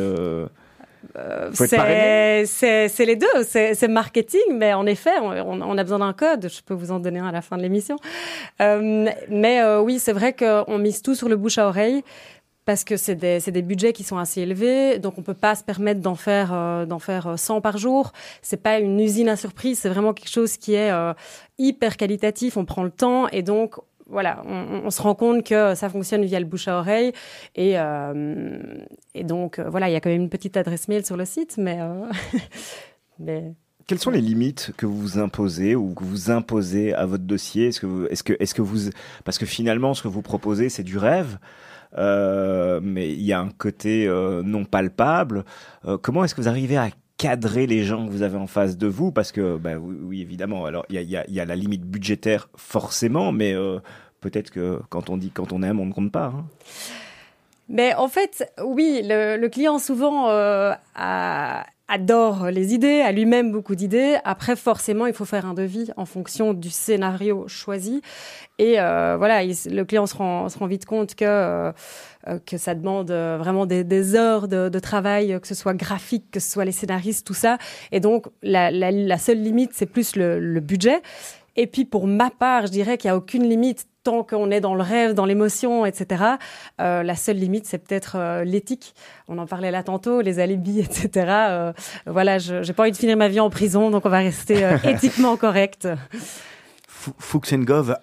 euh, 1.18 1.52
c'est 2.46 3.06
les 3.06 3.16
deux, 3.16 3.44
c'est 3.44 3.88
marketing, 3.88 4.42
mais 4.54 4.74
en 4.74 4.86
effet, 4.86 5.20
on, 5.20 5.78
a 5.78 5.84
besoin 5.84 6.00
d'un 6.00 6.14
code. 6.14 6.50
Je 6.50 6.62
peux 6.62 6.74
vous 6.74 6.92
en 6.92 7.00
donner 7.00 7.20
un 7.20 7.28
à 7.28 7.32
la 7.32 7.42
fin 7.42 7.58
de 7.58 7.62
l'émission. 7.62 7.98
Euh, 8.62 9.10
mais 9.30 9.62
euh, 9.62 9.82
oui, 9.82 10.00
c'est 10.00 10.14
vrai 10.14 10.34
qu'on 10.34 10.78
mise 10.78 11.02
tout 11.02 11.16
sur 11.16 11.30
le 11.30 11.36
bouche 11.36 11.58
à 11.58 11.68
oreille 11.68 12.04
parce 12.64 12.84
que 12.84 12.96
c'est 12.96 13.16
des, 13.16 13.40
des, 13.40 13.62
budgets 13.64 13.92
qui 13.92 14.04
sont 14.04 14.18
assez 14.18 14.42
élevés, 14.42 15.00
donc 15.00 15.18
on 15.18 15.24
peut 15.24 15.34
pas 15.34 15.56
se 15.56 15.64
permettre 15.64 16.00
d'en 16.00 16.14
faire 16.14 16.86
d'en 16.86 17.00
faire 17.00 17.34
100 17.38 17.60
par 17.60 17.78
jour. 17.80 18.14
C'est 18.44 18.62
pas 18.62 18.80
une 18.80 19.00
usine 19.00 19.30
à 19.30 19.36
surprise, 19.36 19.80
c'est 19.80 19.90
vraiment 19.90 20.14
quelque 20.14 20.30
chose 20.30 20.58
qui 20.58 20.76
est 20.76 20.92
hyper 21.58 21.98
qualitatif. 21.98 22.58
On 22.58 22.66
prend 22.66 22.84
le 22.84 22.92
temps 22.92 23.28
et 23.30 23.42
donc 23.42 23.78
voilà, 24.12 24.44
on, 24.46 24.90
se 24.90 25.02
rend 25.02 25.16
compte 25.16 25.44
que 25.46 25.74
ça 25.74 25.90
fonctionne 25.90 26.24
via 26.26 26.40
le 26.40 26.46
bouche 26.46 26.68
à 26.68 26.78
oreille. 26.78 27.14
Et, 27.56 27.80
euh, 27.80 28.60
et 29.16 29.24
donc, 29.24 29.58
euh, 29.58 29.70
voilà, 29.70 29.90
il 29.90 29.94
y 29.94 29.96
a 29.96 30.02
quand 30.02 30.10
même 30.10 30.22
une 30.22 30.30
petite 30.30 30.58
adresse 30.58 30.88
mail 30.88 31.06
sur 31.06 31.18
le 31.18 31.26
site, 31.26 31.56
mais, 31.58 31.80
euh. 31.80 33.50
Quelles 33.88 34.00
sont 34.00 34.12
les 34.12 34.22
limites 34.22 34.72
que 34.78 34.86
vous 34.86 35.18
imposez 35.18 35.76
ou 35.76 35.94
que 35.94 36.04
vous 36.04 36.30
imposez 36.30 36.94
à 36.94 37.06
votre 37.06 37.24
dossier? 37.24 37.68
Est-ce 37.68 37.82
que, 37.82 38.08
est-ce 38.12 38.24
que, 38.24 38.34
est-ce 38.40 38.54
que 38.54 38.62
vous, 38.62 38.90
parce 39.26 39.38
que 39.38 39.46
finalement, 39.46 39.94
ce 39.94 40.04
que 40.04 40.08
vous 40.08 40.22
proposez, 40.22 40.70
c'est 40.70 40.84
du 40.84 40.98
rêve. 40.98 41.38
mais 41.98 43.12
il 43.12 43.22
y 43.22 43.34
a 43.34 43.40
un 43.40 43.50
côté 43.50 44.08
non 44.46 44.66
palpable. 44.66 45.44
comment 46.02 46.24
est-ce 46.24 46.36
que 46.36 46.42
vous 46.42 46.48
arrivez 46.48 46.78
à 46.78 46.90
cadrer 47.22 47.68
les 47.68 47.84
gens 47.84 48.08
que 48.08 48.12
vous 48.12 48.24
avez 48.24 48.38
en 48.38 48.48
face 48.48 48.80
de 48.80 48.88
vous 48.88 49.12
parce 49.12 49.32
que 49.32 49.56
bah, 49.56 49.74
oui, 49.78 50.22
évidemment 50.22 50.66
alors 50.66 50.88
il 50.90 51.00
y 51.00 51.40
a, 51.40 51.46
la 51.46 51.56
limite 51.56 51.84
budgétaire 51.84 52.50
forcément 52.56 53.32
mais 53.32 53.54
euh, 53.54 53.78
peut-être 54.22 54.50
que 54.50 54.80
quand 54.90 55.12
on 55.12 55.18
dit 55.18 55.30
quand 55.30 55.54
on 55.54 55.62
aime 55.62 55.80
on 55.80 55.86
ne 55.86 55.94
compte 55.94 56.12
pas 56.12 56.34
hein. 56.36 56.46
mais 57.70 57.94
en 57.94 58.08
fait 58.08 58.52
oui 58.64 59.02
le, 59.04 59.48
client 59.50 59.78
souvent 59.78 60.32
euh, 60.32 60.74
adore 61.88 62.48
les 62.48 62.74
idées, 62.74 63.02
a 63.02 63.12
lui-même 63.12 63.52
beaucoup 63.52 63.76
d'idées. 63.76 64.18
Après, 64.24 64.56
forcément, 64.56 65.08
il 65.08 65.14
faut 65.14 65.26
faire 65.26 65.46
un 65.46 65.54
devis 65.54 65.92
en 65.98 66.06
fonction 66.06 66.54
du 66.54 66.70
scénario 66.70 67.50
choisi. 67.50 68.02
Et 68.60 68.80
euh, 68.80 69.18
voilà, 69.18 69.44
le 69.44 69.84
client 69.84 70.06
se 70.06 70.16
rend, 70.16 70.48
se 70.48 70.58
rend, 70.58 70.68
vite 70.68 70.86
compte 70.86 71.16
que 71.16 71.74
que 72.46 72.58
ça 72.58 72.76
demande 72.76 73.12
euh, 73.12 73.38
vraiment 73.40 73.66
des, 73.66 74.16
heures 74.16 74.48
de, 74.48 74.80
travail, 74.80 75.40
que 75.42 75.48
ce 75.48 75.56
soit 75.56 75.74
graphique, 75.74 76.26
que 76.32 76.40
ce 76.40 76.52
soit 76.52 76.66
les 76.66 76.72
scénaristes, 76.72 77.26
tout 77.26 77.34
ça. 77.34 77.58
Et 77.92 78.00
donc, 78.00 78.28
la, 78.44 79.18
seule 79.18 79.42
limite, 79.42 79.72
c'est 79.74 79.86
plus 79.86 80.16
le, 80.16 80.60
budget. 80.60 81.02
Et 81.56 81.68
puis, 81.68 81.86
pour 81.86 82.08
ma 82.08 82.30
part, 82.30 82.68
je 82.68 82.72
dirais 82.72 82.98
qu'il 82.98 83.10
n'y 83.10 83.14
a 83.14 83.18
aucune 83.18 83.48
limite 83.48 83.88
tant 84.04 84.24
qu'on 84.24 84.50
est 84.50 84.62
dans 84.62 84.74
le 84.74 84.82
rêve, 84.82 85.14
dans 85.14 85.26
l'émotion, 85.26 85.86
etc. 85.86 86.24
Euh, 86.80 87.04
la 87.04 87.16
seule 87.16 87.38
limite, 87.38 87.66
c'est 87.66 87.78
peut-être 87.78 88.44
l'éthique. 88.44 88.96
On 89.28 89.38
en 89.38 89.46
parlait 89.46 89.70
là 89.70 89.84
tantôt, 89.84 90.22
les 90.22 90.40
alibis, 90.40 90.80
etc. 90.80 91.72
voilà, 92.08 92.40
je 92.40 92.66
n'ai 92.66 92.74
pas 92.74 92.84
envie 92.84 92.92
de 92.92 92.98
finir 92.98 93.18
ma 93.18 93.28
vie 93.28 93.40
en 93.40 93.50
prison, 93.50 93.92
donc 93.92 94.06
on 94.06 94.10
va 94.10 94.20
rester 94.20 94.68
éthiquement 94.84 95.38
correct. 95.38 95.88
Fuchs 96.88 97.54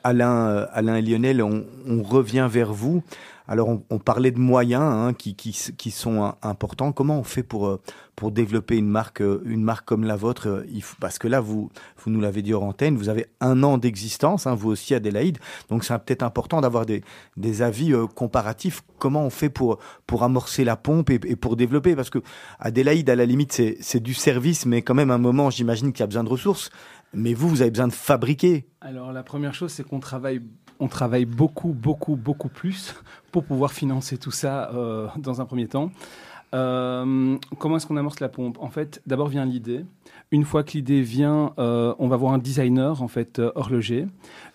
Alain, 0.02 0.66
Alain 0.72 0.96
et 0.96 1.02
Lionel, 1.02 1.42
on 1.42 2.02
revient 2.02 2.48
vers 2.50 2.72
vous. 2.72 3.02
Alors, 3.50 3.70
on, 3.88 3.98
parlait 3.98 4.30
de 4.30 4.38
moyens 4.38 4.82
hein, 4.82 5.14
qui, 5.14 5.34
qui, 5.34 5.90
sont 5.90 6.34
importants. 6.42 6.92
Comment 6.92 7.18
on 7.18 7.24
fait 7.24 7.42
pour, 7.42 7.66
euh, 7.66 7.80
pour 8.14 8.30
développer 8.30 8.76
une 8.76 8.90
marque, 8.90 9.22
euh, 9.22 9.42
une 9.46 9.62
marque 9.62 9.86
comme 9.86 10.04
la 10.04 10.16
vôtre 10.16 10.48
euh, 10.48 10.80
Parce 11.00 11.18
que 11.18 11.28
là, 11.28 11.40
vous, 11.40 11.70
vous 11.96 12.10
nous 12.10 12.20
l'avez 12.20 12.42
dit 12.42 12.52
hors 12.52 12.62
antenne, 12.62 12.98
vous 12.98 13.08
avez 13.08 13.26
un 13.40 13.62
an 13.62 13.78
d'existence, 13.78 14.46
hein, 14.46 14.54
vous 14.54 14.68
aussi, 14.68 14.94
Adélaïde. 14.94 15.38
Donc, 15.70 15.84
c'est 15.84 15.98
peut-être 15.98 16.22
important 16.22 16.60
d'avoir 16.60 16.84
des, 16.84 17.02
des 17.38 17.62
avis 17.62 17.94
comparatifs. 18.14 18.82
Comment 18.98 19.24
on 19.24 19.30
fait 19.30 19.48
pour, 19.48 19.78
pour 20.06 20.24
amorcer 20.24 20.62
la 20.64 20.76
pompe 20.76 21.08
et, 21.08 21.18
pour 21.18 21.56
développer? 21.56 21.96
Parce 21.96 22.10
que 22.10 22.18
Adélaïde, 22.60 23.08
à 23.08 23.16
la 23.16 23.24
limite, 23.24 23.52
c'est 23.80 24.00
du 24.00 24.12
service, 24.12 24.66
mais 24.66 24.82
quand 24.82 24.94
même, 24.94 25.10
à 25.10 25.14
un 25.14 25.18
moment, 25.18 25.48
j'imagine 25.48 25.92
qu'il 25.92 26.00
y 26.00 26.04
a 26.04 26.06
besoin 26.06 26.24
de 26.24 26.28
ressources. 26.28 26.68
Mais 27.14 27.32
vous, 27.32 27.48
vous 27.48 27.62
avez 27.62 27.70
besoin 27.70 27.88
de 27.88 27.94
fabriquer. 27.94 28.68
Alors, 28.82 29.10
la 29.12 29.22
première 29.22 29.54
chose, 29.54 29.72
c'est 29.72 29.84
qu'on 29.84 30.00
travaille 30.00 30.42
on 30.80 30.88
travaille 30.88 31.24
beaucoup, 31.24 31.72
beaucoup, 31.72 32.16
beaucoup 32.16 32.48
plus 32.48 32.94
pour 33.32 33.44
pouvoir 33.44 33.72
financer 33.72 34.18
tout 34.18 34.30
ça 34.30 34.70
euh, 34.74 35.08
dans 35.16 35.40
un 35.40 35.44
premier 35.44 35.66
temps. 35.66 35.90
Euh, 36.54 37.36
comment 37.58 37.76
est-ce 37.76 37.86
qu'on 37.86 37.96
amorce 37.96 38.20
la 38.20 38.28
pompe? 38.28 38.58
En 38.60 38.70
fait, 38.70 39.02
d'abord 39.06 39.28
vient 39.28 39.44
l'idée. 39.44 39.84
Une 40.30 40.44
fois 40.44 40.62
que 40.62 40.72
l'idée 40.72 41.00
vient, 41.00 41.52
euh, 41.58 41.94
on 41.98 42.08
va 42.08 42.16
voir 42.16 42.34
un 42.34 42.38
designer 42.38 43.02
en 43.02 43.08
fait 43.08 43.40
horloger. 43.54 44.06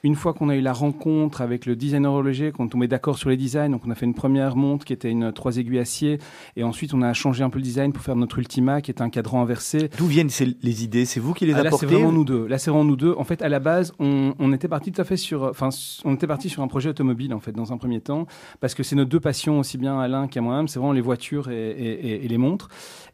Une 0.04 0.16
fois 0.16 0.34
qu'on 0.34 0.50
a 0.50 0.56
eu 0.56 0.62
la 0.62 0.74
rencontre 0.74 1.42
avec 1.42 1.66
le 1.66 1.76
designer 1.78 2.12
horloger, 2.12 2.52
quand 2.52 2.76
on 2.76 2.78
met 2.78 2.90
d'accord 2.90 3.18
sur 3.18 3.30
les 3.30 3.38
designs, 3.38 3.70
donc 3.70 3.82
on 3.88 3.90
a 3.90 3.96
fait 3.96 4.06
une 4.06 4.14
première 4.14 4.56
montre 4.58 4.84
qui 4.86 4.92
était 4.92 5.10
une 5.10 5.32
trois 5.32 5.58
aiguilles 5.58 5.80
acier, 5.80 6.20
et 6.58 6.64
ensuite 6.64 6.94
on 6.94 7.02
a 7.02 7.14
changé 7.14 7.44
un 7.44 7.50
peu 7.50 7.58
le 7.58 7.64
design 7.64 7.94
pour 7.94 8.04
faire 8.04 8.18
notre 8.18 8.38
Ultima, 8.38 8.82
qui 8.82 8.92
est 8.92 9.02
un 9.02 9.10
cadran 9.10 9.42
inversé. 9.42 9.90
D'où 9.98 10.06
viennent 10.06 10.30
les 10.62 10.84
idées? 10.84 11.06
C'est 11.06 11.20
vous 11.20 11.34
qui 11.34 11.46
les 11.46 11.54
ah, 11.54 11.60
apportez 11.60 11.86
Là, 11.86 11.92
c'est 11.92 11.96
vraiment 11.96 12.12
nous 12.12 12.26
deux. 12.26 12.48
Là, 12.48 12.58
c'est 12.58 12.70
vraiment 12.70 12.84
nous 12.84 12.98
deux. 12.98 13.16
En 13.18 13.24
fait, 13.24 13.42
à 13.42 13.50
la 13.50 13.60
base, 13.60 13.94
on, 13.98 14.54
était 14.54 14.68
parti 14.68 14.92
tout 14.92 15.02
à 15.02 15.06
fait 15.06 15.18
sur, 15.18 15.44
enfin, 15.44 15.70
on 16.04 16.14
était 16.16 16.28
parti 16.28 16.50
sur 16.50 16.62
un 16.62 16.68
projet 16.68 16.90
automobile 16.90 17.34
en 17.34 17.40
fait 17.40 17.54
dans 17.54 17.72
un 17.72 17.78
premier 17.78 18.02
temps, 18.02 18.28
parce 18.60 18.76
que 18.76 18.84
c'est 18.84 18.96
nos 18.96 19.06
deux 19.06 19.20
passions 19.20 19.60
aussi 19.60 19.78
bien 19.78 20.00
Alain 20.00 20.28
qu'à 20.28 20.42
moi-même, 20.42 20.68
c'est 20.68 20.80
vraiment 20.80 20.94
les 20.94 21.02
voitures 21.02 21.50
et, 21.50 22.28
les 22.28 22.38
montres. 22.38 22.68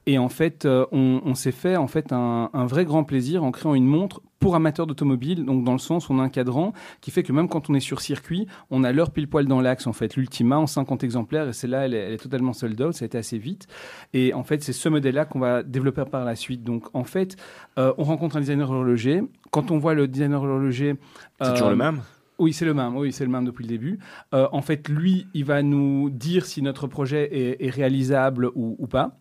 Et 0.06 0.18
en 0.18 0.30
fait, 0.30 0.66
euh, 0.66 0.86
on, 0.92 1.36
s'est 1.36 1.52
fait 1.52 1.76
en 1.76 1.88
fait 1.88 2.12
un, 2.12 2.49
un, 2.54 2.66
vrai 2.66 2.86
grand 2.86 3.04
plaisir 3.04 3.44
en 3.44 3.52
créant 3.52 3.76
une 3.76 3.86
montre 3.86 4.22
pour 4.40 4.56
amateurs 4.56 4.88
d'automobile, 4.88 5.44
donc 5.46 5.66
dans 5.66 5.74
le 5.74 5.80
sens 5.80 6.08
où 6.08 6.14
on 6.14 6.20
a 6.20 6.24
un 6.24 6.30
cadran 6.30 6.74
qui 7.02 7.12
fait 7.12 7.24
que 7.24 7.34
même 7.34 7.50
quand 7.50 7.70
on 7.70 7.74
est 7.74 7.82
sur 7.82 8.00
circuit, 8.00 8.48
on 8.70 8.84
a 8.84 8.94
l'heure 8.94 9.12
pile 9.12 9.28
poil 9.28 9.46
dans 9.46 9.60
l'axe 9.60 9.86
en 9.86 9.94
fait, 9.94 10.16
l'Ultima 10.16 10.58
en 10.58 10.68
50 10.68 11.04
exemplaires 11.04 11.50
et 11.50 11.54
c'est 11.54 11.68
là 11.68 11.86
elle 11.86 11.94
est, 11.94 12.18
totalement 12.18 12.54
sold 12.54 12.82
out, 12.82 12.94
ça 12.94 13.04
a 13.04 13.08
été 13.08 13.18
assez 13.18 13.38
vite 13.38 13.68
et 14.14 14.34
en 14.34 14.44
fait 14.44 14.64
c'est 14.64 14.74
ce 14.74 14.88
modèle-là 14.88 15.26
qu'on 15.26 15.40
va 15.40 15.62
développer 15.64 16.06
par 16.10 16.24
la 16.24 16.36
suite. 16.36 16.64
Donc 16.64 16.88
en 16.94 17.04
fait, 17.04 17.36
euh, 17.78 17.94
on 17.98 18.04
rencontre 18.04 18.38
un 18.38 18.40
designer 18.40 18.70
horloger. 18.70 19.24
Quand 19.52 19.72
on 19.72 19.78
voit 19.78 19.94
le 19.94 20.08
designer 20.08 20.42
horloger, 20.42 20.96
c'est 21.42 21.52
toujours 21.52 21.68
le 21.68 21.74
euh, 21.74 21.78
même? 21.78 22.02
Oui, 22.40 22.54
c'est 22.54 22.66
le 22.66 22.74
même. 22.74 22.96
Oui, 22.96 23.12
c'est 23.12 23.26
le 23.26 23.32
même 23.32 23.46
depuis 23.46 23.64
le 23.64 23.70
début. 23.70 24.00
Euh, 24.34 24.48
en 24.52 24.62
fait, 24.62 24.88
lui, 24.88 25.28
il 25.34 25.44
va 25.44 25.62
nous 25.62 26.10
dire 26.10 26.46
si 26.46 26.62
notre 26.62 26.88
projet 26.88 27.58
est, 27.60 27.70
réalisable 27.70 28.50
ou, 28.56 28.78
ou 28.80 28.88
pas. 28.88 29.18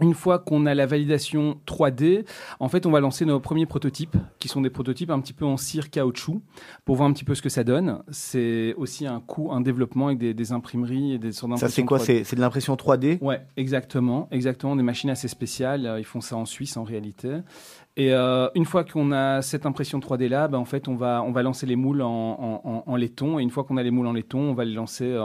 Une 0.00 0.14
fois 0.14 0.38
qu'on 0.38 0.66
a 0.66 0.74
la 0.74 0.86
validation 0.86 1.58
3D, 1.66 2.24
en 2.58 2.68
fait, 2.68 2.86
on 2.86 2.90
va 2.90 3.00
lancer 3.00 3.24
nos 3.24 3.40
premiers 3.40 3.66
prototypes, 3.66 4.16
qui 4.38 4.48
sont 4.48 4.60
des 4.60 4.70
prototypes 4.70 5.10
un 5.10 5.20
petit 5.20 5.32
peu 5.32 5.44
en 5.44 5.56
cire 5.56 5.90
caoutchouc, 5.90 6.40
pour 6.84 6.96
voir 6.96 7.08
un 7.08 7.12
petit 7.12 7.24
peu 7.24 7.34
ce 7.34 7.42
que 7.42 7.48
ça 7.48 7.64
donne. 7.64 8.02
C'est 8.10 8.74
aussi 8.74 9.06
un 9.06 9.20
coût, 9.20 9.52
un 9.52 9.60
développement 9.60 10.06
avec 10.06 10.18
des, 10.18 10.52
imprimeries 10.52 11.14
et 11.14 11.18
des 11.18 11.32
sortes 11.32 11.58
Ça, 11.58 11.68
c'est 11.68 11.84
quoi 11.84 11.98
C'est 11.98 12.34
de 12.34 12.40
l'impression 12.40 12.74
3D 12.74 13.18
Ouais, 13.20 13.40
exactement, 13.56 14.28
exactement. 14.30 14.76
Des 14.76 14.82
machines 14.82 15.10
assez 15.10 15.28
spéciales. 15.28 15.96
Ils 15.98 16.04
font 16.04 16.20
ça 16.20 16.36
en 16.36 16.44
Suisse 16.44 16.76
en 16.76 16.84
réalité. 16.84 17.28
Et 17.96 18.14
euh, 18.14 18.48
une 18.54 18.64
fois 18.64 18.84
qu'on 18.84 19.10
a 19.10 19.42
cette 19.42 19.66
impression 19.66 19.98
3D 19.98 20.28
là, 20.28 20.46
ben, 20.46 20.58
en 20.58 20.64
fait, 20.64 20.86
on 20.86 20.94
va, 20.94 21.22
on 21.26 21.32
va 21.32 21.42
lancer 21.42 21.66
les 21.66 21.76
moules 21.76 22.02
en, 22.02 22.82
en, 22.86 22.96
laiton. 22.96 23.38
Et 23.38 23.42
une 23.42 23.50
fois 23.50 23.64
qu'on 23.64 23.76
a 23.76 23.82
les 23.82 23.90
moules 23.90 24.06
en 24.06 24.12
laiton, 24.12 24.38
on 24.38 24.54
va 24.54 24.64
les 24.64 24.74
lancer 24.74 25.18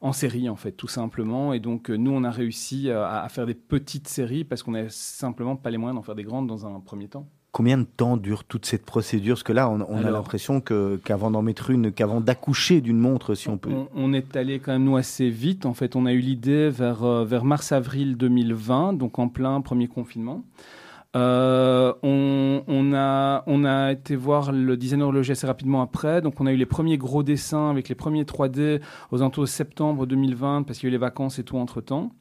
en, 0.00 0.12
série, 0.12 0.48
en 0.48 0.56
fait, 0.56 0.72
tout 0.72 0.88
simplement. 0.88 1.52
Et 1.52 1.60
donc, 1.60 1.88
euh, 1.88 1.96
nous, 1.96 2.10
on 2.10 2.24
a 2.24 2.30
réussi 2.30 2.90
euh, 2.90 3.06
à, 3.06 3.28
faire 3.28 3.46
des 3.46 3.54
petites 3.54 4.08
séries 4.08 4.44
parce 4.44 4.62
qu'on 4.62 4.72
n'a 4.72 4.88
simplement 4.88 5.56
pas 5.56 5.70
les 5.70 5.78
moyens 5.78 5.96
d'en 5.96 6.02
faire 6.02 6.16
des 6.16 6.24
grandes 6.24 6.48
dans 6.48 6.66
un 6.66 6.80
premier 6.80 7.06
temps. 7.08 7.26
Combien 7.52 7.78
de 7.78 7.84
temps 7.84 8.16
dure 8.16 8.44
toute 8.44 8.66
cette 8.66 8.84
procédure? 8.84 9.34
Parce 9.34 9.42
que 9.42 9.52
là, 9.52 9.68
on, 9.68 10.04
a 10.04 10.10
l'impression 10.10 10.60
qu'avant 10.60 11.32
d'en 11.32 11.42
mettre 11.42 11.70
une, 11.70 11.90
qu'avant 11.90 12.20
d'accoucher 12.20 12.80
d'une 12.80 12.98
montre, 12.98 13.34
si 13.34 13.48
on 13.48 13.58
peut. 13.58 13.72
On, 13.94 14.12
est 14.12 14.36
allé 14.36 14.60
quand 14.60 14.70
même 14.70 14.84
nous 14.84 14.96
assez 14.96 15.30
vite. 15.30 15.66
En 15.66 15.74
fait, 15.74 15.96
on 15.96 16.06
a 16.06 16.12
eu 16.12 16.20
l'idée 16.20 16.70
vers, 16.70 17.24
vers 17.24 17.44
mars-avril 17.44 18.16
2020, 18.16 18.92
donc 18.92 19.18
en 19.18 19.28
plein 19.28 19.60
premier 19.62 19.88
confinement. 19.88 20.44
Euh, 21.16 21.92
on, 22.02 22.92
a, 22.94 23.42
on 23.46 23.64
a 23.64 23.92
été 23.92 24.14
voir 24.14 24.52
le 24.52 24.76
designer 24.76 25.06
horloger 25.06 25.32
assez 25.32 25.46
rapidement 25.46 25.82
après. 25.82 26.20
Donc, 26.20 26.40
on 26.40 26.46
a 26.46 26.52
eu 26.52 26.56
les 26.56 26.66
premiers 26.66 26.98
gros 26.98 27.22
dessins 27.22 27.70
avec 27.70 27.88
les 27.88 27.94
premiers 27.94 28.24
3D 28.24 28.80
aux 29.10 29.20
alentours 29.20 29.44
de 29.44 29.48
septembre 29.48 30.06
2020 30.06 30.62
parce 30.62 30.78
qu'il 30.78 30.86
y 30.86 30.88
a 30.88 30.90
eu 30.90 30.92
les 30.92 30.98
vacances 30.98 31.38
et 31.38 31.44
tout 31.44 31.56
entre 31.56 31.80
temps. 31.80 32.12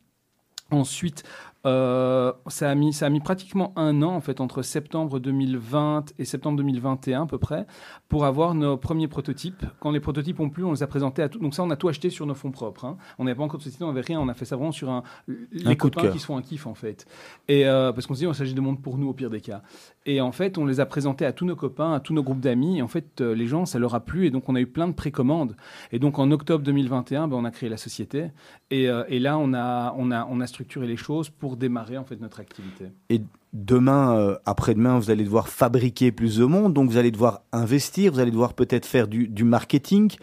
Ensuite, 0.71 1.23
euh, 1.65 2.31
ça, 2.47 2.69
a 2.69 2.75
mis, 2.75 2.93
ça 2.93 3.05
a 3.05 3.09
mis 3.09 3.19
pratiquement 3.19 3.73
un 3.75 4.01
an, 4.01 4.15
en 4.15 4.21
fait, 4.21 4.39
entre 4.39 4.61
septembre 4.61 5.19
2020 5.19 6.13
et 6.17 6.23
septembre 6.23 6.57
2021 6.57 7.23
à 7.23 7.25
peu 7.25 7.37
près, 7.37 7.65
pour 8.07 8.25
avoir 8.25 8.53
nos 8.55 8.77
premiers 8.77 9.09
prototypes. 9.09 9.65
Quand 9.79 9.91
les 9.91 9.99
prototypes 9.99 10.39
ont 10.39 10.49
plu, 10.49 10.63
on 10.63 10.71
les 10.71 10.83
a 10.83 10.87
présentés 10.87 11.21
à 11.21 11.27
tout. 11.27 11.39
Donc 11.39 11.53
ça, 11.53 11.63
on 11.63 11.69
a 11.69 11.75
tout 11.75 11.89
acheté 11.89 12.09
sur 12.09 12.25
nos 12.25 12.33
fonds 12.33 12.51
propres. 12.51 12.85
Hein. 12.85 12.97
On 13.17 13.25
n'avait 13.25 13.35
pas 13.35 13.43
encore 13.43 13.57
de 13.57 13.63
société, 13.63 13.83
on 13.83 13.87
n'avait 13.87 14.01
rien. 14.01 14.21
On 14.21 14.29
a 14.29 14.33
fait 14.33 14.45
ça 14.45 14.55
vraiment 14.55 14.71
sur 14.71 14.89
un, 14.89 15.03
les 15.51 15.75
copains 15.75 16.09
qui 16.09 16.19
se 16.19 16.25
font 16.25 16.37
un 16.37 16.41
kiff, 16.41 16.65
en 16.65 16.75
fait. 16.75 17.05
Et 17.49 17.67
euh, 17.67 17.91
parce 17.91 18.07
qu'on 18.07 18.13
se 18.13 18.19
dit, 18.19 18.27
on 18.27 18.33
s'agit 18.33 18.53
de 18.53 18.61
monde 18.61 18.81
pour 18.81 18.97
nous, 18.97 19.09
au 19.09 19.13
pire 19.13 19.29
des 19.29 19.41
cas. 19.41 19.61
Et 20.05 20.21
en 20.21 20.31
fait, 20.31 20.57
on 20.57 20.65
les 20.65 20.79
a 20.79 20.85
présentés 20.85 21.25
à 21.25 21.33
tous 21.33 21.45
nos 21.45 21.57
copains, 21.57 21.93
à 21.93 21.99
tous 21.99 22.13
nos 22.13 22.23
groupes 22.23 22.39
d'amis. 22.39 22.77
Et 22.77 22.81
en 22.81 22.87
fait, 22.87 23.19
euh, 23.19 23.35
les 23.35 23.47
gens, 23.47 23.65
ça 23.65 23.79
leur 23.79 23.95
a 23.95 23.99
plu. 23.99 24.25
Et 24.25 24.31
donc, 24.31 24.47
on 24.47 24.55
a 24.55 24.61
eu 24.61 24.67
plein 24.67 24.87
de 24.87 24.93
précommandes. 24.93 25.57
Et 25.91 25.99
donc, 25.99 26.19
en 26.19 26.31
octobre 26.31 26.63
2021, 26.63 27.27
ben, 27.27 27.35
on 27.35 27.43
a 27.43 27.51
créé 27.51 27.67
la 27.67 27.77
société. 27.77 28.31
Et, 28.71 28.83
et 28.83 29.19
là, 29.19 29.37
on 29.37 29.53
a, 29.53 29.93
on, 29.97 30.11
a, 30.11 30.25
on 30.29 30.39
a 30.39 30.47
structuré 30.47 30.87
les 30.87 30.95
choses 30.95 31.29
pour 31.29 31.48
démarrer 31.55 31.97
en 31.97 32.03
fait 32.03 32.19
notre 32.19 32.39
activité. 32.39 32.85
Et 33.09 33.21
demain, 33.53 34.17
euh, 34.17 34.35
après-demain, 34.45 34.99
vous 34.99 35.11
allez 35.11 35.23
devoir 35.23 35.47
fabriquer 35.47 36.11
plus 36.11 36.37
de 36.37 36.45
monde, 36.45 36.73
donc 36.73 36.89
vous 36.89 36.97
allez 36.97 37.11
devoir 37.11 37.41
investir, 37.51 38.13
vous 38.13 38.19
allez 38.19 38.31
devoir 38.31 38.53
peut-être 38.53 38.85
faire 38.85 39.07
du 39.07 39.43
marketing 39.43 40.15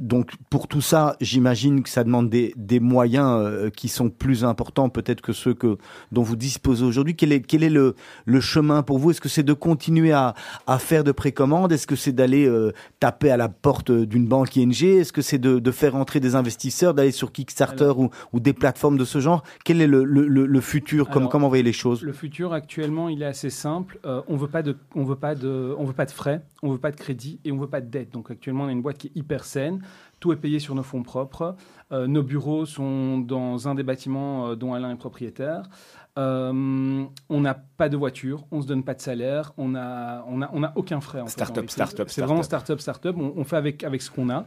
donc 0.00 0.32
pour 0.50 0.66
tout 0.66 0.80
ça, 0.80 1.16
j'imagine 1.20 1.84
que 1.84 1.88
ça 1.88 2.02
demande 2.02 2.28
des, 2.28 2.52
des 2.56 2.80
moyens 2.80 3.38
euh, 3.38 3.70
qui 3.70 3.88
sont 3.88 4.10
plus 4.10 4.44
importants 4.44 4.88
peut-être 4.88 5.20
que 5.20 5.32
ceux 5.32 5.54
que 5.54 5.78
dont 6.10 6.22
vous 6.22 6.34
disposez 6.34 6.84
aujourd'hui. 6.84 7.14
Quel 7.14 7.32
est 7.32 7.40
quel 7.40 7.62
est 7.62 7.70
le, 7.70 7.94
le 8.24 8.40
chemin 8.40 8.82
pour 8.82 8.98
vous? 8.98 9.12
Est-ce 9.12 9.20
que 9.20 9.28
c'est 9.28 9.44
de 9.44 9.52
continuer 9.52 10.10
à, 10.10 10.34
à 10.66 10.80
faire 10.80 11.04
de 11.04 11.12
précommandes? 11.12 11.70
Est-ce 11.70 11.86
que 11.86 11.94
c'est 11.94 12.12
d'aller 12.12 12.44
euh, 12.44 12.72
taper 12.98 13.30
à 13.30 13.36
la 13.36 13.48
porte 13.48 13.92
d'une 13.92 14.26
banque 14.26 14.56
ING 14.56 14.72
Est-ce 14.72 15.12
que 15.12 15.22
c'est 15.22 15.38
de, 15.38 15.60
de, 15.60 15.70
faire 15.70 15.94
entrer 15.94 16.18
des 16.18 16.34
investisseurs, 16.34 16.92
d'aller 16.92 17.12
sur 17.12 17.30
Kickstarter 17.30 17.92
ou, 17.96 18.10
ou, 18.32 18.40
des 18.40 18.52
plateformes 18.52 18.98
de 18.98 19.04
ce 19.04 19.20
genre? 19.20 19.44
Quel 19.64 19.80
est 19.80 19.86
le, 19.86 20.02
le, 20.02 20.26
le 20.26 20.60
futur? 20.60 21.08
Comme, 21.08 21.28
Comment 21.28 21.46
voyez 21.46 21.62
les 21.62 21.72
choses? 21.72 22.02
Le 22.02 22.12
futur 22.12 22.52
actuellement, 22.52 23.08
il 23.08 23.22
est 23.22 23.26
assez 23.26 23.50
simple. 23.50 24.00
Euh, 24.04 24.22
on 24.26 24.36
veut 24.36 24.48
pas 24.48 24.62
de 24.62 24.76
on 24.96 25.04
veut 25.04 25.14
pas 25.14 25.36
de 25.36 25.72
on 25.78 25.84
veut 25.84 25.92
pas 25.92 26.06
de 26.06 26.10
frais, 26.10 26.42
on 26.64 26.72
veut 26.72 26.78
pas 26.78 26.90
de 26.90 26.96
crédit 26.96 27.38
et 27.44 27.52
on 27.52 27.58
veut 27.58 27.68
pas 27.68 27.80
de 27.80 27.88
dette. 27.88 28.12
Donc 28.12 28.32
actuellement, 28.32 28.64
on 28.64 28.68
a 28.68 28.72
une 28.72 28.82
boîte 28.82 28.98
qui 28.98 29.06
est 29.06 29.16
hyper 29.16 29.44
saine 29.44 29.82
tout 30.24 30.32
est 30.32 30.36
payé 30.36 30.58
sur 30.58 30.74
nos 30.74 30.82
fonds 30.82 31.02
propres. 31.02 31.54
Euh, 31.92 32.06
nos 32.06 32.22
bureaux 32.22 32.64
sont 32.64 33.18
dans 33.18 33.68
un 33.68 33.74
des 33.74 33.82
bâtiments 33.82 34.46
euh, 34.46 34.54
dont 34.56 34.72
Alain 34.72 34.90
est 34.90 34.96
propriétaire. 34.96 35.68
Euh, 36.16 37.04
on 37.28 37.40
n'a 37.42 37.52
pas 37.52 37.90
de 37.90 37.96
voiture, 37.98 38.46
on 38.50 38.62
se 38.62 38.66
donne 38.66 38.84
pas 38.84 38.94
de 38.94 39.02
salaire, 39.02 39.52
on 39.58 39.68
n'a 39.68 40.24
on 40.26 40.40
a, 40.40 40.48
on 40.54 40.62
a 40.62 40.72
aucun 40.76 41.02
frais. 41.02 41.22
Startup, 41.26 41.68
startup, 41.68 42.08
C'est 42.08 42.22
vraiment 42.22 42.42
startup, 42.42 42.80
startup. 42.80 43.14
On, 43.18 43.34
on 43.36 43.44
fait 43.44 43.56
avec, 43.56 43.84
avec 43.84 44.00
ce 44.00 44.10
qu'on 44.10 44.30
a. 44.30 44.46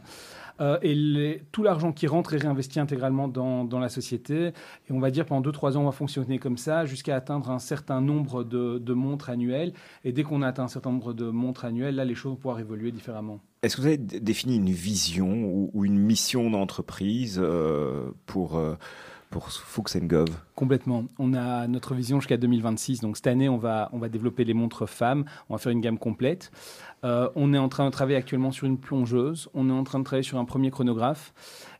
Euh, 0.60 0.78
et 0.82 1.42
tout 1.52 1.62
l'argent 1.62 1.92
qui 1.92 2.06
rentre 2.06 2.34
est 2.34 2.38
réinvesti 2.38 2.80
intégralement 2.80 3.28
dans, 3.28 3.64
dans, 3.64 3.78
la 3.78 3.88
société. 3.88 4.48
Et 4.88 4.92
on 4.92 4.98
va 4.98 5.10
dire 5.10 5.26
pendant 5.26 5.48
2-3 5.48 5.76
ans, 5.76 5.82
on 5.82 5.84
va 5.84 5.92
fonctionner 5.92 6.38
comme 6.38 6.56
ça 6.56 6.84
jusqu'à 6.84 7.16
atteindre 7.16 7.50
un 7.50 7.58
certain 7.58 8.00
nombre 8.00 8.44
de, 8.44 8.92
montres 8.92 9.30
annuelles. 9.30 9.72
Et 10.04 10.12
dès 10.12 10.22
qu'on 10.22 10.42
a 10.42 10.48
atteint 10.48 10.64
un 10.64 10.68
certain 10.68 10.90
nombre 10.90 11.12
de 11.12 11.30
montres 11.30 11.64
annuelles, 11.64 11.94
là, 11.94 12.04
les 12.04 12.14
choses 12.14 12.32
vont 12.32 12.36
pouvoir 12.36 12.60
évoluer 12.60 12.90
différemment. 12.90 13.40
Est-ce 13.62 13.76
que 13.76 13.80
vous 13.82 13.86
avez 13.88 13.98
défini 13.98 14.56
une 14.56 14.70
vision 14.70 15.44
ou, 15.44 15.70
ou 15.74 15.84
une 15.84 15.98
mission 15.98 16.50
d'entreprise 16.50 17.40
euh, 17.42 18.10
pour... 18.26 18.56
Euh 18.56 18.74
pour 19.30 19.50
Fuchs 19.50 19.96
Gov 20.02 20.28
Complètement. 20.54 21.04
On 21.18 21.34
a 21.34 21.66
notre 21.66 21.94
vision 21.94 22.20
jusqu'à 22.20 22.36
2026. 22.36 23.00
Donc 23.00 23.16
cette 23.16 23.26
année, 23.26 23.48
on 23.48 23.58
va, 23.58 23.90
on 23.92 23.98
va 23.98 24.08
développer 24.08 24.44
les 24.44 24.54
montres 24.54 24.88
femmes. 24.88 25.24
On 25.48 25.54
va 25.54 25.58
faire 25.58 25.72
une 25.72 25.80
gamme 25.80 25.98
complète. 25.98 26.50
Euh, 27.04 27.28
on 27.34 27.52
est 27.54 27.58
en 27.58 27.68
train 27.68 27.86
de 27.86 27.90
travailler 27.90 28.16
actuellement 28.16 28.52
sur 28.52 28.66
une 28.66 28.78
plongeuse. 28.78 29.48
On 29.54 29.68
est 29.68 29.72
en 29.72 29.84
train 29.84 29.98
de 29.98 30.04
travailler 30.04 30.26
sur 30.26 30.38
un 30.38 30.44
premier 30.44 30.70
chronographe. 30.70 31.32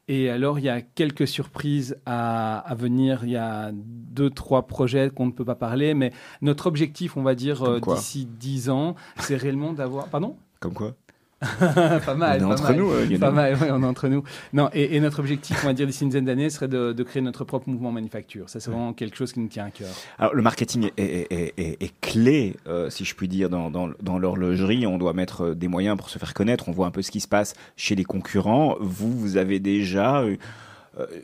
Et 0.09 0.31
alors, 0.31 0.59
il 0.59 0.65
y 0.65 0.71
a 0.71 0.81
quelques 0.81 1.29
surprises 1.29 1.99
à, 2.07 2.59
à 2.59 2.75
venir. 2.75 3.21
Il 3.25 3.31
y 3.31 3.37
a 3.37 3.71
deux, 3.75 4.31
trois 4.31 4.67
projets 4.67 5.11
qu'on 5.11 5.27
ne 5.27 5.33
peut 5.33 5.45
pas 5.45 5.55
parler. 5.55 5.95
Mais 5.95 6.13
notre 6.41 6.67
objectif, 6.67 7.17
on 7.17 7.23
va 7.23 7.35
dire, 7.35 7.63
euh, 7.63 7.81
d'ici 7.81 8.27
10 8.27 8.71
ans, 8.71 8.95
c'est 9.19 9.37
réellement 9.37 9.73
d'avoir... 9.73 10.09
Pardon? 10.09 10.37
Comme 10.61 10.73
quoi? 10.73 10.95
pas 11.61 12.15
mal. 12.15 12.45
On 12.45 12.51
est 12.51 12.53
entre 12.53 12.63
mal. 12.65 12.77
nous. 12.77 12.91
Euh, 12.91 13.19
pas 13.19 13.31
mal, 13.31 13.55
ouais, 13.55 13.71
on 13.71 13.83
est 13.83 13.87
entre 13.87 14.09
nous. 14.09 14.25
Non, 14.53 14.71
et, 14.73 14.97
et, 14.97 15.01
notre 15.01 15.21
objectif, 15.21 15.61
on 15.63 15.69
va 15.69 15.73
dire 15.73 15.87
d'ici 15.87 16.03
une 16.03 16.09
dizaine 16.09 16.25
d'années, 16.25 16.51
serait 16.51 16.67
de, 16.67 16.93
de, 16.93 17.03
créer 17.05 17.23
notre 17.23 17.45
propre 17.45 17.69
mouvement 17.69 17.93
manufacture. 17.93 18.49
Ça, 18.49 18.59
c'est 18.59 18.71
vraiment 18.71 18.93
quelque 18.93 19.17
chose 19.17 19.33
qui 19.33 19.39
nous 19.39 19.47
tient 19.47 19.67
à 19.67 19.71
cœur. 19.71 19.89
Alors, 20.19 20.35
le 20.35 20.43
marketing 20.43 20.91
est, 20.97 21.03
est, 21.31 21.55
est, 21.57 21.83
est 21.83 22.01
clé, 22.01 22.57
euh, 22.67 22.91
si 22.91 23.05
je 23.05 23.15
puis 23.15 23.29
dire, 23.29 23.51
dans, 23.51 23.71
dans, 23.71 23.91
dans 24.03 24.19
l'horlogerie. 24.19 24.87
On 24.87 24.99
doit 24.99 25.13
mettre 25.13 25.43
euh, 25.43 25.55
des 25.55 25.69
moyens 25.69 25.97
pour 25.97 26.11
se 26.11 26.19
faire 26.19 26.35
connaître. 26.35 26.69
On 26.69 26.73
voit 26.73 26.89
un 26.89 26.91
peu 26.91 27.03
ce 27.03 27.13
qui 27.13 27.21
se 27.21 27.29
passe 27.29 27.55
chez 27.77 27.95
les 27.95 28.05
concurrents. 28.05 28.77
Vous, 28.81 29.17
vous 29.17 29.37
avez 29.37 29.61
déjà 29.61 30.23
euh, 30.23 30.37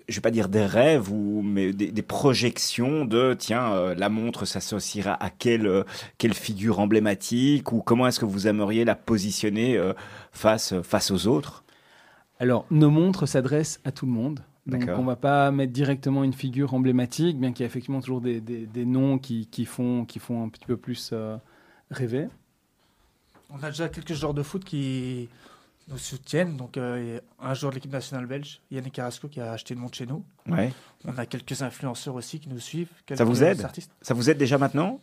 je 0.08 0.14
vais 0.14 0.20
pas 0.20 0.30
dire 0.30 0.48
des 0.48 0.66
rêves 0.66 1.10
ou 1.10 1.42
mais 1.42 1.72
des, 1.72 1.90
des 1.90 2.02
projections 2.02 3.04
de 3.04 3.34
tiens 3.38 3.72
euh, 3.72 3.94
la 3.94 4.08
montre 4.08 4.44
s'associera 4.44 5.14
à 5.22 5.30
quelle 5.30 5.66
euh, 5.66 5.84
quelle 6.18 6.34
figure 6.34 6.80
emblématique 6.80 7.72
ou 7.72 7.82
comment 7.82 8.06
est-ce 8.06 8.20
que 8.20 8.24
vous 8.24 8.46
aimeriez 8.46 8.84
la 8.84 8.94
positionner 8.94 9.80
face 10.32 10.74
face 10.82 11.10
aux 11.10 11.26
autres? 11.26 11.64
Alors 12.38 12.66
nos 12.70 12.90
montres 12.90 13.26
s'adressent 13.26 13.80
à 13.84 13.92
tout 13.92 14.06
le 14.06 14.12
monde. 14.12 14.40
Donc 14.66 14.88
on 14.88 15.04
va 15.04 15.16
pas 15.16 15.50
mettre 15.50 15.72
directement 15.72 16.24
une 16.24 16.32
figure 16.32 16.72
emblématique, 16.72 17.38
bien 17.38 17.52
qu'il 17.52 17.60
y 17.60 17.64
ait 17.64 17.66
effectivement 17.66 18.00
toujours 18.00 18.22
des, 18.22 18.40
des, 18.40 18.64
des 18.64 18.87
noms 18.87 19.18
qui, 19.18 19.46
qui, 19.46 19.66
font, 19.66 20.06
qui 20.06 20.18
font 20.18 20.42
un 20.42 20.48
petit 20.48 20.64
peu 20.64 20.78
plus 20.78 21.10
euh, 21.12 21.37
rêver. 21.90 22.28
On 23.50 23.62
a 23.62 23.68
déjà 23.68 23.90
quelques 23.90 24.14
joueurs 24.14 24.32
de 24.32 24.42
foot 24.42 24.64
qui, 24.64 25.28
nous 25.88 25.99
soutiennent. 25.99 26.57
Donc, 26.57 26.77
euh, 26.77 27.20
un 27.40 27.55
joueur 27.55 27.73
de 27.73 27.77
l'équipe 27.77 27.92
nationale 27.92 28.27
belge, 28.27 28.61
Yannick 28.70 28.94
Carrasco, 28.94 29.29
qui 29.29 29.40
a 29.40 29.53
acheté 29.53 29.75
une 29.75 29.81
montre 29.81 29.97
chez 29.97 30.07
nous. 30.07 30.25
Ouais. 30.49 30.73
On 31.05 31.16
a 31.18 31.27
quelques 31.27 31.62
influenceurs 31.62 32.14
aussi 32.14 32.40
qui 32.40 32.49
nous 32.49 32.61
suivent. 32.61 32.88
Ça 33.14 33.25
vous 33.25 33.42
aide 33.42 33.62
artistes. 33.62 33.92
Ça 34.01 34.14
vous 34.14 34.31
aide 34.31 34.38
déjà 34.38 34.59
maintenant? 34.59 35.01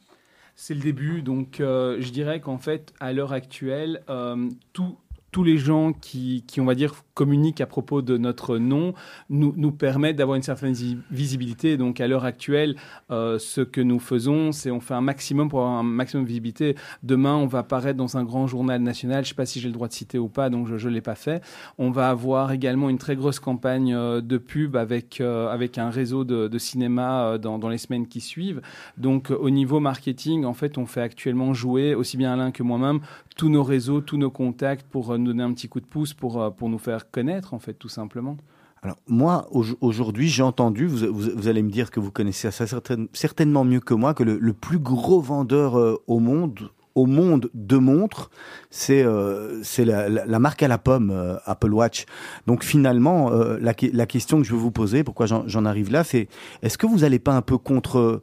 C'est 0.55 0.73
le 0.73 0.81
début. 0.81 1.21
Donc, 1.21 1.59
euh, 1.59 1.97
je 1.99 2.09
dirais 2.11 2.41
qu'en 2.41 2.57
fait, 2.57 2.93
à 2.99 3.13
l'heure 3.13 3.33
actuelle, 3.33 4.03
euh, 4.09 4.49
tout, 4.73 4.97
tous 5.31 5.43
les 5.43 5.57
gens 5.57 5.93
qui, 5.93 6.43
on 6.59 6.65
va 6.65 6.75
dire, 6.75 6.93
communiquent 7.13 7.61
à 7.61 7.65
propos 7.65 8.01
de 8.01 8.17
notre 8.17 8.57
nom 8.57 8.93
nous, 9.29 9.71
permettent 9.71 10.17
d'avoir 10.17 10.35
une 10.35 10.43
certaine 10.43 10.75
visibilité. 11.09 11.77
Donc, 11.77 12.01
à 12.01 12.07
l'heure 12.07 12.25
actuelle, 12.25 12.75
euh, 13.11 13.39
ce 13.39 13.61
que 13.61 13.79
nous 13.79 13.99
faisons, 13.99 14.51
c'est 14.51 14.71
on 14.71 14.81
fait 14.81 14.93
un 14.93 15.01
maximum 15.01 15.49
pour 15.49 15.61
avoir 15.61 15.79
un 15.79 15.83
maximum 15.83 16.25
de 16.25 16.27
visibilité. 16.27 16.75
Demain, 17.03 17.35
on 17.35 17.47
va 17.47 17.59
apparaître 17.59 17.97
dans 17.97 18.17
un 18.17 18.23
grand 18.23 18.47
journal 18.47 18.81
national. 18.81 19.23
Je 19.23 19.29
ne 19.29 19.29
sais 19.29 19.35
pas 19.35 19.45
si 19.45 19.61
j'ai 19.61 19.67
le 19.69 19.73
droit 19.73 19.87
de 19.87 19.93
citer 19.93 20.19
ou 20.19 20.27
pas, 20.27 20.49
donc 20.49 20.67
je 20.75 20.87
ne 20.87 20.93
l'ai 20.93 21.01
pas 21.01 21.15
fait. 21.15 21.41
On 21.77 21.91
va 21.91 22.09
avoir 22.09 22.51
également 22.51 22.89
une 22.89 22.97
très 22.97 23.15
grosse 23.15 23.39
campagne 23.39 23.93
euh, 23.93 24.19
de 24.19 24.37
pub 24.37 24.75
avec, 24.75 25.21
euh, 25.21 25.49
avec 25.49 25.77
un 25.77 25.89
réseau 25.89 26.25
de, 26.25 26.57
cinéma 26.57 27.37
dans, 27.37 27.57
dans, 27.57 27.69
les 27.69 27.77
semaines 27.77 28.07
qui 28.07 28.19
suivent. 28.19 28.61
Donc, 28.97 29.31
au 29.31 29.49
niveau 29.49 29.79
marketing, 29.79 30.43
en 30.43 30.53
fait, 30.53 30.77
on 30.77 30.85
fait 30.85 31.01
actuellement 31.01 31.53
jouer, 31.53 31.95
aussi 31.95 32.17
bien 32.17 32.33
Alain 32.33 32.51
que 32.51 32.63
moi-même, 32.63 32.99
tous 33.35 33.49
nos 33.49 33.63
réseaux, 33.63 34.01
tous 34.01 34.17
nos 34.17 34.31
contacts 34.31 34.85
pour 34.87 35.17
nous 35.17 35.27
donner 35.27 35.43
un 35.43 35.53
petit 35.53 35.69
coup 35.69 35.79
de 35.79 35.85
pouce 35.85 36.13
pour, 36.13 36.53
pour 36.55 36.69
nous 36.69 36.77
faire 36.77 37.09
connaître, 37.11 37.53
en 37.53 37.59
fait, 37.59 37.73
tout 37.73 37.89
simplement. 37.89 38.37
Alors 38.83 38.97
moi, 39.07 39.47
aujourd'hui, 39.81 40.27
j'ai 40.27 40.41
entendu, 40.41 40.87
vous, 40.87 41.13
vous, 41.13 41.29
vous, 41.35 41.47
allez 41.47 41.61
me 41.61 41.69
dire 41.69 41.91
que 41.91 41.99
vous 41.99 42.09
connaissez 42.09 42.49
ça 42.49 42.65
certain, 42.65 43.05
certainement 43.13 43.63
mieux 43.63 43.79
que 43.79 43.93
moi, 43.93 44.15
que 44.15 44.23
le, 44.23 44.39
le 44.39 44.53
plus 44.53 44.79
gros 44.79 45.21
vendeur 45.21 45.77
euh, 45.77 46.01
au 46.07 46.19
monde, 46.19 46.71
au 46.95 47.05
monde 47.05 47.49
de 47.53 47.77
montres, 47.77 48.29
c'est 48.69 49.03
euh, 49.03 49.61
la, 49.77 50.39
marque 50.39 50.63
à 50.63 50.67
la 50.67 50.77
pomme, 50.77 51.11
euh, 51.11 51.37
Apple 51.45 51.73
Watch. 51.73 52.05
Donc 52.47 52.63
finalement, 52.63 53.31
euh, 53.31 53.57
la, 53.61 53.73
la, 53.93 54.05
question 54.05 54.39
que 54.39 54.43
je 54.43 54.51
veux 54.51 54.59
vous 54.59 54.71
poser, 54.71 55.03
pourquoi 55.03 55.25
j'en 55.25 55.65
arrive 55.65 55.91
là, 55.91 56.03
c'est 56.03 56.27
est-ce 56.61 56.77
que 56.77 56.87
vous 56.87 56.99
n'allez 56.99 57.19
pas 57.19 57.33
un 57.33 57.41
peu 57.41 57.57
contre 57.57 58.21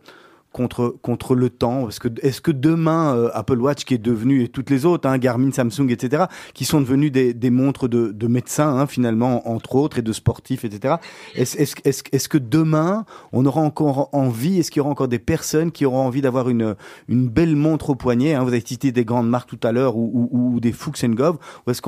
contre 0.52 0.96
contre 1.02 1.34
le 1.34 1.50
temps 1.50 1.88
Est-ce 1.88 2.00
que 2.00 2.08
est-ce 2.22 2.40
que 2.40 2.50
demain 2.50 3.14
euh, 3.14 3.30
Apple 3.34 3.58
Watch 3.58 3.84
qui 3.84 3.94
est 3.94 3.98
devenu 3.98 4.42
et 4.42 4.48
toutes 4.48 4.70
les 4.70 4.86
autres, 4.86 5.08
hein, 5.08 5.18
Garmin, 5.18 5.52
Samsung, 5.52 5.90
etc., 5.90 6.24
qui 6.54 6.64
sont 6.64 6.80
devenus 6.80 7.12
des, 7.12 7.34
des 7.34 7.50
montres 7.50 7.88
de, 7.88 8.12
de 8.12 8.26
médecins 8.26 8.76
hein, 8.76 8.86
finalement 8.86 9.48
entre 9.48 9.76
autres 9.76 9.98
et 9.98 10.02
de 10.02 10.12
sportifs, 10.12 10.64
etc. 10.64 10.96
Est-ce 11.34 11.56
est-ce 11.58 11.76
est-ce 11.84 12.02
est 12.12 12.28
que 12.28 12.38
demain 12.38 13.04
on 13.32 13.46
aura 13.46 13.60
encore 13.60 14.08
envie 14.12 14.58
Est-ce 14.58 14.70
qu'il 14.70 14.80
y 14.80 14.82
aura 14.82 14.90
encore 14.90 15.08
des 15.08 15.18
personnes 15.18 15.72
qui 15.72 15.84
auront 15.84 16.02
envie 16.02 16.22
d'avoir 16.22 16.48
une 16.48 16.76
une 17.08 17.28
belle 17.28 17.56
montre 17.56 17.90
au 17.90 17.94
poignet 17.94 18.34
hein, 18.34 18.42
Vous 18.42 18.48
avez 18.48 18.64
cité 18.64 18.92
des 18.92 19.04
grandes 19.04 19.28
marques 19.28 19.48
tout 19.48 19.66
à 19.66 19.72
l'heure 19.72 19.96
ou, 19.96 20.58
des 20.60 20.72
Fuchs 20.72 21.04
Gov. 21.04 21.38
Ou 21.66 21.70
est-ce 21.70 21.82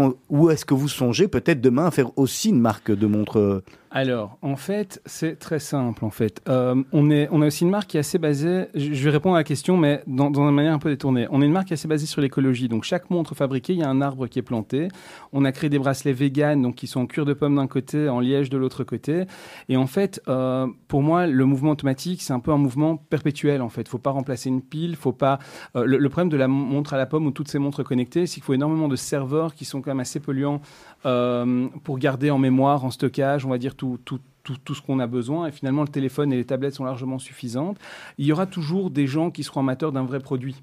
est-ce 0.50 0.64
que 0.64 0.74
vous 0.74 0.88
songez 0.88 1.28
peut-être 1.28 1.60
demain 1.60 1.86
à 1.86 1.90
faire 1.90 2.16
aussi 2.18 2.50
une 2.50 2.60
marque 2.60 2.90
de 2.90 3.06
montre 3.06 3.62
alors, 3.92 4.38
en 4.40 4.54
fait, 4.54 5.02
c'est 5.04 5.36
très 5.36 5.58
simple. 5.58 6.04
En 6.04 6.10
fait, 6.10 6.40
euh, 6.48 6.80
on 6.92 7.10
est, 7.10 7.28
on 7.32 7.42
a 7.42 7.46
aussi 7.48 7.64
une 7.64 7.70
marque 7.70 7.88
qui 7.90 7.96
est 7.96 8.00
assez 8.00 8.18
basée. 8.18 8.68
Je 8.72 9.02
vais 9.02 9.10
répondre 9.10 9.34
à 9.34 9.40
la 9.40 9.44
question, 9.44 9.76
mais 9.76 10.04
dans, 10.06 10.30
dans 10.30 10.48
une 10.48 10.54
manière 10.54 10.74
un 10.74 10.78
peu 10.78 10.90
détournée. 10.90 11.26
On 11.30 11.42
est 11.42 11.46
une 11.46 11.50
marque 11.50 11.66
qui 11.66 11.72
est 11.72 11.74
assez 11.74 11.88
basée 11.88 12.06
sur 12.06 12.20
l'écologie. 12.20 12.68
Donc, 12.68 12.84
chaque 12.84 13.10
montre 13.10 13.34
fabriquée, 13.34 13.72
il 13.72 13.80
y 13.80 13.82
a 13.82 13.88
un 13.88 14.00
arbre 14.00 14.28
qui 14.28 14.38
est 14.38 14.42
planté. 14.42 14.86
On 15.32 15.44
a 15.44 15.50
créé 15.50 15.68
des 15.70 15.80
bracelets 15.80 16.12
véganes, 16.12 16.62
donc 16.62 16.76
qui 16.76 16.86
sont 16.86 17.00
en 17.00 17.06
cuir 17.06 17.24
de 17.24 17.32
pomme 17.32 17.56
d'un 17.56 17.66
côté, 17.66 18.08
en 18.08 18.20
liège 18.20 18.48
de 18.48 18.58
l'autre 18.58 18.84
côté. 18.84 19.24
Et 19.68 19.76
en 19.76 19.88
fait, 19.88 20.22
euh, 20.28 20.68
pour 20.86 21.02
moi, 21.02 21.26
le 21.26 21.44
mouvement 21.44 21.72
automatique, 21.72 22.22
c'est 22.22 22.32
un 22.32 22.40
peu 22.40 22.52
un 22.52 22.58
mouvement 22.58 22.96
perpétuel. 22.96 23.60
En 23.60 23.70
fait, 23.70 23.88
faut 23.88 23.98
pas 23.98 24.10
remplacer 24.10 24.50
une 24.50 24.62
pile, 24.62 24.94
faut 24.94 25.12
pas. 25.12 25.40
Euh, 25.74 25.84
le, 25.84 25.98
le, 25.98 26.08
problème 26.08 26.28
de 26.28 26.36
la 26.36 26.46
montre 26.46 26.94
à 26.94 26.96
la 26.96 27.06
pomme 27.06 27.26
ou 27.26 27.32
toutes 27.32 27.48
ces 27.48 27.58
montres 27.58 27.82
connectées, 27.82 28.26
c'est 28.26 28.34
qu'il 28.34 28.44
faut 28.44 28.54
énormément 28.54 28.86
de 28.86 28.96
serveurs 28.96 29.52
qui 29.56 29.64
sont 29.64 29.82
quand 29.82 29.90
même 29.90 30.00
assez 30.00 30.20
polluants 30.20 30.60
pour 31.02 31.98
garder 31.98 32.30
en 32.30 32.38
mémoire, 32.38 32.84
en 32.84 32.90
stockage, 32.90 33.46
on 33.46 33.50
va 33.50 33.58
dire 33.58 33.74
tout, 33.74 33.98
tout, 34.04 34.20
tout, 34.42 34.56
tout 34.64 34.74
ce 34.74 34.82
qu'on 34.82 34.98
a 34.98 35.06
besoin. 35.06 35.46
Et 35.46 35.52
finalement, 35.52 35.82
le 35.82 35.88
téléphone 35.88 36.32
et 36.32 36.36
les 36.36 36.44
tablettes 36.44 36.74
sont 36.74 36.84
largement 36.84 37.18
suffisantes. 37.18 37.78
Il 38.18 38.26
y 38.26 38.32
aura 38.32 38.46
toujours 38.46 38.90
des 38.90 39.06
gens 39.06 39.30
qui 39.30 39.42
seront 39.44 39.60
amateurs 39.60 39.92
d'un 39.92 40.04
vrai 40.04 40.20
produit. 40.20 40.62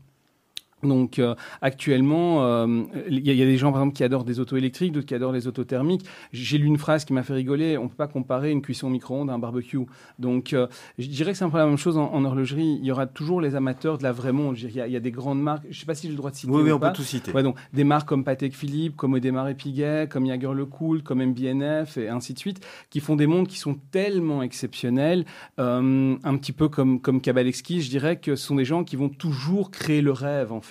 Donc 0.84 1.18
euh, 1.18 1.34
actuellement, 1.62 2.46
euh, 2.46 2.84
il 3.10 3.26
y, 3.26 3.42
a 3.42 3.46
des 3.46 3.58
gens 3.58 3.72
par 3.72 3.82
exemple 3.82 3.98
qui 3.98 4.04
adorent 4.04 4.24
des 4.24 4.40
autos 4.40 4.58
électriques, 4.58 4.92
d'autres 4.92 5.08
qui 5.08 5.16
adorent 5.16 5.32
les 5.32 5.48
autos 5.48 5.64
thermiques. 5.64 6.06
J'ai 6.34 6.60
lu 6.60 6.68
une 6.68 6.78
phrase 6.78 7.04
qui 7.04 7.14
m'a 7.14 7.24
fait 7.24 7.34
rigoler. 7.34 7.80
On 7.80 7.88
peut 7.88 7.96
pas 7.96 8.08
comparer 8.08 8.52
une 8.52 8.62
cuisson 8.62 8.86
au 8.86 8.90
micro-ondes 8.92 9.32
à 9.32 9.34
un 9.34 9.40
barbecue. 9.40 9.80
Donc 10.20 10.54
euh, 10.54 10.68
je 11.00 11.08
dirais 11.08 11.32
que 11.32 11.38
c'est 11.40 11.46
un 11.46 11.50
peu 11.50 11.58
la 11.58 11.66
même 11.66 11.78
chose 11.78 11.98
en, 11.98 12.24
horlogerie. 12.24 12.78
Il 12.80 12.86
y 12.86 12.92
aura 12.92 13.08
toujours 13.08 13.42
les 13.42 13.56
amateurs 13.56 13.98
de 13.98 14.04
la 14.04 14.12
vraie 14.12 14.32
montre. 14.32 14.60
Il 14.62 14.72
y, 14.72 14.96
a, 14.96 15.00
des 15.00 15.12
grandes 15.12 15.42
marques. 15.42 15.66
Je 15.72 15.80
sais 15.80 15.88
pas 15.88 15.96
si 15.96 16.04
j'ai 16.04 16.12
le 16.12 16.18
droit 16.18 16.30
de 16.30 16.36
citer. 16.36 16.52
Oui, 16.52 16.62
oui 16.62 16.72
on 16.72 16.80
peut 16.80 16.94
tout 16.94 17.02
citer. 17.02 17.32
Ouais, 17.32 17.42
donc 17.42 17.58
des 17.74 17.84
marques 17.84 18.08
comme 18.08 18.24
Patek 18.24 18.54
Philippe, 18.54 18.96
comme 18.96 19.16
Audemars 19.16 19.50
et 19.50 19.56
Piguet, 19.56 20.08
comme 20.08 20.28
Jaeger 20.28 20.54
LeCoultre, 20.54 21.04
comme 21.04 21.24
MBNF 21.24 21.98
et 21.98 22.08
ainsi 22.08 22.36
de 22.36 22.40
suite, 22.40 22.64
qui 22.92 23.00
font 23.00 23.16
des 23.16 23.26
montres 23.26 23.50
qui 23.50 23.58
sont 23.58 23.78
tellement 23.90 24.44
exceptionnelles, 24.44 25.26
un 25.58 26.38
petit 26.38 26.52
peu 26.52 26.70
comme 26.70 27.02
comme 27.02 27.20
Kabalexki. 27.20 27.82
Je 27.82 27.90
dirais 27.90 28.18
que 28.18 28.36
ce 28.36 28.46
sont 28.46 28.56
des 28.56 28.66
gens 28.66 28.84
qui 28.84 28.96
vont 28.96 29.10
toujours 29.10 29.72
créer 29.72 30.02
le 30.02 30.12
rêve 30.12 30.52
en 30.52 30.62
fait. 30.62 30.67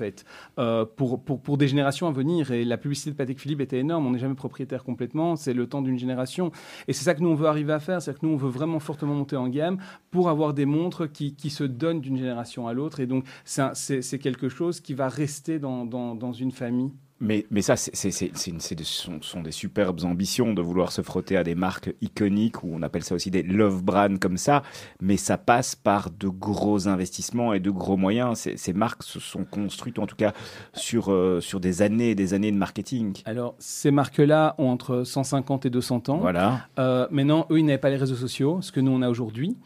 Euh, 0.59 0.85
pour, 0.85 1.59
des 1.59 1.69
générations 1.69 2.07
à 2.07 2.13
venir. 2.13 2.51
Et 2.51 2.65
la 2.65 2.79
publicité 2.79 3.11
de 3.11 3.17
Patek 3.17 3.41
Philippe 3.41 3.61
était 3.61 3.79
énorme. 3.79 4.07
On 4.07 4.11
n'est 4.11 4.19
jamais 4.19 4.35
propriétaire 4.35 4.85
complètement. 4.85 5.37
C'est 5.37 5.55
le 5.55 5.67
temps 5.67 5.83
d'une 5.83 5.99
génération. 5.99 6.51
Et 6.89 6.93
c'est 6.93 7.05
ça 7.05 7.15
que 7.15 7.21
nous, 7.21 7.29
on 7.29 7.35
veut 7.35 7.49
arriver 7.49 7.73
à 7.73 7.81
faire. 7.81 8.03
C'est 8.03 8.15
que 8.15 8.25
nous, 8.25 8.33
on 8.33 8.37
veut 8.37 8.51
vraiment 8.51 8.81
fortement 8.81 9.15
monter 9.15 9.37
en 9.37 9.49
gamme 9.49 9.79
pour 10.11 10.29
avoir 10.29 10.55
des 10.55 10.67
montres 10.67 11.11
qui, 11.11 11.35
se 11.51 11.65
donnent 11.65 12.01
d'une 12.01 12.17
génération 12.17 12.67
à 12.67 12.73
l'autre. 12.73 13.01
Et 13.01 13.07
donc, 13.07 13.25
c'est 13.45 14.19
quelque 14.19 14.49
chose 14.49 14.81
qui 14.81 14.95
va 14.95 15.09
rester 15.09 15.59
dans 15.59 16.33
une 16.33 16.53
famille. 16.53 16.93
Mais, 17.19 17.47
mais 17.51 17.63
ça, 17.63 17.77
c'est, 17.77 18.11
ce 18.11 18.85
sont, 18.85 19.23
sont, 19.23 19.43
des 19.43 19.51
superbes 19.51 20.05
ambitions 20.05 20.53
de 20.53 20.61
vouloir 20.61 20.93
se 20.93 21.01
frotter 21.01 21.37
à 21.39 21.45
des 21.45 21.55
marques 21.55 21.95
iconiques, 22.03 22.63
ou 22.63 22.71
on 22.73 22.83
appelle 22.83 23.05
ça 23.05 23.15
aussi 23.15 23.31
des 23.31 23.43
love 23.43 23.83
brands 23.83 24.19
comme 24.21 24.37
ça, 24.37 24.63
mais 25.01 25.17
ça 25.17 25.39
passe 25.39 25.75
par 25.75 26.11
de 26.11 26.29
gros 26.29 26.89
investissements 26.89 27.55
et 27.55 27.61
de 27.61 27.71
gros 27.71 27.97
moyens. 27.97 28.41
Ces, 28.41 28.59
ces 28.59 28.75
marques 28.75 29.03
se 29.03 29.19
sont 29.19 29.45
construites, 29.45 29.99
en 29.99 30.07
tout 30.07 30.17
cas, 30.17 30.35
sur, 30.75 31.11
euh, 31.11 31.41
sur 31.41 31.59
des 31.59 31.81
années 31.81 32.11
et 32.11 32.15
des 32.15 32.35
années 32.35 32.53
de 32.53 32.59
marketing. 32.59 33.23
Alors, 33.25 33.55
ces 33.59 33.91
marques-là 33.91 34.55
ont 34.59 34.69
entre 34.69 35.05
150 35.05 35.67
et 35.67 35.71
200 35.71 36.09
ans. 36.09 36.19
Voilà. 36.19 36.67
Euh, 36.79 37.07
maintenant, 37.11 37.47
eux, 37.51 37.59
ils 37.59 37.65
n'avaient 37.65 37.79
pas 37.79 37.91
les 37.91 37.97
réseaux 37.97 38.17
sociaux, 38.17 38.61
ce 38.61 38.73
que 38.73 38.81
nous, 38.81 38.93
on 38.93 39.01
a 39.01 39.09
aujourd'hui. 39.09 39.57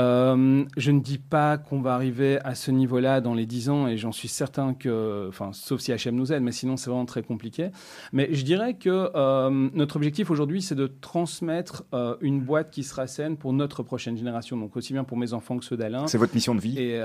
Euh, 0.00 0.64
je 0.76 0.90
ne 0.90 1.00
dis 1.00 1.18
pas 1.18 1.58
qu'on 1.58 1.80
va 1.80 1.94
arriver 1.94 2.38
à 2.44 2.54
ce 2.54 2.70
niveau-là 2.70 3.20
dans 3.20 3.34
les 3.34 3.46
10 3.46 3.68
ans, 3.68 3.86
et 3.86 3.96
j'en 3.96 4.12
suis 4.12 4.28
certain 4.28 4.74
que, 4.74 5.26
enfin, 5.28 5.50
sauf 5.52 5.80
si 5.80 5.92
HM 5.92 6.14
nous 6.14 6.32
aide, 6.32 6.42
mais 6.42 6.52
sinon, 6.52 6.76
c'est 6.76 6.90
vraiment 6.90 7.06
très 7.06 7.22
compliqué. 7.22 7.70
Mais 8.12 8.32
je 8.32 8.44
dirais 8.44 8.74
que 8.74 9.10
euh, 9.14 9.68
notre 9.74 9.96
objectif 9.96 10.30
aujourd'hui, 10.30 10.62
c'est 10.62 10.74
de 10.74 10.86
transmettre 10.86 11.84
euh, 11.94 12.16
une 12.20 12.40
boîte 12.40 12.70
qui 12.70 12.82
sera 12.82 13.06
saine 13.06 13.36
pour 13.36 13.52
notre 13.52 13.82
prochaine 13.82 14.16
génération, 14.16 14.56
donc 14.56 14.76
aussi 14.76 14.92
bien 14.92 15.04
pour 15.04 15.16
mes 15.16 15.32
enfants 15.32 15.58
que 15.58 15.64
ceux 15.64 15.76
d'Alain. 15.76 16.06
C'est 16.06 16.18
votre 16.18 16.34
mission 16.34 16.54
de 16.54 16.60
vie? 16.60 16.78
Et 16.78 17.04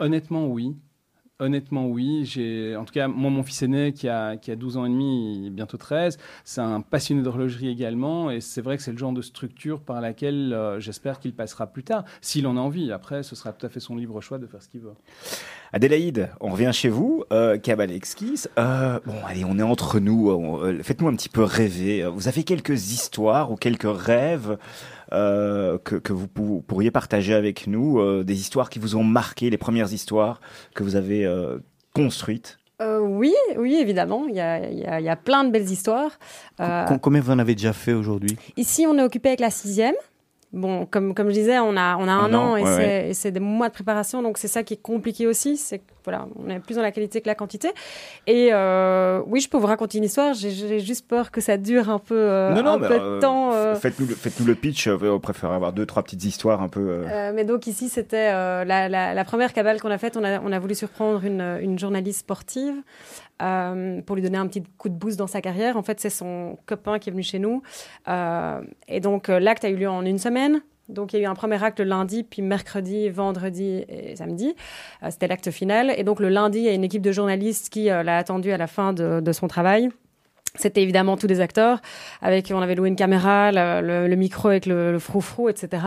honnêtement, 0.00 0.46
oui. 0.46 0.74
Honnêtement, 1.42 1.88
oui. 1.88 2.24
J'ai, 2.24 2.76
en 2.76 2.84
tout 2.84 2.94
cas, 2.94 3.08
moi, 3.08 3.28
mon 3.28 3.42
fils 3.42 3.62
aîné, 3.62 3.92
qui 3.92 4.08
a, 4.08 4.36
qui 4.36 4.52
a 4.52 4.56
12 4.56 4.76
ans 4.76 4.84
et 4.84 4.88
demi, 4.88 5.50
bientôt 5.50 5.76
13, 5.76 6.16
c'est 6.44 6.60
un 6.60 6.80
passionné 6.80 7.22
d'horlogerie 7.22 7.68
également. 7.68 8.30
Et 8.30 8.40
c'est 8.40 8.60
vrai 8.60 8.76
que 8.76 8.82
c'est 8.84 8.92
le 8.92 8.98
genre 8.98 9.12
de 9.12 9.22
structure 9.22 9.80
par 9.80 10.00
laquelle 10.00 10.56
j'espère 10.78 11.18
qu'il 11.18 11.34
passera 11.34 11.66
plus 11.66 11.82
tard, 11.82 12.04
s'il 12.20 12.46
en 12.46 12.56
a 12.56 12.60
envie. 12.60 12.92
Après, 12.92 13.24
ce 13.24 13.34
sera 13.34 13.52
tout 13.52 13.66
à 13.66 13.68
fait 13.68 13.80
son 13.80 13.96
libre 13.96 14.20
choix 14.20 14.38
de 14.38 14.46
faire 14.46 14.62
ce 14.62 14.68
qu'il 14.68 14.82
veut. 14.82 14.94
Adélaïde, 15.74 16.28
on 16.40 16.50
revient 16.50 16.70
chez 16.72 16.90
vous, 16.90 17.24
euh, 17.32 17.56
Euh, 18.58 19.00
bon, 19.06 19.14
allez, 19.26 19.44
on 19.46 19.58
est 19.58 19.62
entre 19.62 20.00
nous. 20.00 20.30
Euh, 20.30 20.82
faites-nous 20.82 21.08
un 21.08 21.14
petit 21.14 21.30
peu 21.30 21.42
rêver. 21.42 22.06
Vous 22.12 22.28
avez 22.28 22.44
quelques 22.44 22.92
histoires 22.92 23.50
ou 23.50 23.56
quelques 23.56 23.88
rêves 23.88 24.58
euh, 25.14 25.78
que, 25.78 25.96
que, 25.96 26.12
vous 26.12 26.28
pourriez 26.28 26.90
partager 26.90 27.32
avec 27.32 27.66
nous, 27.66 28.00
euh, 28.00 28.22
des 28.22 28.38
histoires 28.38 28.68
qui 28.68 28.80
vous 28.80 28.96
ont 28.96 29.04
marqué, 29.04 29.48
les 29.48 29.56
premières 29.56 29.94
histoires 29.94 30.42
que 30.74 30.82
vous 30.82 30.94
avez 30.94 31.26
construites? 31.94 32.58
Oui, 33.00 33.32
oui, 33.56 33.78
évidemment. 33.80 34.26
Il 34.28 34.34
y, 34.34 34.40
a, 34.40 34.68
il, 34.68 34.78
y 34.78 34.84
a, 34.84 35.00
il 35.00 35.06
y 35.06 35.08
a, 35.08 35.16
plein 35.16 35.44
de 35.44 35.50
belles 35.50 35.70
histoires. 35.70 36.18
Combien 37.00 37.22
vous 37.22 37.30
en 37.30 37.38
avez 37.38 37.54
déjà 37.54 37.72
fait 37.72 37.94
aujourd'hui? 37.94 38.36
Ici, 38.58 38.86
on 38.86 38.98
est 38.98 39.02
occupé 39.02 39.30
avec 39.30 39.40
la 39.40 39.50
sixième. 39.50 39.94
Bon, 40.52 40.84
comme, 40.84 41.14
comme 41.14 41.28
je 41.28 41.34
disais, 41.34 41.58
on 41.58 41.76
a, 41.76 41.96
on 41.96 42.06
a 42.08 42.12
un, 42.12 42.34
an, 42.34 42.56
et 42.56 43.14
c'est 43.14 43.30
des 43.30 43.40
mois 43.40 43.68
de 43.68 43.74
préparation, 43.74 44.22
donc 44.22 44.36
c'est 44.38 44.48
ça 44.48 44.62
qui 44.62 44.74
est 44.74 44.82
compliqué 44.82 45.26
aussi. 45.26 45.56
C'est 45.56 45.82
voilà, 46.04 46.26
on 46.36 46.48
est 46.48 46.58
plus 46.58 46.76
dans 46.76 46.82
la 46.82 46.92
qualité 46.92 47.20
que 47.20 47.26
la 47.26 47.34
quantité. 47.34 47.70
Et 48.26 48.50
euh, 48.52 49.20
oui, 49.26 49.40
je 49.40 49.48
peux 49.48 49.58
vous 49.58 49.66
raconter 49.66 49.98
une 49.98 50.04
histoire. 50.04 50.34
J'ai 50.34 50.80
juste 50.80 51.06
peur 51.06 51.30
que 51.30 51.40
ça 51.40 51.56
dure 51.56 51.90
un 51.90 51.98
peu, 51.98 52.16
euh, 52.16 52.54
un 52.54 52.78
peu 52.78 52.98
de 52.98 53.20
temps. 53.20 53.52
Euh. 53.52 53.74
Faites-nous 53.74 54.06
le, 54.06 54.14
faites 54.14 54.40
le 54.40 54.54
pitch. 54.54 54.88
On 54.88 55.20
préfère 55.20 55.52
avoir 55.52 55.72
deux, 55.72 55.86
trois 55.86 56.02
petites 56.02 56.24
histoires 56.24 56.62
un 56.62 56.68
peu. 56.68 57.04
mais 57.34 57.44
donc 57.44 57.66
ici, 57.66 57.88
c'était 57.88 58.32
la, 58.32 58.88
la, 58.88 59.14
la, 59.14 59.24
première 59.24 59.52
cabale 59.52 59.80
qu'on 59.80 59.90
a 59.90 59.98
faite. 59.98 60.16
On 60.16 60.24
a, 60.24 60.40
on 60.40 60.52
a 60.52 60.58
voulu 60.58 60.74
surprendre 60.74 61.24
une, 61.24 61.58
une 61.60 61.78
journaliste 61.78 62.20
sportive 62.20 62.74
pour 63.38 64.16
lui 64.16 64.22
donner 64.22 64.38
un 64.38 64.46
petit 64.46 64.62
coup 64.78 64.88
de 64.88 64.94
boost 64.94 65.18
dans 65.18 65.26
sa 65.26 65.40
carrière. 65.40 65.76
En 65.76 65.82
fait, 65.82 66.00
c'est 66.00 66.10
son 66.10 66.58
copain 66.66 66.98
qui 66.98 67.10
est 67.10 67.12
venu 67.12 67.22
chez 67.22 67.38
nous. 67.38 67.62
et 68.88 69.00
donc 69.00 69.28
l'acte 69.28 69.64
a 69.64 69.68
eu 69.68 69.76
lieu 69.76 69.88
en 69.88 70.04
une 70.04 70.18
semaine. 70.18 70.62
Donc 70.92 71.12
il 71.12 71.18
y 71.18 71.20
a 71.20 71.22
eu 71.22 71.28
un 71.28 71.34
premier 71.34 71.62
acte 71.62 71.80
le 71.80 71.86
lundi, 71.86 72.22
puis 72.22 72.42
mercredi, 72.42 73.08
vendredi 73.08 73.84
et 73.88 74.16
samedi. 74.16 74.54
Euh, 75.02 75.08
c'était 75.10 75.26
l'acte 75.26 75.50
final. 75.50 75.92
Et 75.96 76.04
donc 76.04 76.20
le 76.20 76.28
lundi, 76.28 76.58
il 76.58 76.64
y 76.64 76.68
a 76.68 76.72
une 76.72 76.84
équipe 76.84 77.02
de 77.02 77.12
journalistes 77.12 77.70
qui 77.70 77.90
euh, 77.90 78.02
l'a 78.02 78.18
attendu 78.18 78.52
à 78.52 78.56
la 78.56 78.66
fin 78.66 78.92
de, 78.92 79.32
son 79.32 79.48
travail. 79.48 79.88
C'était 80.54 80.82
évidemment 80.82 81.16
tous 81.16 81.26
des 81.26 81.40
acteurs. 81.40 81.80
Avec, 82.20 82.52
on 82.54 82.60
avait 82.60 82.74
loué 82.74 82.90
une 82.90 82.96
caméra, 82.96 83.50
le, 83.52 84.14
micro 84.16 84.48
avec 84.48 84.66
le, 84.66 84.92
le 84.92 84.98
froufrou, 84.98 85.48
etc. 85.48 85.82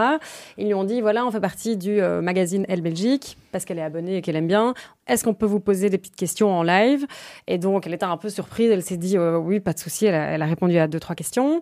Ils 0.58 0.66
lui 0.66 0.74
ont 0.74 0.84
dit 0.84 1.02
voilà, 1.02 1.24
on 1.24 1.30
fait 1.30 1.40
partie 1.40 1.78
du 1.78 2.02
euh, 2.02 2.22
magazine 2.22 2.66
Elle 2.68 2.82
Belgique 2.82 3.38
parce 3.52 3.64
qu'elle 3.64 3.78
est 3.78 3.84
abonnée 3.84 4.18
et 4.18 4.22
qu'elle 4.24 4.36
aime 4.36 4.48
bien. 4.48 4.74
Est-ce 5.06 5.24
qu'on 5.24 5.36
peut 5.36 5.46
vous 5.46 5.60
poser 5.60 5.92
des 5.92 6.00
petites 6.00 6.16
questions 6.16 6.52
en 6.52 6.64
live? 6.64 7.06
Et 7.46 7.60
donc, 7.60 7.86
elle 7.86 7.94
était 7.94 8.06
un 8.06 8.18
peu 8.18 8.30
surprise. 8.30 8.72
Elle 8.72 8.82
s'est 8.82 8.98
dit 8.98 9.20
oui, 9.20 9.60
pas 9.60 9.74
de 9.74 9.80
souci. 9.80 10.08
Elle, 10.08 10.16
elle, 10.16 10.42
a 10.42 10.48
répondu 10.48 10.80
à 10.80 10.88
deux 10.88 11.00
trois 11.00 11.16
questions. 11.16 11.62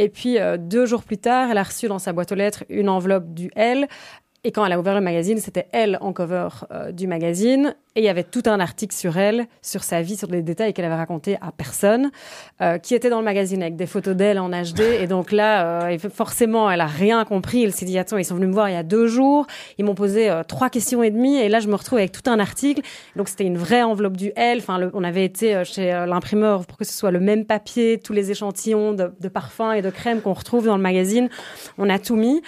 Et 0.00 0.08
puis 0.08 0.38
euh, 0.38 0.56
deux 0.56 0.86
jours 0.86 1.02
plus 1.02 1.18
tard, 1.18 1.50
elle 1.50 1.58
a 1.58 1.62
reçu 1.62 1.86
dans 1.86 1.98
sa 1.98 2.14
boîte 2.14 2.32
aux 2.32 2.34
lettres 2.34 2.64
une 2.70 2.88
enveloppe 2.88 3.34
du 3.34 3.50
Elle 3.54 3.86
et 4.42 4.52
quand 4.52 4.64
elle 4.64 4.72
a 4.72 4.78
ouvert 4.78 4.94
le 4.94 5.00
magazine, 5.02 5.38
c'était 5.38 5.66
elle 5.72 5.98
en 6.00 6.12
cover 6.12 6.48
euh, 6.70 6.92
du 6.92 7.06
magazine. 7.06 7.74
Et 7.96 8.00
il 8.00 8.04
y 8.04 8.08
avait 8.08 8.24
tout 8.24 8.44
un 8.46 8.60
article 8.60 8.94
sur 8.94 9.18
elle, 9.18 9.46
sur 9.62 9.82
sa 9.82 10.00
vie, 10.00 10.16
sur 10.16 10.28
des 10.28 10.42
détails 10.42 10.72
qu'elle 10.72 10.84
avait 10.84 10.94
racontés 10.94 11.36
à 11.40 11.50
personne, 11.50 12.12
euh, 12.60 12.78
qui 12.78 12.94
était 12.94 13.10
dans 13.10 13.18
le 13.18 13.24
magazine 13.24 13.62
avec 13.62 13.74
des 13.74 13.86
photos 13.86 14.14
d'elle 14.14 14.38
en 14.38 14.48
HD. 14.48 14.80
Et 15.00 15.08
donc 15.08 15.32
là, 15.32 15.82
euh, 15.88 15.98
forcément, 15.98 16.70
elle 16.70 16.80
a 16.80 16.86
rien 16.86 17.24
compris. 17.24 17.64
Elle 17.64 17.72
s'est 17.72 17.84
dit, 17.84 17.98
attends, 17.98 18.16
ils 18.16 18.24
sont 18.24 18.36
venus 18.36 18.48
me 18.48 18.54
voir 18.54 18.68
il 18.68 18.74
y 18.74 18.78
a 18.78 18.84
deux 18.84 19.08
jours. 19.08 19.46
Ils 19.76 19.84
m'ont 19.84 19.96
posé 19.96 20.30
euh, 20.30 20.44
trois 20.44 20.70
questions 20.70 21.02
et 21.02 21.10
demie. 21.10 21.36
Et 21.36 21.48
là, 21.48 21.58
je 21.58 21.66
me 21.66 21.74
retrouve 21.74 21.98
avec 21.98 22.12
tout 22.12 22.30
un 22.30 22.38
article. 22.38 22.82
Donc 23.16 23.28
c'était 23.28 23.44
une 23.44 23.58
vraie 23.58 23.82
enveloppe 23.82 24.16
du 24.16 24.30
elle. 24.36 24.58
Enfin, 24.58 24.90
on 24.94 25.02
avait 25.02 25.24
été 25.24 25.56
euh, 25.56 25.64
chez 25.64 25.90
l'imprimeur 25.90 26.66
pour 26.66 26.78
que 26.78 26.84
ce 26.84 26.92
soit 26.92 27.10
le 27.10 27.20
même 27.20 27.44
papier, 27.44 27.98
tous 27.98 28.12
les 28.12 28.30
échantillons 28.30 28.92
de, 28.92 29.12
de 29.18 29.28
parfums 29.28 29.72
et 29.74 29.82
de 29.82 29.90
crèmes 29.90 30.20
qu'on 30.20 30.32
retrouve 30.32 30.66
dans 30.66 30.76
le 30.76 30.82
magazine. 30.82 31.28
On 31.76 31.90
a 31.90 31.98
tout 31.98 32.16
mis. 32.16 32.40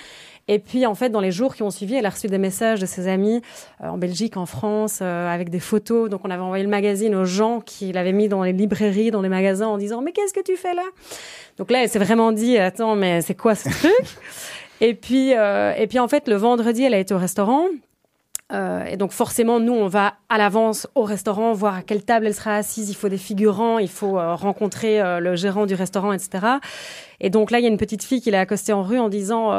Et 0.48 0.58
puis, 0.58 0.86
en 0.86 0.94
fait, 0.94 1.10
dans 1.10 1.20
les 1.20 1.30
jours 1.30 1.54
qui 1.54 1.62
ont 1.62 1.70
suivi, 1.70 1.94
elle 1.94 2.06
a 2.06 2.10
reçu 2.10 2.26
des 2.26 2.38
messages 2.38 2.80
de 2.80 2.86
ses 2.86 3.06
amis 3.08 3.42
euh, 3.82 3.88
en 3.88 3.98
Belgique, 3.98 4.36
en 4.36 4.46
France, 4.46 4.98
euh, 5.00 5.28
avec 5.28 5.50
des 5.50 5.60
photos. 5.60 6.10
Donc, 6.10 6.22
on 6.24 6.30
avait 6.30 6.42
envoyé 6.42 6.64
le 6.64 6.70
magazine 6.70 7.14
aux 7.14 7.24
gens 7.24 7.60
qui 7.60 7.92
l'avaient 7.92 8.12
mis 8.12 8.28
dans 8.28 8.42
les 8.42 8.52
librairies, 8.52 9.10
dans 9.10 9.22
les 9.22 9.28
magasins, 9.28 9.68
en 9.68 9.78
disant 9.78 10.02
Mais 10.02 10.12
qu'est-ce 10.12 10.34
que 10.34 10.42
tu 10.42 10.56
fais 10.56 10.74
là? 10.74 10.82
Donc 11.58 11.70
là, 11.70 11.82
elle 11.82 11.88
s'est 11.88 12.00
vraiment 12.00 12.32
dit 12.32 12.58
Attends, 12.58 12.96
mais 12.96 13.20
c'est 13.20 13.34
quoi 13.34 13.54
ce 13.54 13.68
truc? 13.68 14.18
Et 14.80 14.94
puis, 14.94 15.32
euh, 15.34 15.72
et 15.78 15.86
puis, 15.86 16.00
en 16.00 16.08
fait, 16.08 16.26
le 16.26 16.34
vendredi, 16.34 16.82
elle 16.82 16.94
a 16.94 16.98
été 16.98 17.14
au 17.14 17.18
restaurant. 17.18 17.66
Euh, 18.52 18.84
et 18.84 18.96
donc 18.96 19.12
forcément, 19.12 19.60
nous, 19.60 19.72
on 19.72 19.86
va 19.86 20.14
à 20.28 20.36
l'avance 20.36 20.86
au 20.94 21.02
restaurant, 21.02 21.52
voir 21.52 21.76
à 21.76 21.82
quelle 21.82 22.04
table 22.04 22.26
elle 22.26 22.34
sera 22.34 22.56
assise. 22.56 22.90
Il 22.90 22.94
faut 22.94 23.08
des 23.08 23.18
figurants, 23.18 23.78
il 23.78 23.88
faut 23.88 24.18
euh, 24.18 24.34
rencontrer 24.34 25.00
euh, 25.00 25.20
le 25.20 25.36
gérant 25.36 25.64
du 25.64 25.74
restaurant, 25.74 26.12
etc. 26.12 26.46
Et 27.20 27.30
donc 27.30 27.50
là, 27.50 27.60
il 27.60 27.62
y 27.62 27.66
a 27.66 27.70
une 27.70 27.78
petite 27.78 28.04
fille 28.04 28.20
qui 28.20 28.30
l'a 28.30 28.40
accostée 28.40 28.72
en 28.72 28.82
rue 28.82 28.98
en 28.98 29.08
disant 29.08 29.52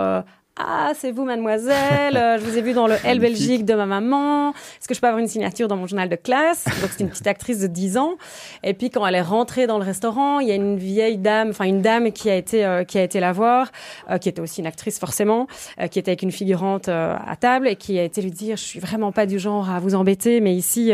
ah, 0.55 0.91
c'est 0.95 1.11
vous, 1.11 1.25
mademoiselle. 1.25 2.15
Euh, 2.15 2.37
je 2.37 2.43
vous 2.43 2.59
ai 2.59 2.61
vu 2.61 2.73
dans 2.73 2.85
le 2.85 2.95
L 3.03 3.19
Belgique 3.19 3.65
de 3.65 3.73
ma 3.73 3.87
maman. 3.87 4.51
Est-ce 4.51 4.87
que 4.87 4.93
je 4.93 5.01
peux 5.01 5.07
avoir 5.07 5.19
une 5.19 5.27
signature 5.27 5.67
dans 5.67 5.77
mon 5.77 5.87
journal 5.87 6.09
de 6.09 6.15
classe? 6.15 6.65
Donc, 6.65 6.91
c'est 6.91 7.03
une 7.03 7.09
petite 7.09 7.25
actrice 7.25 7.59
de 7.59 7.65
10 7.65 7.97
ans. 7.97 8.17
Et 8.61 8.75
puis, 8.75 8.91
quand 8.91 9.03
elle 9.07 9.15
est 9.15 9.21
rentrée 9.21 9.65
dans 9.65 9.79
le 9.79 9.83
restaurant, 9.83 10.39
il 10.39 10.47
y 10.47 10.51
a 10.51 10.55
une 10.55 10.77
vieille 10.77 11.17
dame, 11.17 11.49
enfin, 11.49 11.65
une 11.65 11.81
dame 11.81 12.11
qui 12.11 12.29
a 12.29 12.35
été, 12.35 12.63
euh, 12.65 12.83
qui 12.83 12.99
a 12.99 13.03
été 13.03 13.19
la 13.19 13.31
voir, 13.31 13.71
euh, 14.11 14.19
qui 14.19 14.29
était 14.29 14.41
aussi 14.41 14.61
une 14.61 14.67
actrice, 14.67 14.99
forcément, 14.99 15.47
qui 15.89 15.97
était 15.97 16.11
avec 16.11 16.21
une 16.21 16.31
figurante 16.31 16.87
à 16.87 17.35
table 17.39 17.67
et 17.67 17.75
qui 17.75 17.97
a 17.97 18.03
été 18.03 18.21
lui 18.21 18.29
dire, 18.29 18.55
je 18.55 18.63
suis 18.63 18.79
vraiment 18.79 19.11
pas 19.11 19.25
du 19.25 19.39
genre 19.39 19.71
à 19.71 19.79
vous 19.79 19.95
embêter, 19.95 20.39
mais 20.39 20.53
ici, 20.53 20.93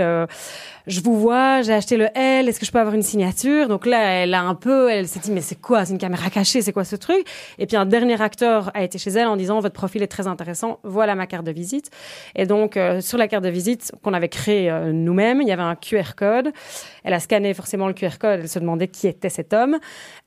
je 0.89 1.01
vous 1.01 1.19
vois, 1.19 1.61
j'ai 1.61 1.73
acheté 1.73 1.97
le 1.97 2.07
L, 2.15 2.49
est-ce 2.49 2.59
que 2.59 2.65
je 2.65 2.71
peux 2.71 2.79
avoir 2.79 2.95
une 2.95 3.03
signature? 3.03 3.67
Donc 3.67 3.85
là, 3.85 4.23
elle 4.23 4.33
a 4.33 4.41
un 4.41 4.55
peu, 4.55 4.89
elle 4.89 5.07
s'est 5.07 5.19
dit, 5.19 5.31
mais 5.31 5.41
c'est 5.41 5.61
quoi? 5.61 5.85
C'est 5.85 5.93
une 5.93 5.99
caméra 5.99 6.31
cachée, 6.31 6.63
c'est 6.63 6.73
quoi 6.73 6.83
ce 6.83 6.95
truc? 6.95 7.27
Et 7.59 7.67
puis 7.67 7.77
un 7.77 7.85
dernier 7.85 8.19
acteur 8.19 8.71
a 8.73 8.83
été 8.83 8.97
chez 8.97 9.11
elle 9.11 9.27
en 9.27 9.37
disant, 9.37 9.59
votre 9.59 9.75
profil 9.75 10.01
est 10.01 10.07
très 10.07 10.25
intéressant, 10.25 10.79
voilà 10.83 11.13
ma 11.13 11.27
carte 11.27 11.45
de 11.45 11.51
visite. 11.51 11.91
Et 12.35 12.47
donc, 12.47 12.75
euh, 12.75 13.01
sur 13.01 13.19
la 13.19 13.27
carte 13.27 13.43
de 13.43 13.49
visite 13.49 13.91
qu'on 14.03 14.15
avait 14.15 14.29
créée 14.29 14.71
euh, 14.71 14.91
nous-mêmes, 14.91 15.41
il 15.41 15.47
y 15.47 15.51
avait 15.51 15.61
un 15.61 15.75
QR 15.75 16.15
code. 16.17 16.51
Elle 17.03 17.13
a 17.13 17.19
scanné 17.19 17.53
forcément 17.53 17.87
le 17.87 17.93
QR 17.93 18.17
code, 18.19 18.39
elle 18.41 18.49
se 18.49 18.57
demandait 18.57 18.87
qui 18.87 19.07
était 19.07 19.29
cet 19.29 19.53
homme. 19.53 19.77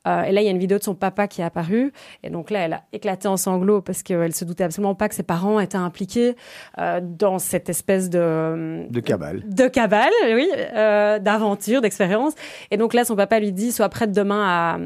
Euh, 0.07 0.22
et 0.22 0.32
là, 0.32 0.40
il 0.40 0.44
y 0.44 0.48
a 0.48 0.50
une 0.50 0.59
vidéo 0.59 0.78
de 0.78 0.82
son 0.82 0.94
papa 0.94 1.28
qui 1.28 1.40
est 1.40 1.44
apparue. 1.44 1.92
Et 2.22 2.30
donc 2.30 2.50
là, 2.50 2.61
elle 2.61 2.72
a 2.74 2.82
éclaté 2.92 3.28
en 3.28 3.36
sanglots 3.36 3.80
parce 3.80 4.03
qu'elle 4.03 4.34
se 4.34 4.44
doutait 4.44 4.64
absolument 4.64 4.94
pas 4.94 5.09
que 5.09 5.14
ses 5.14 5.22
parents 5.22 5.61
étaient 5.61 5.76
impliqués 5.76 6.36
euh, 6.78 7.00
dans 7.03 7.38
cette 7.38 7.68
espèce 7.68 8.11
de... 8.11 8.86
De 8.90 9.00
cabale. 9.00 9.42
De 9.46 9.68
cabale, 9.68 10.11
oui, 10.34 10.48
euh, 10.74 11.18
d'aventure, 11.18 11.80
d'expérience. 11.80 12.34
Et 12.70 12.76
donc 12.76 12.94
là, 12.94 13.05
son 13.05 13.16
papa 13.16 13.38
lui 13.38 13.53
dit, 13.53 13.72
sois 13.72 13.88
prête 13.88 14.12
demain 14.12 14.44
à 14.44 14.78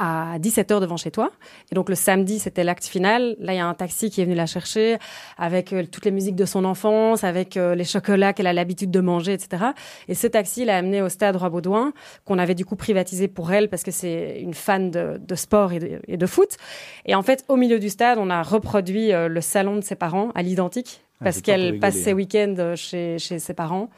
à 0.00 0.38
17h 0.38 0.80
devant 0.80 0.96
chez 0.96 1.10
toi. 1.10 1.30
Et 1.70 1.74
donc 1.74 1.90
le 1.90 1.94
samedi, 1.94 2.38
c'était 2.38 2.64
l'acte 2.64 2.86
final. 2.86 3.36
Là, 3.38 3.52
il 3.52 3.56
y 3.56 3.60
a 3.60 3.66
un 3.66 3.74
taxi 3.74 4.08
qui 4.08 4.22
est 4.22 4.24
venu 4.24 4.34
la 4.34 4.46
chercher 4.46 4.96
avec 5.36 5.74
euh, 5.74 5.84
toutes 5.84 6.06
les 6.06 6.10
musiques 6.10 6.36
de 6.36 6.46
son 6.46 6.64
enfance, 6.64 7.22
avec 7.22 7.58
euh, 7.58 7.74
les 7.74 7.84
chocolats 7.84 8.32
qu'elle 8.32 8.46
a 8.46 8.54
l'habitude 8.54 8.90
de 8.90 9.00
manger, 9.00 9.34
etc. 9.34 9.66
Et 10.08 10.14
ce 10.14 10.26
taxi 10.26 10.64
l'a 10.64 10.78
amenée 10.78 11.02
au 11.02 11.10
stade 11.10 11.36
Roi-Baudouin, 11.36 11.92
qu'on 12.24 12.38
avait 12.38 12.54
du 12.54 12.64
coup 12.64 12.76
privatisé 12.76 13.28
pour 13.28 13.52
elle 13.52 13.68
parce 13.68 13.82
que 13.82 13.90
c'est 13.90 14.40
une 14.40 14.54
fan 14.54 14.90
de, 14.90 15.20
de 15.20 15.34
sport 15.34 15.74
et 15.74 15.78
de, 15.78 16.00
et 16.08 16.16
de, 16.16 16.26
foot. 16.26 16.56
Et 17.04 17.14
en 17.14 17.22
fait, 17.22 17.44
au 17.48 17.56
milieu 17.56 17.78
du 17.78 17.90
stade, 17.90 18.16
on 18.18 18.30
a 18.30 18.42
reproduit 18.42 19.12
euh, 19.12 19.28
le 19.28 19.40
salon 19.42 19.76
de 19.76 19.82
ses 19.82 19.96
parents 19.96 20.30
à 20.34 20.40
l'identique 20.40 21.02
ah, 21.20 21.24
parce 21.24 21.42
qu'elle 21.42 21.78
passe 21.78 21.96
ses 21.96 22.14
week-ends 22.14 22.72
chez, 22.74 23.18
chez 23.18 23.38
ses 23.38 23.52
parents 23.52 23.90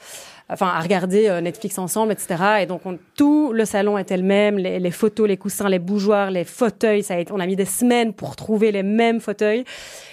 enfin 0.52 0.68
à 0.68 0.80
regarder 0.80 1.28
euh, 1.28 1.40
Netflix 1.40 1.78
ensemble, 1.78 2.12
etc. 2.12 2.42
Et 2.60 2.66
donc 2.66 2.82
tout 3.16 3.52
le 3.52 3.64
salon 3.64 3.98
était 3.98 4.16
le 4.16 4.22
même, 4.22 4.58
les, 4.58 4.78
les, 4.78 4.90
photos, 4.90 5.26
les 5.26 5.36
coussins, 5.36 5.68
les 5.68 5.78
bougeoirs, 5.78 6.30
les 6.30 6.44
fauteuils. 6.44 7.02
Ça 7.02 7.14
a 7.14 7.18
été, 7.18 7.32
on 7.32 7.40
a 7.40 7.46
mis 7.46 7.56
des 7.56 7.64
semaines 7.64 8.12
pour 8.12 8.36
trouver 8.36 8.72
les 8.72 8.82
mêmes 8.82 9.20
fauteuils. 9.20 9.64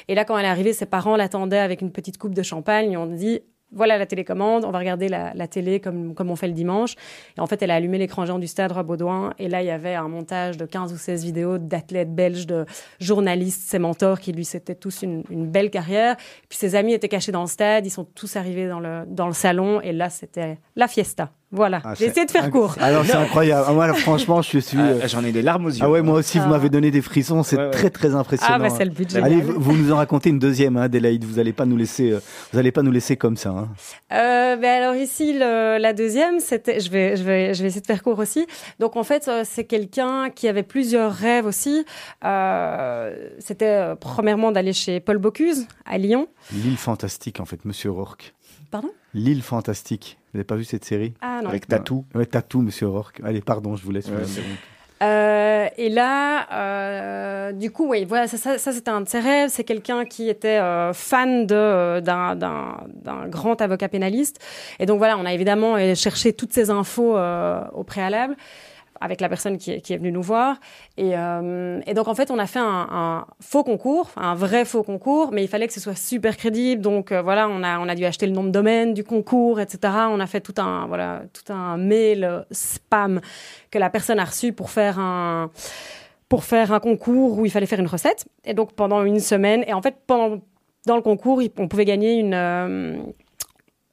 Et 0.07 0.15
là, 0.15 0.25
quand 0.25 0.37
elle 0.37 0.45
est 0.45 0.49
arrivée, 0.49 0.73
ses 0.73 0.85
parents 0.85 1.15
l'attendaient 1.15 1.59
avec 1.59 1.81
une 1.81 1.91
petite 1.91 2.17
coupe 2.17 2.33
de 2.33 2.43
champagne. 2.43 2.91
Ils 2.91 2.97
ont 2.97 3.05
dit 3.05 3.41
voilà 3.71 3.97
la 3.97 4.05
télécommande, 4.05 4.65
on 4.65 4.71
va 4.71 4.79
regarder 4.79 5.07
la, 5.09 5.47
télé 5.47 5.79
comme, 5.79 6.15
comme 6.15 6.31
on 6.31 6.35
fait 6.35 6.47
le 6.47 6.53
dimanche. 6.53 6.95
Et 7.37 7.39
en 7.39 7.47
fait, 7.47 7.61
elle 7.61 7.71
a 7.71 7.75
allumé 7.75 7.97
l'écran 7.97 8.25
géant 8.25 8.39
du 8.39 8.47
stade 8.47 8.71
Roi-Baudouin. 8.71 9.33
Et 9.37 9.47
là, 9.47 9.61
il 9.61 9.67
y 9.67 9.71
avait 9.71 9.95
un 9.95 10.07
montage 10.07 10.57
de 10.57 10.65
15 10.65 10.93
ou 10.93 10.97
16 10.97 11.23
vidéos 11.23 11.57
d'athlètes 11.57 12.13
belges, 12.13 12.47
de 12.47 12.65
journalistes, 12.99 13.61
ses 13.69 13.79
mentors, 13.79 14.19
qui 14.19 14.31
lui, 14.31 14.45
c'était 14.45 14.75
tous 14.75 15.03
une, 15.03 15.23
une, 15.29 15.47
belle 15.47 15.69
carrière. 15.69 16.17
Puis 16.49 16.57
ses 16.57 16.75
amis 16.75 16.93
étaient 16.93 17.09
cachés 17.09 17.31
dans 17.31 17.41
le 17.41 17.47
stade, 17.47 17.85
ils 17.85 17.91
sont 17.91 18.05
tous 18.05 18.35
arrivés 18.35 18.67
dans 18.67 18.79
le, 18.79 19.03
dans 19.07 19.27
le 19.27 19.33
salon. 19.33 19.81
Et 19.81 19.91
là, 19.91 20.09
c'était 20.09 20.57
la 20.75 20.87
fiesta. 20.87 21.31
Voilà, 21.51 21.81
ah, 21.83 21.95
j'ai 21.95 22.05
essayé 22.05 22.27
de 22.27 22.31
faire 22.31 22.51
court. 22.51 22.75
Alors 22.79 23.03
c'est 23.05 23.13
incroyable. 23.13 23.65
Ah, 23.67 23.73
moi, 23.73 23.91
franchement, 23.93 24.41
je 24.43 24.59
suis. 24.59 24.77
Ah, 24.77 25.07
J'en 25.07 25.23
ai 25.23 25.31
des 25.31 25.41
larmes 25.41 25.65
aux 25.65 25.69
yeux. 25.69 25.81
Ah 25.81 25.89
ouais, 25.89 26.03
moi 26.03 26.19
aussi, 26.19 26.37
vous 26.37 26.45
ah. 26.45 26.49
m'avez 26.49 26.69
donné 26.69 26.91
des 26.91 27.01
frissons. 27.01 27.41
C'est 27.41 27.57
ouais, 27.57 27.63
ouais. 27.65 27.71
très 27.71 27.89
très 27.89 28.13
impressionnant. 28.13 28.53
Ah 28.55 28.59
bah 28.59 28.69
c'est 28.69 28.85
le 28.85 28.91
but. 28.91 29.15
Allez, 29.15 29.41
vous, 29.41 29.59
vous, 29.59 29.75
nous 29.75 29.91
en 29.91 29.95
racontez 29.95 30.29
une 30.29 30.37
deuxième, 30.37 30.77
hein, 30.77 30.83
Adélaïde. 30.83 31.25
Vous 31.25 31.37
n'allez 31.37 31.53
pas 31.53 31.65
nous 31.65 31.77
laisser, 31.77 32.11
euh, 32.11 32.19
vous 32.53 32.59
allez 32.59 32.71
pas 32.71 32.83
nous 32.83 32.91
laisser 32.91 33.17
comme 33.17 33.35
ça. 33.35 33.49
Hein. 33.49 33.69
Euh, 34.11 34.57
ben 34.57 34.83
alors 34.83 34.95
ici, 34.95 35.33
le, 35.33 35.79
la 35.79 35.93
deuxième, 35.93 36.39
c'était, 36.39 36.79
je 36.79 36.91
vais, 36.91 37.17
je 37.17 37.23
vais, 37.23 37.53
je 37.55 37.63
vais 37.63 37.69
essayer 37.69 37.81
de 37.81 37.87
faire 37.87 38.03
court 38.03 38.19
aussi. 38.19 38.45
Donc 38.79 38.95
en 38.95 39.03
fait, 39.03 39.27
euh, 39.27 39.43
c'est 39.43 39.63
quelqu'un 39.63 40.29
qui 40.29 40.47
avait 40.47 40.63
plusieurs 40.63 41.13
rêves 41.13 41.45
aussi. 41.45 41.85
Euh, 42.23 43.27
c'était 43.39 43.65
euh, 43.65 43.95
premièrement 43.95 44.51
d'aller 44.51 44.73
chez 44.73 44.99
Paul 44.99 45.17
Bocuse 45.17 45.67
à 45.85 45.97
Lyon. 45.97 46.27
L'île 46.53 46.77
fantastique, 46.77 47.39
en 47.39 47.45
fait, 47.45 47.65
Monsieur 47.65 47.91
Rourke. 47.91 48.33
Pardon? 48.71 48.89
L'île 49.13 49.41
fantastique. 49.41 50.17
Vous 50.33 50.37
n'avez 50.37 50.45
pas 50.45 50.55
vu 50.55 50.63
cette 50.63 50.85
série 50.85 51.13
ah, 51.21 51.39
non. 51.43 51.49
Avec 51.49 51.67
Tatou 51.67 52.05
Ouais, 52.13 52.25
Tatou, 52.25 52.61
Monsieur 52.61 52.87
Rourke. 52.87 53.19
Allez, 53.23 53.41
pardon, 53.41 53.75
je 53.75 53.83
vous 53.83 53.91
laisse. 53.91 54.07
Ouais, 54.07 54.23
euh, 55.01 55.67
et 55.77 55.89
là, 55.89 56.47
euh, 56.51 57.51
du 57.53 57.71
coup, 57.71 57.87
oui, 57.87 58.03
voilà, 58.03 58.27
ça, 58.27 58.37
ça, 58.37 58.57
ça 58.57 58.73
c'était 58.73 58.91
un 58.91 59.01
de 59.01 59.07
ses 59.07 59.19
rêves. 59.19 59.49
C'est 59.49 59.63
quelqu'un 59.63 60.03
qui 60.05 60.27
était 60.29 60.59
euh, 60.59 60.93
fan 60.93 61.47
de 61.47 62.01
d'un 62.01 62.35
d'un 62.35 63.27
grand 63.27 63.61
avocat 63.61 63.87
pénaliste. 63.87 64.39
Et 64.79 64.85
donc 64.85 64.97
voilà, 64.97 65.17
on 65.17 65.25
a 65.25 65.33
évidemment 65.33 65.77
cherché 65.95 66.33
toutes 66.33 66.51
ces 66.51 66.69
infos 66.69 67.15
euh, 67.15 67.61
au 67.73 67.83
préalable 67.83 68.35
avec 69.01 69.21
la 69.21 69.29
personne 69.29 69.57
qui 69.57 69.71
est, 69.71 69.97
venue 69.97 70.11
nous 70.11 70.21
voir. 70.21 70.57
Et, 70.97 71.17
euh, 71.17 71.79
et, 71.85 71.93
donc, 71.93 72.07
en 72.07 72.15
fait, 72.15 72.31
on 72.31 72.39
a 72.39 72.47
fait 72.47 72.59
un, 72.59 73.25
faux 73.39 73.63
concours, 73.63 74.09
un 74.15 74.35
vrai 74.35 74.65
faux 74.65 74.83
concours, 74.83 75.31
mais 75.31 75.43
il 75.43 75.47
fallait 75.47 75.67
que 75.67 75.73
ce 75.73 75.79
soit 75.79 75.95
super 75.95 76.37
crédible. 76.37 76.81
Donc, 76.81 77.11
euh, 77.11 77.21
voilà, 77.21 77.47
on 77.49 77.63
a, 77.63 77.95
dû 77.95 78.05
acheter 78.05 78.25
le 78.25 78.33
nom 78.33 78.43
de 78.43 78.49
domaine 78.49 78.93
du 78.93 79.03
concours, 79.03 79.59
etc. 79.59 79.93
On 80.09 80.19
a 80.19 80.27
fait 80.27 80.41
tout 80.41 80.53
un, 80.57 81.77
mail 81.77 82.45
spam 82.51 83.21
que 83.71 83.79
la 83.79 83.89
personne 83.89 84.19
a 84.19 84.25
reçu 84.25 84.53
pour 84.53 84.71
faire 84.71 84.99
un 84.99 85.49
concours 86.81 87.39
où 87.39 87.45
il 87.45 87.51
fallait 87.51 87.65
faire 87.65 87.79
une 87.79 87.87
recette. 87.87 88.25
Et 88.45 88.53
donc, 88.53 88.73
pendant 88.73 89.03
une 89.03 89.19
semaine, 89.19 89.63
et 89.67 89.73
en 89.73 89.81
fait, 89.81 89.95
dans 90.07 90.95
le 90.95 91.01
concours, 91.01 91.41
on 91.57 91.67
pouvait 91.67 91.85
gagner 91.85 92.19
une... 92.19 93.13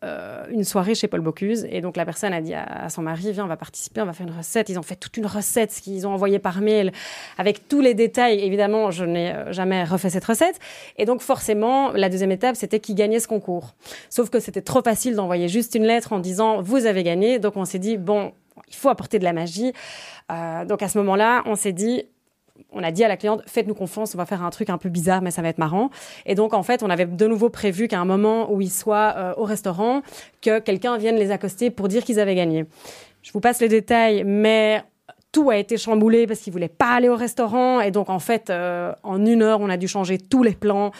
Euh, 0.04 0.44
une 0.50 0.62
soirée 0.62 0.94
chez 0.94 1.08
Paul 1.08 1.22
Bocuse. 1.22 1.66
Et 1.70 1.80
donc 1.80 1.96
la 1.96 2.04
personne 2.04 2.34
a 2.34 2.42
dit 2.42 2.52
à, 2.52 2.90
son 2.90 3.00
mari 3.00 3.32
viens 3.32 3.46
on 3.46 3.48
va 3.48 3.56
participer 3.56 4.02
on 4.02 4.04
va 4.04 4.12
faire 4.12 4.26
une 4.26 4.36
recette. 4.36 4.68
Ils 4.68 4.78
ont 4.78 4.82
fait 4.82 4.94
toute 4.94 5.16
une 5.16 5.24
recette 5.24 5.72
ce 5.72 5.80
qu'ils 5.80 6.06
ont 6.06 6.12
envoyé 6.12 6.38
par 6.38 6.60
mail 6.60 6.92
avec 7.38 7.66
tous 7.66 7.80
les 7.80 7.94
détails. 7.94 8.40
Évidemment 8.40 8.90
je 8.90 9.06
n'ai 9.06 9.32
euh, 9.32 9.52
jamais 9.54 9.84
refait 9.84 10.10
cette 10.10 10.26
recette. 10.26 10.60
Et 10.98 11.06
donc 11.06 11.22
forcément 11.22 11.92
la 11.92 12.10
deuxième 12.10 12.30
étape 12.30 12.56
c'était 12.56 12.78
qui 12.78 12.94
gagnait 12.94 13.20
ce 13.20 13.26
concours. 13.26 13.74
Sauf 14.10 14.28
que 14.28 14.38
c'était 14.38 14.60
trop 14.60 14.82
facile 14.82 15.14
d'envoyer 15.14 15.48
juste 15.48 15.74
une 15.74 15.84
lettre 15.84 16.12
en 16.12 16.18
disant 16.18 16.60
vous 16.60 16.84
avez 16.84 17.02
gagné. 17.02 17.38
Donc 17.38 17.56
on 17.56 17.64
s'est 17.64 17.78
dit 17.78 17.96
bon 17.96 18.34
il 18.68 18.76
faut 18.76 18.90
apporter 18.90 19.18
de 19.18 19.24
la 19.24 19.32
magie. 19.32 19.72
Euh, 20.30 20.66
donc 20.66 20.82
à 20.82 20.88
ce 20.88 20.98
moment 20.98 21.16
là 21.16 21.42
on 21.46 21.54
s'est 21.54 21.72
dit 21.72 22.04
on 22.72 22.82
a 22.82 22.90
dit 22.90 23.04
à 23.04 23.08
la 23.08 23.16
cliente, 23.16 23.42
faites-nous 23.46 23.74
confiance, 23.74 24.14
on 24.14 24.18
va 24.18 24.26
faire 24.26 24.42
un 24.42 24.50
truc 24.50 24.70
un 24.70 24.78
peu 24.78 24.88
bizarre, 24.88 25.22
mais 25.22 25.30
ça 25.30 25.42
va 25.42 25.48
être 25.48 25.58
marrant. 25.58 25.90
Et 26.24 26.34
donc, 26.34 26.54
en 26.54 26.62
fait, 26.62 26.82
on 26.82 26.90
avait 26.90 27.06
de 27.06 27.26
nouveau 27.26 27.48
prévu 27.48 27.88
qu'à 27.88 28.00
un 28.00 28.04
moment 28.04 28.52
où 28.52 28.60
ils 28.60 28.70
soient 28.70 29.14
euh, 29.16 29.34
au 29.36 29.44
restaurant, 29.44 30.02
que 30.42 30.58
quelqu'un 30.58 30.98
vienne 30.98 31.16
les 31.16 31.30
accoster 31.30 31.70
pour 31.70 31.88
dire 31.88 32.04
qu'ils 32.04 32.20
avaient 32.20 32.34
gagné. 32.34 32.66
Je 33.22 33.32
vous 33.32 33.40
passe 33.40 33.60
les 33.60 33.68
détails, 33.68 34.24
mais 34.24 34.82
tout 35.32 35.50
a 35.50 35.56
été 35.56 35.76
chamboulé 35.76 36.26
parce 36.26 36.40
qu'ils 36.40 36.52
voulaient 36.52 36.68
pas 36.68 36.94
aller 36.94 37.08
au 37.08 37.16
restaurant. 37.16 37.80
Et 37.80 37.90
donc, 37.90 38.08
en 38.08 38.18
fait, 38.18 38.50
euh, 38.50 38.92
en 39.02 39.24
une 39.24 39.42
heure, 39.42 39.60
on 39.60 39.68
a 39.68 39.76
dû 39.76 39.88
changer 39.88 40.18
tous 40.18 40.42
les 40.42 40.54
plans. 40.54 40.92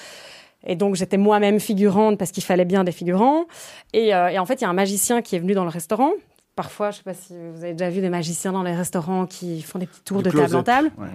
Et 0.67 0.77
donc, 0.77 0.97
j'étais 0.97 1.17
moi-même 1.17 1.61
figurante 1.61 2.19
parce 2.19 2.33
qu'il 2.33 2.43
fallait 2.43 2.65
bien 2.65 2.85
des 2.85 2.93
figurants. 2.93 3.45
Et, 3.93 4.15
euh, 4.15 4.29
et 4.29 4.39
en 4.39 4.47
fait, 4.47 4.55
il 4.55 4.63
y 4.63 4.67
a 4.67 4.69
un 4.69 4.75
magicien 4.75 5.23
qui 5.23 5.37
est 5.37 5.39
venu 5.39 5.55
dans 5.55 5.65
le 5.65 5.71
restaurant. 5.71 6.11
Parfois, 6.57 6.91
je 6.91 6.97
sais 6.97 7.03
pas 7.03 7.15
si 7.15 7.35
vous 7.35 7.63
avez 7.63 7.73
déjà 7.75 7.91
vu 7.91 8.01
des 8.01 8.09
magiciens 8.09 8.53
dans 8.53 8.63
les 8.63 8.75
restaurants 8.75 9.27
qui 9.27 9.63
font 9.63 9.79
des 9.79 9.87
petits 9.87 10.01
tours 10.01 10.23
du 10.23 10.31
de 10.31 10.37
table 10.37 10.57
en 10.57 10.63
table. 10.63 10.91
Ouais. 10.99 11.07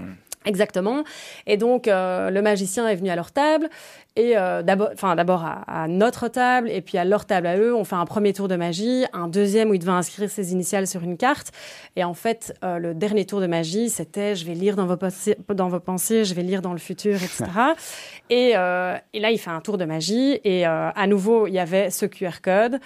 Exactement. 0.46 1.04
Et 1.46 1.58
donc 1.58 1.88
euh, 1.88 2.32
le 2.32 2.42
magicien 2.42 2.88
est 2.88 2.96
venu 2.96 3.10
à 3.10 3.16
leur 3.16 3.32
table 3.32 3.70
et 4.16 4.38
euh, 4.38 4.62
d'abord, 4.62 4.90
enfin 4.92 5.16
d'abord 5.16 5.46
à, 5.46 5.84
à, 5.84 5.88
notre 5.88 6.28
table 6.28 6.70
et 6.70 6.82
puis 6.82 6.98
à 6.98 7.06
leur 7.06 7.26
table 7.26 7.48
à 7.48 7.58
eux, 7.58 7.74
on 7.74 7.86
fait 7.86 7.96
un 7.96 8.06
premier 8.06 8.34
tour 8.34 8.48
de 8.48 8.56
magie, 8.56 9.06
un 9.14 9.28
deuxième 9.28 9.70
où 9.70 9.74
il 9.74 9.80
devait 9.80 9.92
inscrire 9.92 10.30
ses 10.30 10.52
initiales 10.52 10.88
sur 10.88 11.04
une 11.04 11.16
carte. 11.16 11.52
Et 11.96 12.04
en 12.04 12.14
fait, 12.14 12.54
euh, 12.64 12.78
le 12.78 12.94
dernier 12.94 13.26
tour 13.26 13.40
de 13.40 13.48
magie, 13.48 13.90
c'était 13.90 14.36
je 14.36 14.46
vais 14.46 14.54
lire 14.54 14.76
dans 14.76 14.86
vos 14.86 14.98
pensées, 14.98 15.38
dans 15.48 15.70
vos 15.70 15.80
pensées, 15.80 16.26
je 16.26 16.34
vais 16.34 16.44
lire 16.44 16.62
dans 16.62 16.74
le 16.74 16.80
futur, 16.80 17.16
etc. 17.16 17.46
et, 18.30 18.54
euh, 18.56 18.98
et 19.14 19.20
là, 19.20 19.32
il 19.32 19.38
fait 19.38 19.52
un 19.52 19.62
tour 19.62 19.78
de 19.78 19.86
magie 19.86 20.40
et 20.44 20.68
euh, 20.68 20.90
à 20.90 21.08
nouveau, 21.08 21.48
il 21.48 21.54
y 21.54 21.60
avait 21.60 21.90
ce 21.90 22.06
QR 22.06 22.42
code 22.42 22.80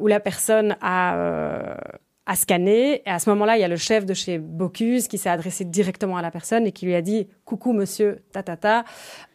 où 0.00 0.08
la 0.08 0.18
personne 0.18 0.76
a 0.80 1.76
à 2.28 2.36
scanner. 2.36 3.02
Et 3.06 3.10
à 3.10 3.18
ce 3.18 3.28
moment-là, 3.30 3.56
il 3.56 3.60
y 3.60 3.64
a 3.64 3.68
le 3.68 3.76
chef 3.76 4.04
de 4.04 4.12
chez 4.14 4.38
Bocuse 4.38 5.08
qui 5.08 5.16
s'est 5.16 5.30
adressé 5.30 5.64
directement 5.64 6.18
à 6.18 6.22
la 6.22 6.30
personne 6.30 6.66
et 6.66 6.72
qui 6.72 6.84
lui 6.84 6.94
a 6.94 7.00
dit 7.00 7.26
Coucou, 7.46 7.72
monsieur, 7.72 8.18
tatata, 8.32 8.84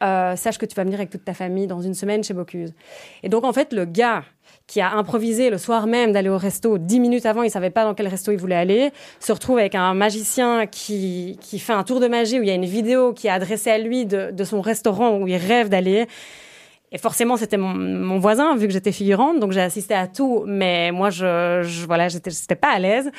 euh, 0.04 0.36
sache 0.36 0.60
que 0.60 0.68
tu 0.68 0.76
vas 0.76 0.84
venir 0.84 1.00
avec 1.00 1.10
toute 1.10 1.26
ta 1.26 1.34
famille 1.34 1.66
dans 1.66 1.82
une 1.82 1.96
semaine 1.96 2.24
chez 2.24 2.36
Bocuse. 2.36 2.74
Et 3.24 3.30
donc, 3.30 3.44
en 3.44 3.52
fait, 3.52 3.74
le 3.74 3.86
gars 3.86 4.24
qui 4.68 4.80
a 4.80 4.92
improvisé 4.92 5.50
le 5.50 5.58
soir 5.58 5.88
même 5.88 6.12
d'aller 6.12 6.30
au 6.30 6.38
resto, 6.38 6.78
dix 6.78 7.00
minutes 7.00 7.26
avant, 7.26 7.42
il 7.42 7.50
savait 7.50 7.72
pas 7.72 7.84
dans 7.84 7.96
quel 7.96 8.08
resto 8.08 8.32
il 8.32 8.38
voulait 8.38 8.56
aller, 8.56 8.92
se 9.20 9.32
retrouve 9.32 9.58
avec 9.58 9.74
un 9.74 9.94
magicien 9.96 10.68
qui, 10.68 11.40
qui 11.42 11.58
fait 11.58 11.74
un 11.74 11.84
tour 11.84 12.00
de 12.00 12.08
magie 12.08 12.40
où 12.40 12.44
il 12.44 12.48
y 12.48 12.52
a 12.52 12.56
une 12.56 12.66
vidéo 12.66 13.14
qui 13.14 13.26
est 13.28 13.32
adressée 13.32 13.72
à 13.72 13.80
lui 13.80 14.06
de, 14.06 14.30
de 14.32 14.44
son 14.44 14.62
restaurant 14.62 15.18
où 15.18 15.28
il 15.28 15.38
rêve 15.38 15.70
d'aller. 15.70 16.08
Et 16.94 17.00
forcément, 17.00 17.38
c'était 17.38 17.58
mon, 17.58 17.74
mon, 17.74 18.20
voisin, 18.20 18.56
vu 18.56 18.68
que 18.68 18.74
j'étais 18.74 18.92
figurante, 18.92 19.40
donc 19.40 19.52
j'ai 19.52 19.62
assisté 19.62 19.96
à 19.96 20.08
tout. 20.08 20.44
Mais 20.46 20.92
moi, 20.92 21.10
je, 21.10 21.64
je 21.64 21.88
voilà, 21.88 22.08
j'étais 22.08 22.56
pas 22.56 22.70
à 22.70 22.78
l'aise. 22.78 23.12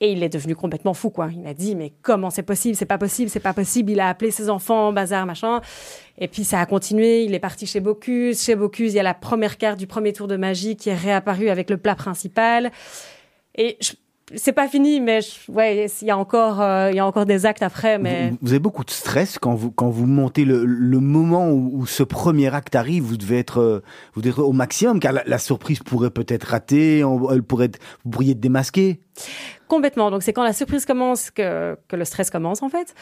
Et 0.00 0.10
il 0.12 0.22
est 0.24 0.28
devenu 0.28 0.56
complètement 0.56 0.94
fou, 0.94 1.10
quoi. 1.10 1.28
Il 1.32 1.40
m'a 1.40 1.54
dit, 1.54 1.76
mais 1.76 1.92
comment 2.02 2.30
c'est 2.30 2.42
possible? 2.42 2.74
C'est 2.74 2.86
pas 2.86 2.98
possible, 2.98 3.30
c'est 3.30 3.38
pas 3.38 3.52
possible. 3.52 3.92
Il 3.92 4.00
a 4.00 4.08
appelé 4.08 4.32
ses 4.32 4.50
enfants, 4.50 4.92
bazar, 4.92 5.26
machin. 5.26 5.60
Et 6.18 6.26
puis 6.26 6.42
ça 6.42 6.60
a 6.60 6.66
continué. 6.66 7.22
Il 7.22 7.32
est 7.34 7.38
parti 7.38 7.66
chez 7.66 7.78
Bocuse. 7.78 8.42
Chez 8.42 8.56
Bocuse, 8.56 8.94
il 8.94 8.96
y 8.96 9.00
a 9.00 9.04
la 9.04 9.14
première 9.14 9.58
carte 9.58 9.78
du 9.78 9.86
premier 9.86 10.12
tour 10.12 10.26
de 10.26 10.36
magie 10.36 10.76
qui 10.76 10.88
est 10.88 10.96
réapparue 10.96 11.50
avec 11.50 11.70
le 11.70 11.76
plat 11.76 11.94
principal. 11.94 12.72
Et 13.54 13.76
je, 13.80 13.92
c'est 14.36 14.52
pas 14.52 14.68
fini, 14.68 15.00
mais 15.00 15.20
ouais, 15.48 15.86
il 16.00 16.06
y 16.06 16.10
a 16.10 16.16
encore, 16.16 16.60
euh, 16.60 16.90
il 16.90 16.96
y 16.96 17.00
a 17.00 17.06
encore 17.06 17.26
des 17.26 17.46
actes 17.46 17.62
après. 17.62 17.98
Mais 17.98 18.32
vous, 18.40 18.50
avez 18.50 18.58
beaucoup 18.58 18.84
de 18.84 18.90
stress 18.90 19.38
quand 19.38 19.54
vous 19.54 19.70
quand 19.70 19.90
vous 19.90 20.06
montez 20.06 20.44
le, 20.44 20.64
le 20.64 21.00
moment 21.00 21.50
où, 21.50 21.86
ce 21.86 22.02
premier 22.02 22.54
acte 22.54 22.76
arrive. 22.76 23.02
Vous 23.02 23.16
devez 23.16 23.38
être, 23.38 23.60
euh, 23.60 23.82
vous 24.14 24.20
devez 24.20 24.30
être 24.30 24.42
au 24.42 24.52
maximum, 24.52 25.00
car 25.00 25.12
la, 25.12 25.38
surprise 25.38 25.80
pourrait 25.80 26.10
peut-être 26.10 26.44
rater. 26.44 27.02
Elle 27.32 27.42
pourrait, 27.42 27.66
être, 27.66 27.78
vous 28.04 28.10
pourriez 28.10 28.32
être 28.32 28.40
démasqué. 28.40 29.00
Complètement. 29.68 30.10
Donc 30.10 30.22
c'est 30.22 30.32
quand 30.32 30.44
la 30.44 30.52
surprise 30.52 30.86
commence 30.86 31.30
que 31.30 31.76
que 31.88 31.96
le 31.96 32.04
stress 32.04 32.30
commence 32.30 32.62
en 32.62 32.68
fait. 32.68 32.94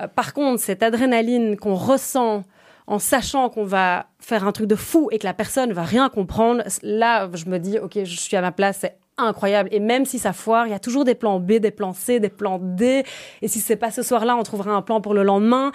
Euh, 0.00 0.08
par 0.08 0.34
contre, 0.34 0.60
cette 0.62 0.82
adrénaline 0.82 1.56
qu'on 1.56 1.74
ressent 1.74 2.44
en 2.86 2.98
sachant 2.98 3.48
qu'on 3.48 3.64
va 3.64 4.06
faire 4.20 4.46
un 4.46 4.52
truc 4.52 4.66
de 4.66 4.76
fou 4.76 5.08
et 5.10 5.18
que 5.18 5.24
la 5.24 5.32
personne 5.32 5.72
va 5.72 5.84
rien 5.84 6.10
comprendre, 6.10 6.62
là, 6.82 7.30
je 7.32 7.46
me 7.46 7.58
dis, 7.58 7.78
ok, 7.78 8.04
je 8.04 8.16
suis 8.16 8.36
à 8.36 8.42
ma 8.42 8.52
place, 8.52 8.78
c'est 8.82 8.98
incroyable. 9.18 9.68
Et 9.72 9.80
même 9.80 10.04
si 10.04 10.18
ça 10.18 10.32
foire, 10.32 10.66
il 10.66 10.70
y 10.70 10.74
a 10.74 10.78
toujours 10.78 11.04
des 11.04 11.14
plans 11.14 11.40
B, 11.40 11.52
des 11.54 11.70
plans 11.70 11.92
C, 11.92 12.20
des 12.20 12.28
plans 12.28 12.58
D. 12.60 13.04
Et 13.42 13.48
si 13.48 13.60
c'est 13.60 13.76
pas 13.76 13.90
ce 13.90 14.02
soir-là, 14.02 14.36
on 14.36 14.42
trouvera 14.42 14.72
un 14.72 14.82
plan 14.82 15.00
pour 15.00 15.14
le 15.14 15.22
lendemain. 15.22 15.72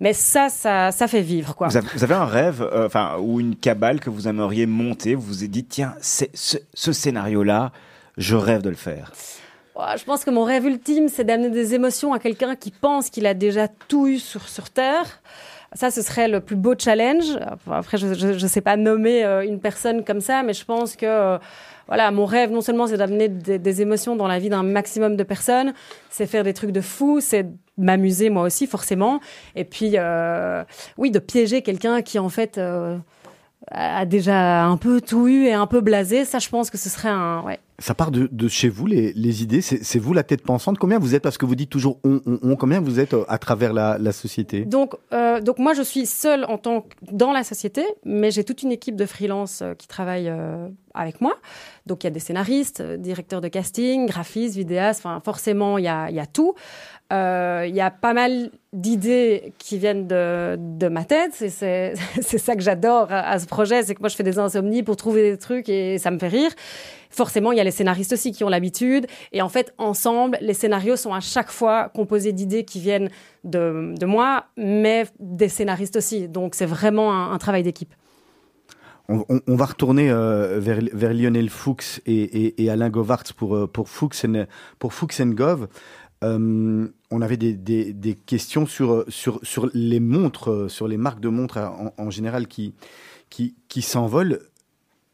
Mais 0.00 0.12
ça, 0.12 0.48
ça, 0.48 0.92
ça 0.92 1.08
fait 1.08 1.22
vivre, 1.22 1.54
quoi. 1.54 1.68
Vous 1.68 2.04
avez, 2.04 2.14
un 2.14 2.26
rêve, 2.26 2.62
euh, 2.62 2.86
enfin, 2.86 3.16
ou 3.18 3.40
une 3.40 3.56
cabale 3.56 4.00
que 4.00 4.10
vous 4.10 4.28
aimeriez 4.28 4.66
monter. 4.66 5.14
Vous 5.14 5.22
vous 5.22 5.44
êtes 5.44 5.50
dit, 5.50 5.64
tiens, 5.64 5.94
ce, 6.00 6.24
ce 6.34 6.92
scénario-là, 6.92 7.72
je 8.18 8.36
rêve 8.36 8.62
de 8.62 8.70
le 8.70 8.76
faire. 8.76 9.12
Je 9.96 10.04
pense 10.04 10.24
que 10.24 10.30
mon 10.30 10.44
rêve 10.44 10.64
ultime, 10.64 11.08
c'est 11.08 11.24
d'amener 11.24 11.50
des 11.50 11.74
émotions 11.74 12.14
à 12.14 12.18
quelqu'un 12.18 12.56
qui 12.56 12.70
pense 12.70 13.10
qu'il 13.10 13.26
a 13.26 13.34
déjà 13.34 13.68
tout 13.68 14.06
eu 14.06 14.18
sur, 14.18 14.48
sur 14.48 14.70
Terre. 14.70 15.20
Ça, 15.74 15.90
ce 15.90 16.00
serait 16.00 16.28
le 16.28 16.40
plus 16.40 16.56
beau 16.56 16.74
challenge. 16.78 17.38
Après, 17.70 17.98
je 17.98 18.06
ne 18.06 18.48
sais 18.48 18.62
pas 18.62 18.76
nommer 18.76 19.24
euh, 19.24 19.44
une 19.44 19.60
personne 19.60 20.04
comme 20.04 20.20
ça, 20.20 20.42
mais 20.42 20.54
je 20.54 20.64
pense 20.64 20.96
que 20.96 21.04
euh, 21.04 21.38
voilà, 21.86 22.10
mon 22.10 22.24
rêve, 22.24 22.50
non 22.50 22.60
seulement 22.60 22.86
c'est 22.86 22.96
d'amener 22.96 23.28
des, 23.28 23.82
émotions 23.82 24.16
dans 24.16 24.26
la 24.26 24.38
vie 24.38 24.48
d'un 24.48 24.62
maximum 24.62 25.16
de 25.16 25.22
personnes, 25.22 25.72
c'est 26.10 26.26
faire 26.26 26.44
des 26.44 26.54
trucs 26.54 26.72
de 26.72 26.80
fou, 26.80 27.20
c'est 27.20 27.46
m'amuser 27.78 28.30
moi 28.30 28.42
aussi 28.42 28.66
forcément, 28.66 29.20
et 29.54 29.64
puis 29.64 29.92
euh, 29.94 30.64
oui, 30.96 31.10
de 31.10 31.18
piéger 31.18 31.62
quelqu'un 31.62 32.02
qui 32.02 32.18
en 32.18 32.28
fait 32.28 32.58
euh, 32.58 32.96
a 33.70 34.06
déjà 34.06 34.64
un 34.64 34.76
peu 34.76 35.00
tout 35.00 35.28
eu 35.28 35.44
et 35.44 35.52
un 35.52 35.66
peu 35.66 35.80
blasé. 35.80 36.24
Ça, 36.24 36.38
je 36.38 36.48
pense 36.48 36.70
que 36.70 36.78
ce 36.78 36.88
serait 36.88 37.08
un 37.08 37.42
ouais, 37.42 37.60
ça 37.78 37.94
part 37.94 38.10
de, 38.10 38.28
de, 38.30 38.48
chez 38.48 38.68
vous, 38.68 38.86
les, 38.86 39.12
les 39.12 39.42
idées 39.42 39.60
C'est 39.60 39.98
vous 39.98 40.14
la 40.14 40.22
tête 40.22 40.42
pensante 40.42 40.78
Combien 40.78 40.98
vous 40.98 41.14
êtes 41.14 41.22
Parce 41.22 41.36
que 41.36 41.44
vous 41.44 41.54
dites 41.54 41.68
toujours 41.68 41.98
on, 42.04 42.20
on, 42.24 42.38
on. 42.42 42.56
Combien 42.56 42.80
vous 42.80 43.00
êtes 43.00 43.12
euh, 43.12 43.24
à 43.28 43.38
travers 43.38 43.74
la, 43.74 43.98
la 43.98 44.12
société? 44.12 44.64
Donc, 44.64 44.94
euh, 45.12 45.40
donc, 45.40 45.58
moi, 45.58 45.74
je 45.74 45.82
suis 45.82 46.06
seule 46.06 46.46
en 46.46 46.56
tant 46.56 46.86
dans 47.12 47.32
la 47.32 47.44
société, 47.44 47.84
mais 48.04 48.30
j'ai 48.30 48.44
toute 48.44 48.62
une 48.62 48.72
équipe 48.72 48.96
de 48.96 49.04
freelance 49.04 49.60
euh, 49.60 49.74
qui 49.74 49.88
travaille 49.88 50.28
euh, 50.28 50.68
avec 50.96 51.20
moi. 51.20 51.34
Donc, 51.86 52.02
il 52.02 52.06
y 52.06 52.08
a 52.08 52.10
des 52.10 52.20
scénaristes, 52.20 52.82
directeurs 52.82 53.40
de 53.40 53.48
casting, 53.48 54.06
graphistes, 54.06 54.56
vidéastes. 54.56 55.00
Enfin, 55.04 55.20
forcément, 55.24 55.78
il 55.78 55.84
y 55.84 55.88
a, 55.88 56.26
tout. 56.26 56.54
Il 57.10 57.74
y 57.74 57.80
a 57.80 57.90
pas 57.90 58.12
mal 58.12 58.50
d'idées 58.72 59.52
qui 59.58 59.78
viennent 59.78 60.06
de, 60.06 60.56
de 60.58 60.88
ma 60.88 61.04
tête. 61.04 61.32
C'est 61.34 61.94
ça 62.38 62.56
que 62.56 62.62
j'adore 62.62 63.12
à, 63.12 63.30
à, 63.30 63.38
ce 63.38 63.46
projet. 63.46 63.82
C'est 63.82 63.94
que 63.94 64.00
moi, 64.00 64.08
je 64.08 64.16
fais 64.16 64.24
des 64.24 64.38
insomnies 64.38 64.82
pour 64.82 64.96
trouver 64.96 65.30
des 65.30 65.38
trucs 65.38 65.68
et 65.68 65.98
ça 65.98 66.10
me 66.10 66.18
fait 66.18 66.28
rire 66.28 66.50
forcément, 67.16 67.50
il 67.50 67.58
y 67.58 67.60
a 67.60 67.64
les 67.64 67.70
scénaristes 67.70 68.12
aussi 68.12 68.30
qui 68.30 68.44
ont 68.44 68.48
l'habitude. 68.48 69.06
Et 69.32 69.42
en 69.42 69.48
fait, 69.48 69.74
ensemble, 69.78 70.38
les 70.40 70.54
scénarios 70.54 70.96
sont 70.96 71.14
à 71.14 71.20
chaque 71.20 71.50
fois 71.50 71.88
composés 71.88 72.32
d'idées 72.32 72.64
qui 72.64 72.78
viennent 72.78 73.10
de, 73.42 73.94
de, 73.98 74.06
moi, 74.06 74.44
mais 74.56 75.06
des 75.18 75.48
scénaristes 75.48 75.96
aussi. 75.96 76.28
Donc, 76.28 76.54
c'est 76.54 76.66
vraiment 76.66 77.32
un, 77.32 77.38
travail 77.38 77.62
d'équipe. 77.62 77.94
On, 79.08 79.54
va 79.54 79.66
retourner 79.66 80.10
euh, 80.10 80.58
vers, 80.58 81.14
Lionel 81.14 81.48
Fuchs 81.48 82.00
et, 82.06 82.70
Alain 82.70 82.90
Govartz 82.90 83.32
pour, 83.32 83.54
euh, 83.54 83.66
pour, 83.66 83.88
Fuchs, 83.88 84.24
and, 84.24 84.46
pour 84.78 84.92
Gov. 85.18 85.68
Euh, 86.24 86.88
on 87.10 87.22
avait 87.22 87.36
des, 87.36 88.16
questions 88.26 88.66
sur, 88.66 89.04
les 89.74 90.00
montres, 90.00 90.66
sur 90.68 90.88
les 90.88 90.96
marques 90.96 91.20
de 91.20 91.28
montres 91.28 91.58
en, 91.98 92.10
général 92.10 92.48
qui, 92.48 92.74
s'envolent 93.80 94.40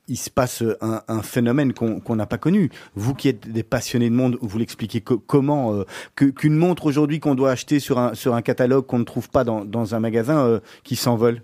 il 0.09 0.17
se 0.17 0.31
passe 0.31 0.65
un, 0.81 1.23
phénomène 1.23 1.73
qu'on 1.73 2.17
n'a 2.17 2.27
pas 2.27 2.39
connu. 2.39 2.71
Vous 2.95 3.15
qui 3.15 3.29
êtes 3.29 3.51
des 3.51 3.63
passionnés 3.63 4.11
de 4.11 4.15
monde, 4.15 4.37
vous 4.41 4.59
l'expliquez 4.59 5.01
comment 5.01 5.85
qu'une 6.17 6.57
montre 6.57 6.87
aujourd'hui 6.87 7.21
qu'on 7.21 7.35
doit 7.35 7.51
acheter 7.51 7.79
sur 7.79 7.99
un, 7.99 8.43
catalogue 8.43 8.87
qu'on 8.87 8.99
ne 8.99 9.05
trouve 9.05 9.29
pas 9.29 9.45
dans, 9.45 9.95
un 9.95 10.01
magasin 10.01 10.61
qui 10.83 10.97
s'envole? 10.97 11.43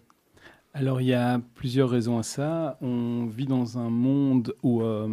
Alors 0.75 1.01
il 1.01 1.07
y 1.07 1.15
a 1.15 1.41
plusieurs 1.55 1.91
raisons 1.91 2.19
à 2.19 2.23
ça. 2.23 2.79
On 2.81 3.27
vit 3.27 3.47
dans 3.47 3.79
un 3.79 3.91
monde 3.91 4.55
où 4.63 4.83
euh, 4.83 5.09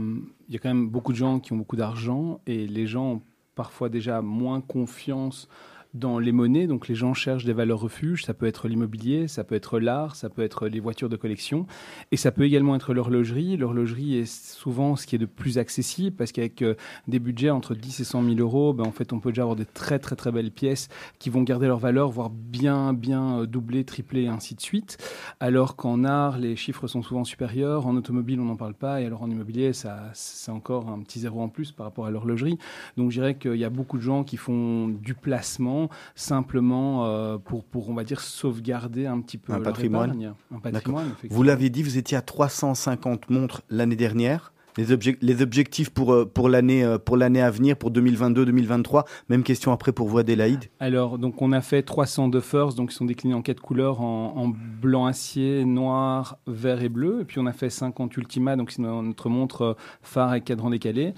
il 0.47 0.53
y 0.53 0.57
a 0.57 0.59
quand 0.59 0.69
même 0.69 0.89
beaucoup 0.89 1.11
de 1.11 1.17
gens 1.17 1.39
qui 1.39 1.53
ont 1.53 1.57
beaucoup 1.57 1.75
d'argent 1.75 2.39
et 2.45 2.67
les 2.67 2.87
gens 2.87 3.13
ont 3.13 3.21
parfois 3.55 3.89
déjà 3.89 4.21
moins 4.21 4.61
confiance 4.61 5.47
dans 5.95 6.19
les 6.19 6.31
monnaies. 6.31 6.67
Donc 6.67 6.87
les 6.87 6.95
gens 6.95 7.13
cherchent 7.13 7.45
des 7.45 7.53
valeurs 7.53 7.79
refuges. 7.79 8.25
Ça 8.25 8.33
peut 8.33 8.45
être 8.45 8.67
l'immobilier, 8.67 9.27
ça 9.27 9.43
peut 9.43 9.55
être 9.55 9.79
l'art, 9.79 10.15
ça 10.15 10.29
peut 10.29 10.43
être 10.43 10.67
les 10.67 10.79
voitures 10.79 11.09
de 11.09 11.15
collection. 11.15 11.65
Et 12.11 12.17
ça 12.17 12.31
peut 12.31 12.43
également 12.43 12.75
être 12.75 12.93
l'horlogerie. 12.93 13.57
L'horlogerie 13.57 14.17
est 14.17 14.31
souvent 14.31 14.95
ce 14.95 15.07
qui 15.07 15.15
est 15.15 15.19
de 15.19 15.25
plus 15.25 15.57
accessible 15.57 16.15
parce 16.15 16.31
qu'avec 16.31 16.61
euh, 16.61 16.75
des 17.07 17.19
budgets 17.19 17.49
entre 17.49 17.75
10 17.75 18.01
et 18.01 18.03
100 18.03 18.23
000 18.23 18.35
euros, 18.39 18.73
ben, 18.73 18.83
en 18.83 18.91
fait, 18.91 19.13
on 19.13 19.19
peut 19.19 19.29
déjà 19.29 19.43
avoir 19.43 19.55
de 19.55 19.63
très 19.63 19.99
très 19.99 20.15
très 20.15 20.31
belles 20.31 20.51
pièces 20.51 20.89
qui 21.19 21.29
vont 21.29 21.43
garder 21.43 21.67
leur 21.67 21.79
valeur, 21.79 22.09
voire 22.09 22.29
bien 22.29 22.93
bien 22.93 23.39
euh, 23.39 23.45
doubler, 23.45 23.83
tripler 23.83 24.23
et 24.23 24.27
ainsi 24.27 24.55
de 24.55 24.61
suite. 24.61 24.97
Alors 25.39 25.75
qu'en 25.75 26.03
art, 26.03 26.37
les 26.37 26.55
chiffres 26.55 26.87
sont 26.87 27.01
souvent 27.01 27.23
supérieurs. 27.23 27.87
En 27.87 27.95
automobile, 27.95 28.39
on 28.39 28.45
n'en 28.45 28.57
parle 28.57 28.73
pas. 28.73 29.01
Et 29.01 29.05
alors 29.05 29.23
en 29.23 29.29
immobilier, 29.29 29.73
ça 29.73 30.11
c'est 30.13 30.51
encore 30.51 30.89
un 30.89 30.99
petit 30.99 31.19
zéro 31.19 31.41
en 31.41 31.49
plus 31.49 31.71
par 31.71 31.85
rapport 31.85 32.05
à 32.05 32.11
l'horlogerie. 32.11 32.57
Donc 32.97 33.11
je 33.11 33.19
dirais 33.19 33.35
qu'il 33.35 33.55
y 33.55 33.63
a 33.63 33.69
beaucoup 33.69 33.97
de 33.97 34.03
gens 34.03 34.23
qui 34.23 34.37
font 34.37 34.87
du 34.87 35.13
placement 35.13 35.84
simplement 36.15 37.05
euh, 37.05 37.37
pour, 37.37 37.63
pour, 37.63 37.89
on 37.89 37.93
va 37.93 38.03
dire, 38.03 38.21
sauvegarder 38.21 39.05
un 39.05 39.21
petit 39.21 39.37
peu 39.37 39.53
un 39.53 39.61
patrimoine. 39.61 40.35
un 40.53 40.59
patrimoine 40.59 41.11
vous 41.29 41.43
l'avez 41.43 41.69
dit, 41.69 41.83
vous 41.83 41.97
étiez 41.97 42.17
à 42.17 42.21
350 42.21 43.29
montres 43.29 43.61
l'année 43.69 43.95
dernière. 43.95 44.53
Les, 44.77 44.85
les, 45.21 45.41
objectifs 45.41 45.89
pour, 45.89 46.13
euh, 46.13 46.25
pour 46.25 46.49
l'année 46.49 46.83
euh, 46.83 46.97
pour 46.97 47.15
l'année 47.15 47.41
à 47.41 47.49
venir, 47.49 47.77
pour 47.77 47.91
2022-2023. 47.91 49.05
Même 49.29 49.43
question 49.43 49.71
après 49.71 49.93
pour 49.93 50.09
vous, 50.09 50.17
Adélaïde. 50.17 50.65
Alors, 50.81 51.17
donc 51.17 51.41
on 51.41 51.53
a 51.53 51.61
fait 51.61 51.81
300 51.81 52.27
Duffers, 52.27 52.73
donc 52.75 52.91
ils 52.91 52.95
sont 52.95 53.05
déclinés 53.05 53.35
en 53.35 53.41
quatre 53.41 53.61
couleurs, 53.61 54.01
en, 54.01 54.51
blanc 54.81 55.05
acier, 55.05 55.63
noir, 55.63 56.39
vert 56.45 56.81
et 56.81 56.89
bleu. 56.89 57.21
Et 57.21 57.25
puis 57.25 57.39
on 57.39 57.45
a 57.45 57.53
fait 57.53 57.69
50 57.69 58.17
Ultima, 58.17 58.57
donc 58.57 58.71
c'est 58.71 58.81
notre 58.81 59.29
montre 59.29 59.77
phare 60.01 60.35
et 60.35 60.41
cadran 60.41 60.69
décalé. 60.69 61.13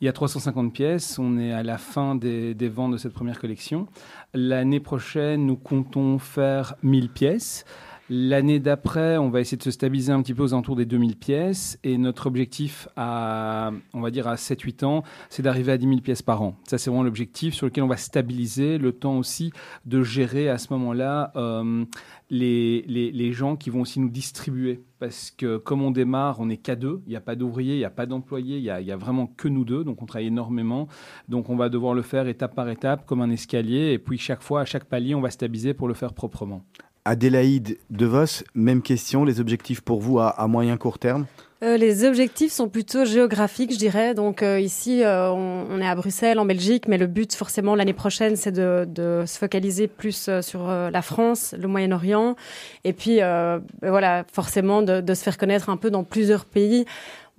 Il 0.00 0.04
y 0.04 0.08
a 0.08 0.12
350 0.12 0.72
pièces. 0.72 1.18
On 1.18 1.38
est 1.38 1.52
à 1.52 1.62
la 1.62 1.76
fin 1.76 2.14
des, 2.14 2.54
ventes 2.68 2.92
de 2.92 2.96
cette 2.98 3.12
première 3.12 3.40
collection. 3.40 3.88
L'année 4.32 4.80
prochaine, 4.80 5.44
nous 5.46 5.56
comptons 5.56 6.18
faire 6.18 6.76
1000 6.82 7.08
pièces. 7.10 7.64
L'année 8.10 8.58
d'après, 8.58 9.18
on 9.18 9.28
va 9.28 9.40
essayer 9.40 9.58
de 9.58 9.62
se 9.62 9.70
stabiliser 9.70 10.12
un 10.12 10.22
petit 10.22 10.32
peu 10.32 10.42
aux 10.42 10.54
alentours 10.54 10.76
des 10.76 10.86
2000 10.86 11.16
pièces. 11.16 11.78
Et 11.84 11.98
notre 11.98 12.26
objectif, 12.26 12.88
à, 12.96 13.70
on 13.92 14.00
va 14.00 14.10
dire 14.10 14.26
à 14.26 14.36
7-8 14.36 14.86
ans, 14.86 15.02
c'est 15.28 15.42
d'arriver 15.42 15.72
à 15.72 15.76
10 15.76 15.86
000 15.86 16.00
pièces 16.00 16.22
par 16.22 16.40
an. 16.40 16.56
Ça, 16.66 16.78
c'est 16.78 16.88
vraiment 16.88 17.02
l'objectif 17.02 17.52
sur 17.52 17.66
lequel 17.66 17.84
on 17.84 17.88
va 17.88 17.98
stabiliser 17.98 18.78
le 18.78 18.92
temps 18.92 19.18
aussi 19.18 19.52
de 19.84 20.02
gérer 20.02 20.48
à 20.48 20.56
ce 20.56 20.72
moment-là 20.72 21.32
euh, 21.36 21.84
les, 22.30 22.82
les, 22.88 23.12
les, 23.12 23.32
gens 23.32 23.56
qui 23.56 23.68
vont 23.68 23.82
aussi 23.82 24.00
nous 24.00 24.08
distribuer. 24.08 24.80
Parce 24.98 25.30
que 25.30 25.58
comme 25.58 25.82
on 25.82 25.90
démarre, 25.90 26.40
on 26.40 26.46
n'est 26.46 26.56
qu'à 26.56 26.76
deux. 26.76 27.02
Il 27.06 27.10
n'y 27.10 27.16
a 27.16 27.20
pas 27.20 27.36
d'ouvriers, 27.36 27.74
il 27.74 27.78
n'y 27.78 27.84
a 27.84 27.90
pas 27.90 28.06
d'employés, 28.06 28.56
il 28.56 28.62
n'y 28.62 28.70
a, 28.70 28.76
a, 28.76 28.96
vraiment 28.96 29.26
que 29.26 29.48
nous 29.48 29.66
deux. 29.66 29.84
Donc 29.84 30.00
on 30.00 30.06
travaille 30.06 30.28
énormément. 30.28 30.88
Donc 31.28 31.50
on 31.50 31.56
va 31.56 31.68
devoir 31.68 31.92
le 31.92 32.02
faire 32.02 32.26
étape 32.26 32.54
par 32.54 32.70
étape, 32.70 33.04
comme 33.04 33.20
un 33.20 33.30
escalier. 33.30 33.92
Et 33.92 33.98
puis 33.98 34.16
chaque 34.16 34.42
fois, 34.42 34.62
à 34.62 34.64
chaque 34.64 34.86
palier, 34.86 35.14
on 35.14 35.20
va 35.20 35.30
stabiliser 35.30 35.74
pour 35.74 35.88
le 35.88 35.94
faire 35.94 36.14
proprement. 36.14 36.64
Adélaïde 37.08 37.78
Devos, 37.88 38.44
même 38.54 38.82
question, 38.82 39.24
les 39.24 39.40
objectifs 39.40 39.80
pour 39.80 39.98
vous 39.98 40.18
à, 40.18 40.46
moyen 40.46 40.76
court 40.76 40.98
terme 40.98 41.24
euh, 41.64 41.76
les 41.76 42.04
objectifs 42.04 42.52
sont 42.52 42.68
plutôt 42.68 43.04
géographiques, 43.04 43.72
je 43.72 43.78
dirais. 43.78 44.14
Donc 44.14 44.44
euh, 44.44 44.60
ici, 44.60 45.02
euh, 45.02 45.28
on, 45.32 45.80
est 45.80 45.88
à 45.88 45.94
Bruxelles, 45.96 46.38
en 46.38 46.44
Belgique, 46.44 46.86
mais 46.86 46.98
le 46.98 47.08
but 47.08 47.34
forcément 47.34 47.74
l'année 47.74 47.94
prochaine, 47.94 48.36
c'est 48.36 48.52
de, 48.52 49.24
se 49.26 49.38
focaliser 49.38 49.88
plus 49.88 50.30
sur 50.40 50.68
la 50.68 51.02
France, 51.02 51.56
le 51.58 51.66
Moyen-Orient, 51.66 52.36
et 52.84 52.92
puis 52.92 53.16
ben 53.16 53.60
voilà, 53.82 54.24
forcément 54.30 54.82
de, 54.82 55.00
de, 55.00 55.14
se 55.14 55.22
faire 55.24 55.36
connaître 55.36 55.70
un 55.70 55.78
peu 55.78 55.90
dans 55.90 56.04
plusieurs 56.04 56.44
pays. 56.44 56.84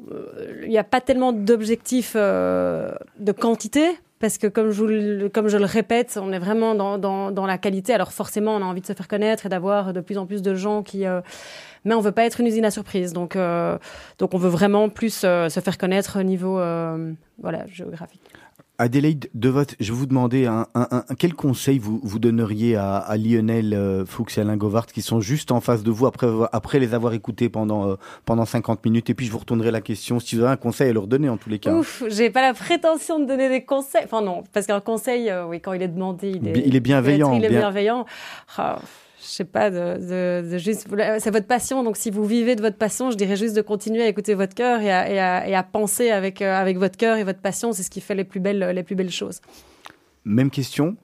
Il 0.09 0.67
n'y 0.67 0.79
a 0.79 0.83
pas 0.83 0.99
tellement 0.99 1.31
d'objectifs 1.31 2.15
de 2.15 3.31
quantité, 3.37 3.85
parce 4.19 4.37
que 4.37 4.47
comme 4.47 4.71
je, 4.71 5.27
comme 5.27 5.47
je 5.47 5.57
le 5.57 5.65
répète, 5.65 6.19
on 6.21 6.31
est 6.31 6.39
vraiment 6.39 6.75
dans, 6.75 6.97
dans, 6.97 7.31
dans, 7.31 7.45
la 7.45 7.57
qualité. 7.57 7.93
Alors 7.93 8.11
forcément, 8.11 8.55
on 8.55 8.61
a 8.61 8.65
envie 8.65 8.81
de 8.81 8.85
se 8.85 8.93
faire 8.93 9.07
connaître 9.07 9.45
et 9.45 9.49
d'avoir 9.49 9.93
de 9.93 10.01
plus 10.01 10.17
en 10.17 10.25
plus 10.25 10.41
de 10.41 10.55
gens 10.55 10.83
qui... 10.83 11.05
Euh, 11.05 11.21
mais 11.85 11.95
on 11.95 12.01
veut 12.01 12.11
pas 12.11 12.25
être 12.25 12.41
une 12.41 12.47
usine 12.47 12.65
à 12.65 12.71
surprise. 12.71 13.13
Donc, 13.13 13.37
euh, 13.37 13.77
donc 14.17 14.33
on 14.33 14.37
veut 14.37 14.49
vraiment 14.49 14.89
plus 14.89 15.21
euh, 15.23 15.47
se 15.47 15.61
faire 15.61 15.77
connaître 15.77 16.19
au 16.19 16.23
niveau 16.23 16.55
voilà, 17.41 17.65
géographique. 17.67 18.21
Adélaïde 18.79 19.29
Devote, 19.33 19.75
je 19.79 19.91
vais 19.91 19.97
vous 19.97 20.05
demander 20.05 20.45
un, 20.45 20.65
un, 20.73 20.87
un- 20.91 21.03
quel 21.17 21.33
conseil 21.33 21.77
vous, 21.79 21.99
vous 22.01 22.17
donneriez 22.17 22.77
à, 22.77 22.95
à 22.95 23.17
Lionel 23.17 23.73
euh, 23.73 24.05
Fuchs 24.05 24.37
et 24.37 24.41
Alain 24.41 24.55
Govart 24.55 24.85
qui 24.85 25.01
sont 25.01 25.19
juste 25.19 25.51
en 25.51 25.59
face 25.59 25.83
de 25.83 25.91
vous 25.91 26.05
après, 26.07 26.27
après 26.53 26.79
les 26.79 26.93
avoir 26.93 27.11
écoutés 27.13 27.49
pendant, 27.49 27.89
euh, 27.89 27.95
pendant 28.25 28.45
50 28.45 28.85
minutes 28.85 29.09
et 29.09 29.13
puis 29.13 29.25
je 29.25 29.31
vous 29.31 29.37
retournerai 29.39 29.69
la 29.71 29.81
question 29.81 30.19
si 30.21 30.35
vous 30.37 30.43
avez 30.43 30.53
un 30.53 30.57
conseil 30.57 30.89
à 30.89 30.93
leur 30.93 31.07
donner 31.07 31.27
en 31.27 31.35
tous 31.37 31.49
les 31.49 31.59
cas. 31.59 31.73
Ouf, 31.75 32.03
j'ai 32.07 32.29
pas 32.29 32.41
la 32.41 32.53
prétention 32.53 33.19
de 33.19 33.25
donner 33.25 33.49
des 33.49 33.63
conseils. 33.65 34.01
Enfin 34.05 34.21
non, 34.21 34.43
parce 34.53 34.65
qu'un 34.65 34.79
conseil, 34.79 35.29
euh, 35.29 35.45
oui, 35.45 35.59
quand 35.59 35.73
il 35.73 35.81
est 35.81 35.87
demandé, 35.89 36.29
il 36.29 36.47
est, 36.47 36.51
Bi- 36.53 36.63
il 36.65 36.75
est 36.75 36.79
bienveillant, 36.79 37.33
Il 37.33 37.43
est 37.43 37.49
bien- 37.49 37.59
bienveillant. 37.59 38.05
Ah, 38.57 38.79
je 39.21 39.25
sais 39.25 39.45
pas, 39.45 39.69
de, 39.69 39.97
de, 39.97 40.51
de 40.51 40.57
juste, 40.57 40.87
c'est 41.19 41.31
votre 41.31 41.47
passion. 41.47 41.83
Donc 41.83 41.97
si 41.97 42.09
vous 42.09 42.23
vivez 42.23 42.55
de 42.55 42.61
votre 42.61 42.77
passion, 42.77 43.11
je 43.11 43.17
dirais 43.17 43.35
juste 43.35 43.55
de 43.55 43.61
continuer 43.61 44.03
à 44.03 44.07
écouter 44.07 44.33
votre 44.33 44.55
cœur 44.55 44.81
et 44.81 44.91
à, 44.91 45.11
et 45.11 45.19
à, 45.19 45.47
et 45.47 45.55
à 45.55 45.63
penser 45.63 46.09
avec, 46.09 46.41
euh, 46.41 46.55
avec 46.55 46.77
votre 46.77 46.97
cœur 46.97 47.17
et 47.17 47.23
votre 47.23 47.41
passion. 47.41 47.73
C'est 47.73 47.83
ce 47.83 47.89
qui 47.89 48.01
fait 48.01 48.15
les 48.15 48.23
plus 48.23 48.39
belles, 48.39 48.59
les 48.73 48.83
plus 48.83 48.95
belles 48.95 49.11
choses. 49.11 49.41
Même 50.23 50.49
question? 50.49 50.95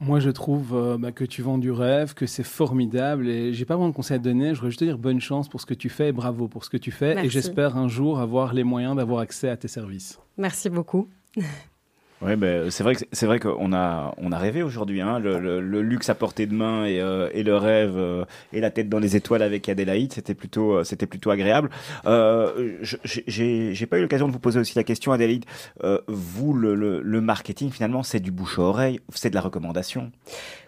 Moi, 0.00 0.20
je 0.20 0.30
trouve 0.30 0.76
euh, 0.76 0.96
bah, 0.96 1.10
que 1.10 1.24
tu 1.24 1.42
vends 1.42 1.58
du 1.58 1.72
rêve, 1.72 2.14
que 2.14 2.26
c'est 2.26 2.44
formidable. 2.44 3.28
Et 3.28 3.52
j'ai 3.52 3.64
pas 3.64 3.74
vraiment 3.74 3.88
de 3.88 3.94
conseils 3.94 4.16
à 4.16 4.18
te 4.18 4.24
donner. 4.24 4.50
Je 4.50 4.54
voudrais 4.54 4.70
juste 4.70 4.80
te 4.80 4.84
dire 4.84 4.98
bonne 4.98 5.20
chance 5.20 5.48
pour 5.48 5.60
ce 5.60 5.66
que 5.66 5.74
tu 5.74 5.88
fais 5.88 6.08
et 6.08 6.12
bravo 6.12 6.46
pour 6.46 6.64
ce 6.64 6.70
que 6.70 6.76
tu 6.76 6.92
fais. 6.92 7.14
Merci. 7.14 7.26
Et 7.26 7.30
j'espère 7.30 7.76
un 7.76 7.88
jour 7.88 8.20
avoir 8.20 8.54
les 8.54 8.62
moyens 8.62 8.94
d'avoir 8.94 9.20
accès 9.20 9.48
à 9.48 9.56
tes 9.56 9.68
services. 9.68 10.18
Merci 10.36 10.70
beaucoup. 10.70 11.08
Ouais, 12.20 12.34
ben, 12.34 12.68
c'est 12.70 12.82
vrai 13.26 13.38
qu'on 13.38 13.72
a 13.72 14.12
on 14.18 14.32
a 14.32 14.38
rêvé 14.38 14.64
aujourd'hui, 14.64 15.00
hein, 15.00 15.20
le, 15.20 15.60
luxe 15.80 16.08
à 16.10 16.16
portée 16.16 16.46
de 16.46 16.54
main 16.54 16.84
et, 16.84 17.00
euh, 17.00 17.28
le 17.32 17.56
rêve 17.56 17.96
euh, 17.96 18.24
et 18.52 18.60
la 18.60 18.70
tête 18.72 18.88
dans 18.88 18.98
les 18.98 19.14
étoiles 19.14 19.42
avec 19.42 19.68
Adélaïde, 19.68 20.12
c'était 20.12 20.34
plutôt 20.34 20.78
euh, 20.78 20.84
c'était 20.84 21.06
plutôt 21.06 21.30
agréable. 21.30 21.70
Euh, 22.06 22.76
j'ai- 22.82 23.86
pas 23.86 23.98
eu 23.98 24.02
l'occasion 24.02 24.26
de 24.26 24.32
vous 24.32 24.40
poser 24.40 24.58
aussi 24.58 24.76
la 24.76 24.84
question, 24.84 25.12
Adélaïde. 25.12 25.44
Vous, 26.08 26.52
le, 26.52 26.74
le, 26.74 27.20
marketing 27.20 27.70
finalement, 27.70 28.02
c'est 28.02 28.20
du 28.20 28.30
bouche 28.30 28.58
à 28.58 28.62
oreille, 28.62 29.00
c'est 29.14 29.30
de 29.30 29.34
la 29.34 29.40
recommandation. 29.40 30.10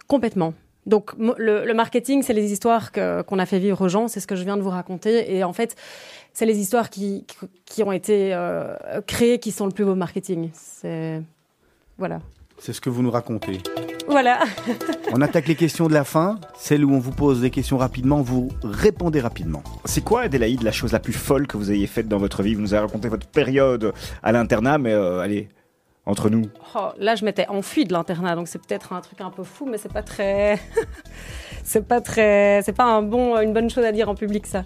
Complètement. 0.07 0.55
Donc 0.86 1.12
le, 1.18 1.70
marketing, 1.74 2.22
c'est 2.22 2.32
les 2.32 2.53
histoires 2.53 2.92
qu'on 2.92 3.38
a 3.38 3.44
fait 3.46 3.59
vivre 3.59 3.82
aux 3.84 3.88
gens, 3.88 4.09
c'est 4.09 4.20
ce 4.20 4.26
que 4.26 4.36
je 4.36 4.44
viens 4.44 4.57
de 4.57 4.62
vous 4.62 4.70
raconter. 4.70 5.36
Et 5.36 5.44
en 5.44 5.53
fait, 5.53 5.76
c'est 6.32 6.46
les 6.46 6.59
histoires 6.59 6.88
qui, 6.88 7.26
qui- 7.66 7.82
ont 7.82 7.92
été 7.92 8.34
créées 9.07 9.38
qui 9.38 9.51
sont 9.51 9.66
le 9.66 9.72
plus 9.72 9.84
beau 9.84 9.94
marketing. 9.96 10.51
Voilà. 12.01 12.20
C'est 12.59 12.72
ce 12.72 12.80
que 12.80 12.88
vous 12.88 13.03
nous 13.03 13.11
racontez. 13.11 13.59
Voilà. 14.09 14.40
On 15.12 15.20
attaque 15.20 15.46
les 15.48 15.55
questions 15.55 15.86
de 15.86 15.92
la 15.92 16.03
fin, 16.03 16.40
celles 16.57 16.82
où 16.82 16.94
on 16.94 16.98
vous 16.98 17.12
pose 17.12 17.42
des 17.42 17.51
questions 17.51 17.76
rapidement, 17.76 18.22
vous 18.22 18.48
répondez 18.64 19.20
rapidement. 19.20 19.62
C'est 19.84 20.03
quoi, 20.03 20.22
Adélaïde, 20.22 20.62
la 20.62 20.72
chose 20.72 20.92
la 20.92 20.98
plus 20.98 21.12
folle 21.12 21.46
que 21.46 21.59
vous 21.59 21.70
ayez 21.70 21.86
faite 21.86 22.09
dans 22.09 22.16
votre 22.16 22.42
vie? 22.42 22.55
Vous 22.55 22.62
nous 22.62 22.72
avez 22.72 22.86
raconté 22.86 23.09
votre 23.09 23.26
période 23.26 23.92
à 24.22 24.32
l'internat, 24.32 24.78
mais 24.78 24.94
euh, 24.94 25.20
allez, 25.20 25.51
entre 26.07 26.30
nous. 26.30 26.48
Oh, 26.74 26.88
là, 26.98 27.16
je 27.16 27.24
m'étais 27.26 27.46
enfuie 27.48 27.84
de 27.84 27.92
l'internat, 27.92 28.34
donc 28.34 28.48
c'est 28.48 28.61
peut-être 28.66 28.94
un 28.94 29.03
truc 29.03 29.20
un 29.20 29.30
peu 29.30 29.44
fou, 29.44 29.66
mais 29.70 29.76
c'est 29.76 29.92
pas 29.92 30.03
très, 30.03 30.59
c'est 31.64 31.86
pas 31.86 32.01
très, 32.01 32.62
c'est 32.64 32.72
pas 32.72 32.84
un 32.84 33.03
bon, 33.03 33.38
une 33.38 33.53
bonne 33.53 33.68
chose 33.68 33.84
à 33.84 33.92
dire 33.92 34.09
en 34.09 34.14
public, 34.14 34.46
ça. 34.46 34.64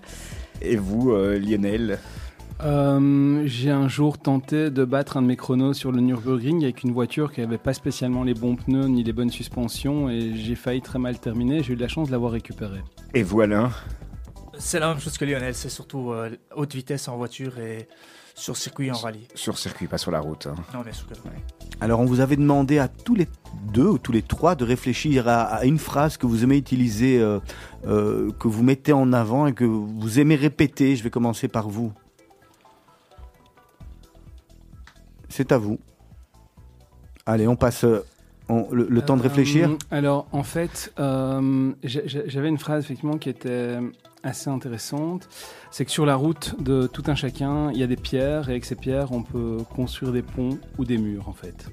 Et 0.63 0.77
vous, 0.77 1.11
euh, 1.11 1.37
Lionel? 1.37 1.99
Euh, 2.63 3.43
j'ai 3.47 3.71
un 3.71 3.89
jour 3.89 4.17
tenté 4.19 4.71
de 4.71 4.85
battre 4.85 5.17
un 5.17 5.23
de 5.23 5.27
mes 5.27 5.37
chronos 5.37 5.75
sur 5.75 5.93
le 5.93 6.01
Nürburgring 6.01 6.63
avec 6.65 6.83
une 6.83 6.93
voiture 6.93 7.33
qui 7.33 7.41
n'avait 7.41 7.59
pas 7.59 7.75
spécialement 7.75 8.23
les 8.23 8.35
bons 8.35 8.57
pneus 8.57 8.87
ni 8.87 9.03
les 9.03 9.13
bonnes 9.13 9.31
suspensions 9.31 10.09
et 10.09 10.35
j'ai 10.37 10.55
failli 10.55 10.81
très 10.81 10.99
mal 10.99 11.19
terminer. 11.19 11.63
J'ai 11.63 11.73
eu 11.73 11.77
de 11.77 11.83
la 11.83 11.89
chance 11.89 12.09
de 12.09 12.13
l'avoir 12.13 12.33
récupéré. 12.33 12.79
Et 13.13 13.25
Alain? 13.43 13.71
C'est 14.57 14.79
la 14.79 14.89
même 14.89 15.01
chose 15.01 15.19
que 15.19 15.25
Lionel, 15.25 15.55
c'est 15.55 15.69
surtout 15.69 16.13
euh, 16.13 16.31
haute 16.55 16.75
vitesse 16.75 17.09
en 17.09 17.17
voiture 17.17 17.59
et 17.59 17.89
sur 18.37 18.57
circuit 18.57 18.91
en 18.91 18.95
rallye. 18.97 19.27
Sur 19.35 19.59
circuit, 19.59 19.89
pas 19.89 19.99
sur 19.99 20.13
la 20.13 20.21
route. 20.21 20.47
hein. 20.47 20.55
Non, 20.73 20.83
bien 20.83 20.93
sûr 20.93 21.07
que 21.09 21.15
non. 21.15 21.35
Alors 21.81 21.99
on 22.01 22.05
vous 22.05 22.21
avait 22.21 22.37
demandé 22.37 22.79
à 22.79 22.87
tous 22.87 23.17
les 23.17 23.27
deux 23.73 23.89
ou 23.89 23.99
tous 23.99 24.13
les 24.13 24.23
trois 24.23 24.55
de 24.55 24.65
réfléchir 24.65 25.27
à, 25.29 25.43
à 25.43 25.65
une 25.65 25.79
phrase 25.79 26.17
que 26.17 26.27
vous 26.27 26.45
aimez 26.45 26.57
utiliser, 26.57 27.21
euh, 27.21 27.41
euh, 27.87 28.31
que 28.39 28.47
vous 28.47 28.63
mettez 28.63 28.93
en 28.93 29.13
avant 29.13 29.49
et 29.49 29.53
que 29.55 29.65
vous 29.65 30.21
aimez 30.21 30.37
répéter. 30.37 30.95
Je 30.95 31.03
vais 31.03 31.11
commencer 31.11 31.49
par 31.49 31.69
vous. 31.69 31.93
C'est 35.29 35.53
à 35.53 35.59
vous. 35.59 35.79
Allez, 37.27 37.47
on 37.49 37.57
passe 37.57 37.85
euh, 37.85 38.05
on- 38.49 38.69
le, 38.71 38.87
le 38.89 39.03
temps 39.03 39.17
de 39.17 39.23
réfléchir. 39.23 39.71
Euh, 39.71 39.77
alors, 39.91 40.27
en 40.33 40.43
fait, 40.43 40.93
euh, 40.99 41.73
j'avais 41.83 42.49
une 42.49 42.59
phrase 42.59 42.85
effectivement 42.85 43.17
qui 43.19 43.31
était 43.31 43.79
assez 44.23 44.49
intéressante. 44.51 45.29
C'est 45.71 45.85
que 45.85 45.91
sur 45.91 46.07
la 46.07 46.17
route 46.17 46.55
de 46.63 46.87
tout 46.87 47.03
un 47.07 47.15
chacun, 47.15 47.71
il 47.73 47.79
y 47.79 47.83
a 47.83 47.87
des 47.87 47.97
pierres 47.97 48.49
et 48.49 48.53
avec 48.53 48.65
ces 48.65 48.75
pierres, 48.75 49.13
on 49.13 49.23
peut 49.23 49.59
construire 49.75 50.13
des 50.13 50.23
ponts 50.23 50.59
ou 50.79 50.85
des 50.85 50.99
murs, 50.99 51.29
en 51.29 51.33
fait. 51.33 51.67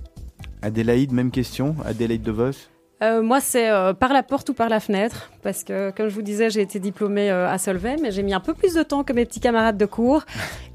Adélaïde, 0.61 1.11
même 1.11 1.31
question. 1.31 1.75
Adélaïde 1.85 2.21
De 2.23 2.31
Vos. 2.31 2.51
Euh, 3.01 3.23
moi, 3.23 3.39
c'est 3.39 3.69
euh, 3.71 3.93
par 3.93 4.13
la 4.13 4.21
porte 4.21 4.49
ou 4.49 4.53
par 4.53 4.69
la 4.69 4.79
fenêtre, 4.79 5.31
parce 5.41 5.63
que, 5.63 5.89
comme 5.89 6.07
je 6.07 6.13
vous 6.13 6.21
disais, 6.21 6.51
j'ai 6.51 6.61
été 6.61 6.79
diplômée 6.79 7.31
euh, 7.31 7.49
à 7.49 7.57
Solvay, 7.57 7.95
mais 7.99 8.11
j'ai 8.11 8.21
mis 8.21 8.33
un 8.33 8.39
peu 8.39 8.53
plus 8.53 8.75
de 8.75 8.83
temps 8.83 9.03
que 9.03 9.11
mes 9.11 9.25
petits 9.25 9.39
camarades 9.39 9.77
de 9.77 9.87
cours. 9.87 10.23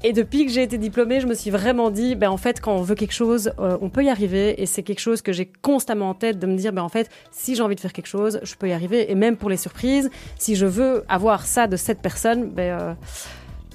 Et 0.03 0.11
depuis 0.11 0.45
que 0.45 0.51
j'ai 0.51 0.61
été 0.61 0.77
diplômée, 0.77 1.21
je 1.21 1.27
me 1.27 1.33
suis 1.33 1.51
vraiment 1.51 1.89
dit, 1.89 2.15
ben, 2.15 2.29
en 2.29 2.35
fait, 2.35 2.59
quand 2.59 2.73
on 2.73 2.81
veut 2.81 2.95
quelque 2.95 3.13
chose, 3.13 3.53
euh, 3.59 3.77
on 3.79 3.89
peut 3.89 4.03
y 4.03 4.09
arriver. 4.09 4.61
Et 4.61 4.65
c'est 4.65 4.83
quelque 4.83 4.99
chose 4.99 5.21
que 5.21 5.31
j'ai 5.31 5.45
constamment 5.61 6.09
en 6.09 6.13
tête 6.13 6.37
de 6.37 6.47
me 6.47 6.57
dire, 6.57 6.73
ben, 6.73 6.81
en 6.81 6.89
fait, 6.89 7.09
si 7.31 7.55
j'ai 7.55 7.63
envie 7.63 7.75
de 7.75 7.79
faire 7.79 7.93
quelque 7.93 8.07
chose, 8.07 8.41
je 8.43 8.55
peux 8.55 8.67
y 8.67 8.73
arriver. 8.73 9.09
Et 9.09 9.15
même 9.15 9.37
pour 9.37 9.49
les 9.49 9.57
surprises, 9.57 10.09
si 10.37 10.55
je 10.57 10.65
veux 10.65 11.05
avoir 11.07 11.45
ça 11.45 11.67
de 11.67 11.77
cette 11.77 12.01
personne, 12.01 12.49
ben, 12.49 12.77
euh, 12.77 12.93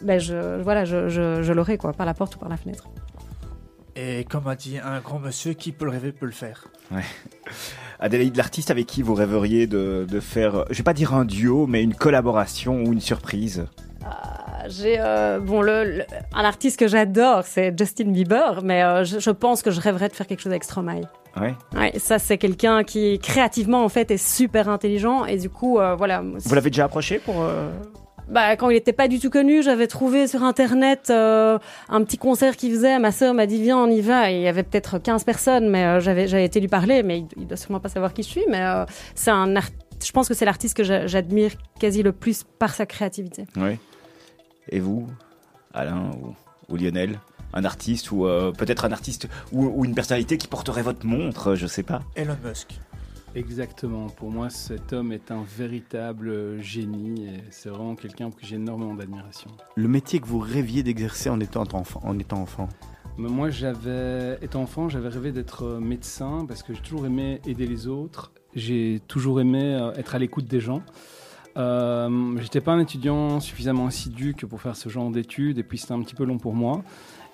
ben, 0.03 0.21
je, 0.21 0.61
voilà, 0.61 0.85
je, 0.85 1.09
je, 1.09 1.43
je 1.43 1.53
l'aurai, 1.55 1.79
quoi, 1.79 1.95
par 1.95 2.05
la 2.05 2.13
porte 2.13 2.37
ou 2.37 2.39
par 2.39 2.51
la 2.51 2.59
fenêtre. 2.59 2.85
Et 3.95 4.25
comme 4.25 4.47
a 4.47 4.57
dit 4.57 4.79
un 4.79 5.01
grand 5.01 5.19
monsieur, 5.19 5.53
qui 5.53 5.71
peut 5.73 5.85
le 5.85 5.91
rêver 5.91 6.13
peut 6.13 6.27
le 6.27 6.33
faire. 6.33 6.69
Adélaïde, 8.03 8.37
l'artiste 8.37 8.71
avec 8.73 8.87
qui 8.87 9.01
vous 9.01 9.15
rêveriez 9.15 9.67
de, 9.69 10.05
de 10.11 10.21
faire, 10.21 10.65
je 10.71 10.79
vais 10.79 10.83
pas 10.83 10.93
dire 10.93 11.15
un 11.15 11.25
duo, 11.25 11.67
mais 11.69 11.83
une 11.85 11.95
collaboration 11.95 12.83
ou 12.83 12.93
une 12.93 13.01
surprise? 13.01 13.65
Ah, 14.05 14.65
J'ai 14.69 14.97
euh, 14.99 15.39
bon 15.39 15.63
le, 15.63 15.85
le- 15.99 16.05
un 16.35 16.45
artiste 16.45 16.81
que 16.81 16.89
j'adore, 16.89 17.45
c'est 17.45 17.73
Justin 17.79 18.11
Bieber, 18.11 18.61
mais 18.65 18.83
euh, 18.83 19.05
je, 19.05 19.21
je 19.21 19.31
pense 19.31 19.63
que 19.63 19.71
je 19.71 19.81
rêverais 19.81 20.09
de 20.09 20.15
faire 20.15 20.27
quelque 20.27 20.41
chose 20.41 20.51
avec 20.51 20.65
Stromae. 20.65 21.03
Ouais. 21.41 21.55
Ouais, 21.77 21.93
ça 21.99 22.19
c'est 22.19 22.39
quelqu'un 22.39 22.83
qui 22.83 23.19
créativement 23.21 23.85
en 23.85 23.89
fait 23.89 24.11
est 24.11 24.17
super 24.23 24.69
intelligent 24.69 25.25
et 25.25 25.39
du 25.39 25.49
coup 25.49 25.79
euh, 25.79 25.95
voilà. 25.95 26.23
Vous 26.39 26.55
l'avez 26.55 26.71
déjà 26.71 26.85
approché 26.87 27.21
pour 27.21 27.37
euh, 27.41 27.71
Bah, 28.33 28.57
quand 28.57 28.71
il 28.71 28.75
n'était 28.75 28.93
pas 28.95 29.09
du 29.09 29.21
tout 29.21 29.31
connu, 29.31 29.63
j'avais 29.63 29.87
trouvé 29.87 30.27
sur 30.27 30.43
internet 30.43 31.09
euh, 31.11 31.59
un 31.89 32.03
petit 32.03 32.17
concert 32.19 32.57
qu'il 32.57 32.73
faisait. 32.73 32.99
Ma 32.99 33.13
sœur 33.13 33.35
m'a 33.35 33.47
dit 33.47 33.61
viens 33.63 33.77
on 33.79 33.89
y 33.89 34.01
va. 34.01 34.31
Et 34.33 34.37
il 34.37 34.43
y 34.43 34.49
avait 34.49 34.63
peut-être 34.63 34.99
15 34.99 35.25
personnes, 35.25 35.69
mais 35.69 35.85
euh, 35.85 36.01
j'avais 36.01 36.27
j'avais 36.27 36.45
été 36.47 36.59
lui 36.59 36.69
parler, 36.69 37.03
mais 37.03 37.19
il, 37.21 37.27
il 37.37 37.47
doit 37.47 37.57
sûrement 37.59 37.79
pas 37.81 37.89
savoir 37.91 38.15
qui 38.15 38.23
je 38.23 38.29
suis. 38.29 38.45
Mais 38.49 38.61
euh, 38.63 38.85
c'est 39.15 39.31
un 39.31 39.55
art- 39.57 39.69
je 40.05 40.11
pense 40.13 40.29
que 40.29 40.35
c'est 40.35 40.45
l'artiste 40.47 40.77
que 40.77 40.83
j'a- 40.83 41.07
j'admire 41.07 41.53
quasi 41.79 42.03
le 42.03 42.13
plus 42.13 42.43
par 42.59 42.75
sa 42.75 42.87
créativité. 42.87 43.45
Ouais. 43.57 43.79
Et 44.71 44.81
vous, 44.81 45.07
Alain 45.75 46.11
ou, 46.23 46.35
ou 46.73 46.77
Lionel 46.77 47.21
Un 47.53 47.65
artiste 47.65 48.11
ou 48.13 48.27
euh, 48.27 48.51
peut-être 48.53 48.85
un 48.87 48.93
artiste 48.93 49.29
ou, 49.53 49.67
ou 49.67 49.85
une 49.85 49.95
personnalité 49.95 50.39
qui 50.39 50.49
porterait 50.49 50.83
votre 50.83 51.05
montre, 51.07 51.55
je 51.55 51.67
sais 51.67 51.83
pas. 51.83 52.01
Elon 52.17 52.37
Musk. 52.45 52.79
Exactement. 53.35 54.07
Pour 54.09 54.31
moi, 54.31 54.51
cet 54.51 54.93
homme 54.93 55.13
est 55.13 55.31
un 55.31 55.43
véritable 55.43 56.61
génie 56.61 57.27
et 57.27 57.41
c'est 57.51 57.71
vraiment 57.71 57.95
quelqu'un 57.95 58.29
pour 58.29 58.39
qui 58.39 58.47
j'ai 58.47 58.57
énormément 58.57 58.95
d'admiration. 58.95 59.51
Le 59.75 59.89
métier 59.89 60.21
que 60.21 60.27
vous 60.27 60.39
rêviez 60.39 60.83
d'exercer 60.83 61.31
en 61.31 61.41
étant 61.41 61.65
enfant. 61.73 62.01
En 62.05 62.19
étant 62.19 62.43
enfant? 62.43 62.69
Moi, 63.17 63.51
j'avais, 63.51 64.39
étant 64.43 64.63
enfant, 64.63 64.89
j'avais 64.89 65.09
rêvé 65.09 65.33
d'être 65.33 65.65
euh, 65.65 65.81
médecin 65.81 66.45
parce 66.47 66.63
que 66.63 66.73
j'ai 66.75 66.81
toujours 66.81 67.07
aimé 67.07 67.41
aider 67.47 67.67
les 67.67 67.87
autres. 67.87 68.33
J'ai 68.55 69.01
toujours 69.09 69.41
aimé 69.41 69.63
euh, 69.63 69.93
être 69.95 70.15
à 70.15 70.19
l'écoute 70.19 70.47
des 70.47 70.61
gens. 70.61 70.83
Euh, 71.59 72.39
J'étais 72.41 72.63
pas 72.63 72.73
un 72.73 72.81
étudiant 72.81 73.39
suffisamment 73.41 73.87
assidu 73.87 74.35
que 74.35 74.47
pour 74.47 74.63
faire 74.63 74.77
ce 74.77 74.89
genre 74.89 75.11
d'études 75.11 75.59
et 75.59 75.63
puis 75.63 75.77
c'était 75.77 75.93
un 75.93 76.01
petit 76.03 76.15
peu 76.15 76.25
long 76.25 76.39
pour 76.39 76.55
moi. 76.55 76.83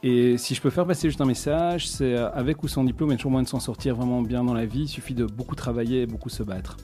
Et 0.02 0.38
si 0.38 0.54
je 0.54 0.60
peux 0.60 0.70
faire 0.70 0.86
passer 0.86 1.08
juste 1.08 1.20
un 1.20 1.26
message, 1.26 1.88
c'est 1.88 2.14
euh, 2.14 2.30
avec 2.32 2.62
ou 2.62 2.68
sans 2.68 2.84
diplôme, 2.84 3.10
il 3.10 3.12
y 3.12 3.14
a 3.14 3.16
toujours 3.16 3.32
moyen 3.32 3.42
de 3.42 3.48
s'en 3.48 3.60
sortir 3.60 3.96
vraiment 3.96 4.22
bien 4.22 4.44
dans 4.44 4.54
la 4.54 4.64
vie. 4.64 4.82
Il 4.82 4.88
suffit 4.88 5.14
de 5.14 5.26
beaucoup 5.26 5.56
travailler 5.56 6.02
et 6.02 6.06
beaucoup 6.06 6.28
se 6.28 6.42
battre. 6.42 6.76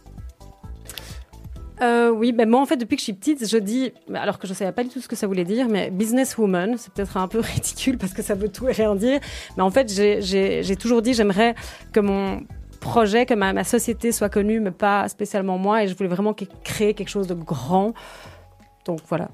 Euh, 1.81 2.11
oui, 2.11 2.33
ben 2.33 2.49
moi 2.49 2.61
en 2.61 2.67
fait 2.67 2.77
depuis 2.77 2.95
que 2.95 3.01
je 3.01 3.05
suis 3.05 3.13
petite, 3.13 3.49
je 3.49 3.59
dis, 3.59 3.93
alors 4.15 4.39
que 4.39 4.47
je 4.47 4.55
savais 4.55 4.71
pas 4.71 4.85
du 4.85 4.91
tout 4.91 5.01
ce 5.01 5.09
que 5.09 5.17
ça 5.17 5.27
voulait 5.27 5.45
dire, 5.45 5.69
mais 5.69 5.91
businesswoman, 5.91 6.77
c'est 6.79 6.93
peut-être 6.93 7.17
un 7.17 7.27
peu 7.27 7.41
ridicule 7.55 7.99
parce 7.99 8.13
que 8.13 8.23
ça 8.23 8.35
veut 8.35 8.49
tout 8.49 8.69
et 8.69 8.73
rien 8.73 8.95
dire, 8.95 9.19
mais 9.57 9.63
en 9.63 9.71
fait 9.71 9.93
j'ai- 9.93 10.77
toujours 10.77 11.03
dit 11.03 11.15
j'aimerais 11.15 11.57
que 11.93 11.99
mon 11.99 12.43
projet, 12.81 13.27
que 13.27 13.35
ma, 13.35 13.65
société 13.65 14.13
soit 14.13 14.29
connue, 14.29 14.61
mais 14.61 14.71
pas 14.71 15.09
spécialement 15.09 15.59
moi, 15.59 15.83
et 15.83 15.89
je 15.89 15.97
voulais 15.97 16.09
vraiment 16.09 16.35
créer 16.63 16.95
quelque 16.95 17.09
chose 17.09 17.27
de 17.27 17.35
grand. 17.35 17.93
Donc 18.87 19.01
voilà. 19.09 19.31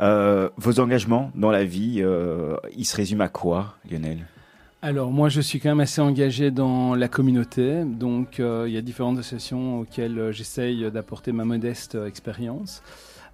Euh, 0.00 0.48
vos 0.56 0.80
engagements 0.80 1.30
dans 1.34 1.50
la 1.50 1.64
vie, 1.64 1.96
euh, 1.98 2.56
ils 2.76 2.84
se 2.84 2.96
résument 2.96 3.24
à 3.24 3.28
quoi, 3.28 3.74
Lionel? 3.90 4.26
Alors 4.80 5.10
moi 5.10 5.28
je 5.28 5.40
suis 5.40 5.58
quand 5.58 5.70
même 5.70 5.80
assez 5.80 6.00
engagé 6.00 6.52
dans 6.52 6.94
la 6.94 7.08
communauté, 7.08 7.82
donc 7.84 8.38
euh, 8.38 8.66
il 8.68 8.74
y 8.74 8.76
a 8.76 8.80
différentes 8.80 9.18
associations 9.18 9.80
auxquelles 9.80 10.30
j'essaye 10.30 10.88
d'apporter 10.92 11.32
ma 11.32 11.44
modeste 11.44 11.98
expérience. 12.06 12.82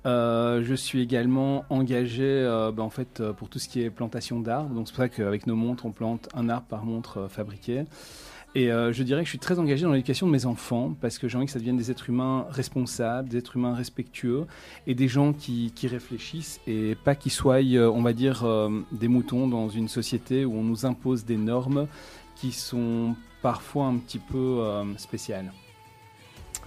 je 0.06 0.74
suis 0.74 1.02
également 1.02 1.66
engagé 1.68 2.42
bah, 2.74 2.82
en 2.82 2.88
fait, 2.88 3.22
pour 3.36 3.50
tout 3.50 3.58
ce 3.58 3.68
qui 3.68 3.82
est 3.82 3.90
plantation 3.90 4.40
d'arbres. 4.40 4.74
Donc 4.74 4.88
c'est 4.88 4.94
pour 4.94 5.04
ça 5.04 5.08
qu'avec 5.10 5.46
nos 5.46 5.56
montres, 5.56 5.84
on 5.84 5.92
plante 5.92 6.28
un 6.34 6.48
arbre 6.48 6.66
par 6.66 6.86
montre 6.86 7.26
fabriquée. 7.28 7.84
Et 8.56 8.70
euh, 8.70 8.92
je 8.92 9.02
dirais 9.02 9.22
que 9.22 9.24
je 9.24 9.30
suis 9.30 9.38
très 9.38 9.58
engagé 9.58 9.82
dans 9.82 9.92
l'éducation 9.92 10.28
de 10.28 10.32
mes 10.32 10.46
enfants 10.46 10.94
parce 11.00 11.18
que 11.18 11.28
j'ai 11.28 11.36
envie 11.36 11.46
que 11.46 11.52
ça 11.52 11.58
devienne 11.58 11.76
des 11.76 11.90
êtres 11.90 12.08
humains 12.08 12.46
responsables, 12.50 13.28
des 13.28 13.38
êtres 13.38 13.56
humains 13.56 13.74
respectueux 13.74 14.46
et 14.86 14.94
des 14.94 15.08
gens 15.08 15.32
qui, 15.32 15.72
qui 15.74 15.88
réfléchissent 15.88 16.60
et 16.68 16.94
pas 16.94 17.16
qu'ils 17.16 17.32
soient, 17.32 17.62
euh, 17.62 17.90
on 17.90 18.02
va 18.02 18.12
dire, 18.12 18.44
euh, 18.44 18.70
des 18.92 19.08
moutons 19.08 19.48
dans 19.48 19.68
une 19.68 19.88
société 19.88 20.44
où 20.44 20.54
on 20.54 20.62
nous 20.62 20.86
impose 20.86 21.24
des 21.24 21.36
normes 21.36 21.88
qui 22.36 22.52
sont 22.52 23.16
parfois 23.42 23.86
un 23.86 23.96
petit 23.96 24.18
peu 24.18 24.64
spéciales. 24.96 25.52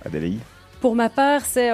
Adélie 0.06 0.40
Pour 0.80 0.96
ma 0.96 1.10
part, 1.10 1.42
c'est, 1.42 1.72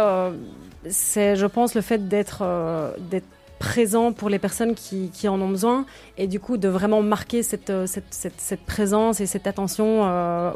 c'est, 0.90 1.36
je 1.36 1.46
pense, 1.46 1.76
le 1.76 1.82
fait 1.82 2.08
d'être, 2.08 2.96
d'être 3.12 3.28
présent 3.64 4.12
pour 4.12 4.28
les 4.28 4.40
personnes 4.40 4.76
qui, 4.76 5.10
qui, 5.14 5.30
en 5.30 5.40
ont 5.40 5.48
besoin 5.48 5.86
et 6.18 6.28
du 6.28 6.42
coup 6.42 6.58
de 6.58 6.68
vraiment 6.68 7.02
marquer 7.02 7.44
cette, 7.44 7.70
euh, 7.70 7.88
cette, 7.88 8.14
cette, 8.14 8.42
cette 8.42 8.66
présence 8.66 9.22
et 9.22 9.26
cette 9.26 9.48
attention 9.48 10.02
euh, 10.04 10.52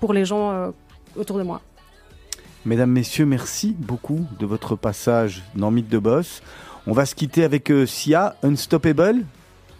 pour 0.00 0.12
les 0.12 0.24
gens 0.24 0.50
euh, 0.50 0.70
autour 1.14 1.38
de 1.38 1.44
moi. 1.44 1.60
Mesdames, 2.64 2.90
Messieurs, 2.90 3.26
merci 3.26 3.76
beaucoup 3.78 4.26
de 4.40 4.44
votre 4.44 4.74
passage 4.74 5.44
dans 5.54 5.70
Mythe 5.70 5.88
de 5.88 6.00
Boss. 6.00 6.42
On 6.88 6.92
va 6.92 7.06
se 7.06 7.14
quitter 7.14 7.44
avec 7.44 7.72
Sia, 7.86 8.34
Unstoppable. 8.42 9.24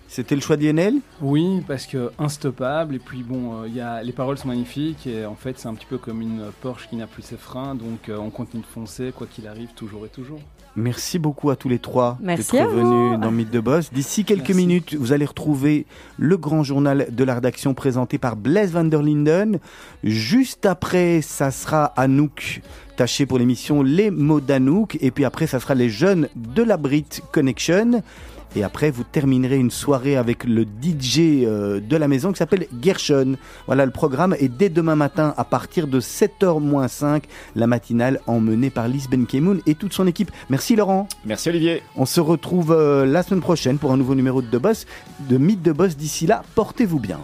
C'était 0.07 0.37
le 0.37 0.41
choix 0.41 0.57
d'INL 0.57 1.01
Oui, 1.21 1.65
parce 1.67 1.85
que 1.85 2.13
instoppable, 2.17 2.95
et 2.95 3.01
puis 3.01 3.25
bon, 3.25 3.65
il 3.65 3.75
y 3.75 3.81
a, 3.81 4.05
les 4.05 4.13
paroles 4.13 4.39
sont 4.39 4.47
magnifiques, 4.47 5.09
et 5.09 5.27
en 5.27 5.35
fait 5.35 5.59
c'est 5.59 5.67
un 5.67 5.75
petit 5.75 5.87
peu 5.87 5.99
comme 5.99 6.23
une 6.23 6.45
Porsche 6.61 6.89
qui 6.89 6.95
n'a 6.95 7.09
plus 7.09 7.23
ses 7.23 7.37
freins, 7.37 7.75
donc 7.75 8.09
on 8.09 8.31
continue 8.31 8.63
de 8.63 8.69
foncer, 8.69 9.13
quoi 9.13 9.27
qu'il 9.27 9.49
arrive, 9.49 9.71
toujours 9.75 10.07
et 10.07 10.09
toujours. 10.09 10.41
Merci 10.77 11.19
beaucoup 11.19 11.49
à 11.49 11.57
tous 11.57 11.71
les 11.71 11.79
trois 11.79 12.19
d'être 12.21 12.55
venus 12.55 13.19
dans 13.19 13.31
Mythe 13.31 13.51
de 13.51 13.61
Boss. 13.61 13.91
D'ici 13.95 14.25
quelques 14.25 14.51
minutes, 14.51 14.95
vous 14.95 15.13
allez 15.13 15.25
retrouver 15.25 15.87
le 16.19 16.37
grand 16.37 16.63
journal 16.63 17.07
de 17.11 17.25
la 17.25 17.35
rédaction 17.35 17.73
présenté 17.73 18.19
par 18.19 18.37
Blaise 18.37 18.73
van 18.73 18.85
der 18.85 19.03
Linden. 19.03 19.59
Juste 20.05 20.67
après, 20.67 21.23
ça 21.23 21.51
sera 21.51 21.87
Anouk 21.97 22.61
Taché 22.97 23.25
pour 23.25 23.39
l'émission 23.39 23.83
Les 23.83 24.11
mots 24.11 24.41
d'Anouk. 24.41 24.99
Et 25.01 25.11
puis 25.11 25.25
après, 25.25 25.47
ça 25.47 25.61
sera 25.61 25.75
les 25.75 25.89
jeunes 25.89 26.29
de 26.35 26.63
la 26.63 26.77
Brit 26.77 27.23
Connection. 27.33 28.03
Et 28.57 28.63
après, 28.63 28.91
vous 28.91 29.05
terminerez 29.05 29.59
une 29.59 29.71
soirée 29.71 30.17
avec 30.17 30.45
le 30.45 30.63
DJ 30.63 31.45
euh, 31.45 31.79
de 31.79 31.95
la 31.95 32.09
maison 32.09 32.33
qui 32.33 32.39
s'appelle 32.39 32.67
Gershon. 32.83 33.37
Voilà, 33.67 33.85
le 33.85 33.93
programme 33.93 34.35
est 34.41 34.49
dès 34.49 34.71
demain 34.71 34.97
matin 34.97 35.35
à 35.37 35.45
partir 35.45 35.87
de 35.87 36.01
7h 36.01 36.89
5, 36.89 37.25
la 37.55 37.67
matinale 37.67 38.21
emmenée 38.27 38.71
par 38.71 38.89
Lise 38.89 39.11
Benkemoun 39.11 39.61
et 39.67 39.75
toute 39.75 39.93
son 39.93 40.07
équipe. 40.07 40.31
Merci 40.49 40.75
Laurent. 40.75 41.07
Merci 41.27 41.51
Olivier. 41.51 41.83
On 41.97 42.07
se 42.07 42.19
retrouve 42.19 42.73
euh, 42.73 43.05
la 43.05 43.23
semaine 43.23 43.43
prochaine 43.43 43.77
pour 43.77 43.93
un 43.93 43.99
nouveau 43.99 44.15
numéro 44.15 44.41
de 44.41 44.47
The 44.47 44.61
Boss, 44.61 44.87
de 45.29 45.37
Mythe 45.37 45.61
de 45.61 45.73
Boss. 45.73 45.95
D'ici 45.95 46.27
là, 46.27 46.43
portez-vous 46.55 46.99
bien. 46.99 47.21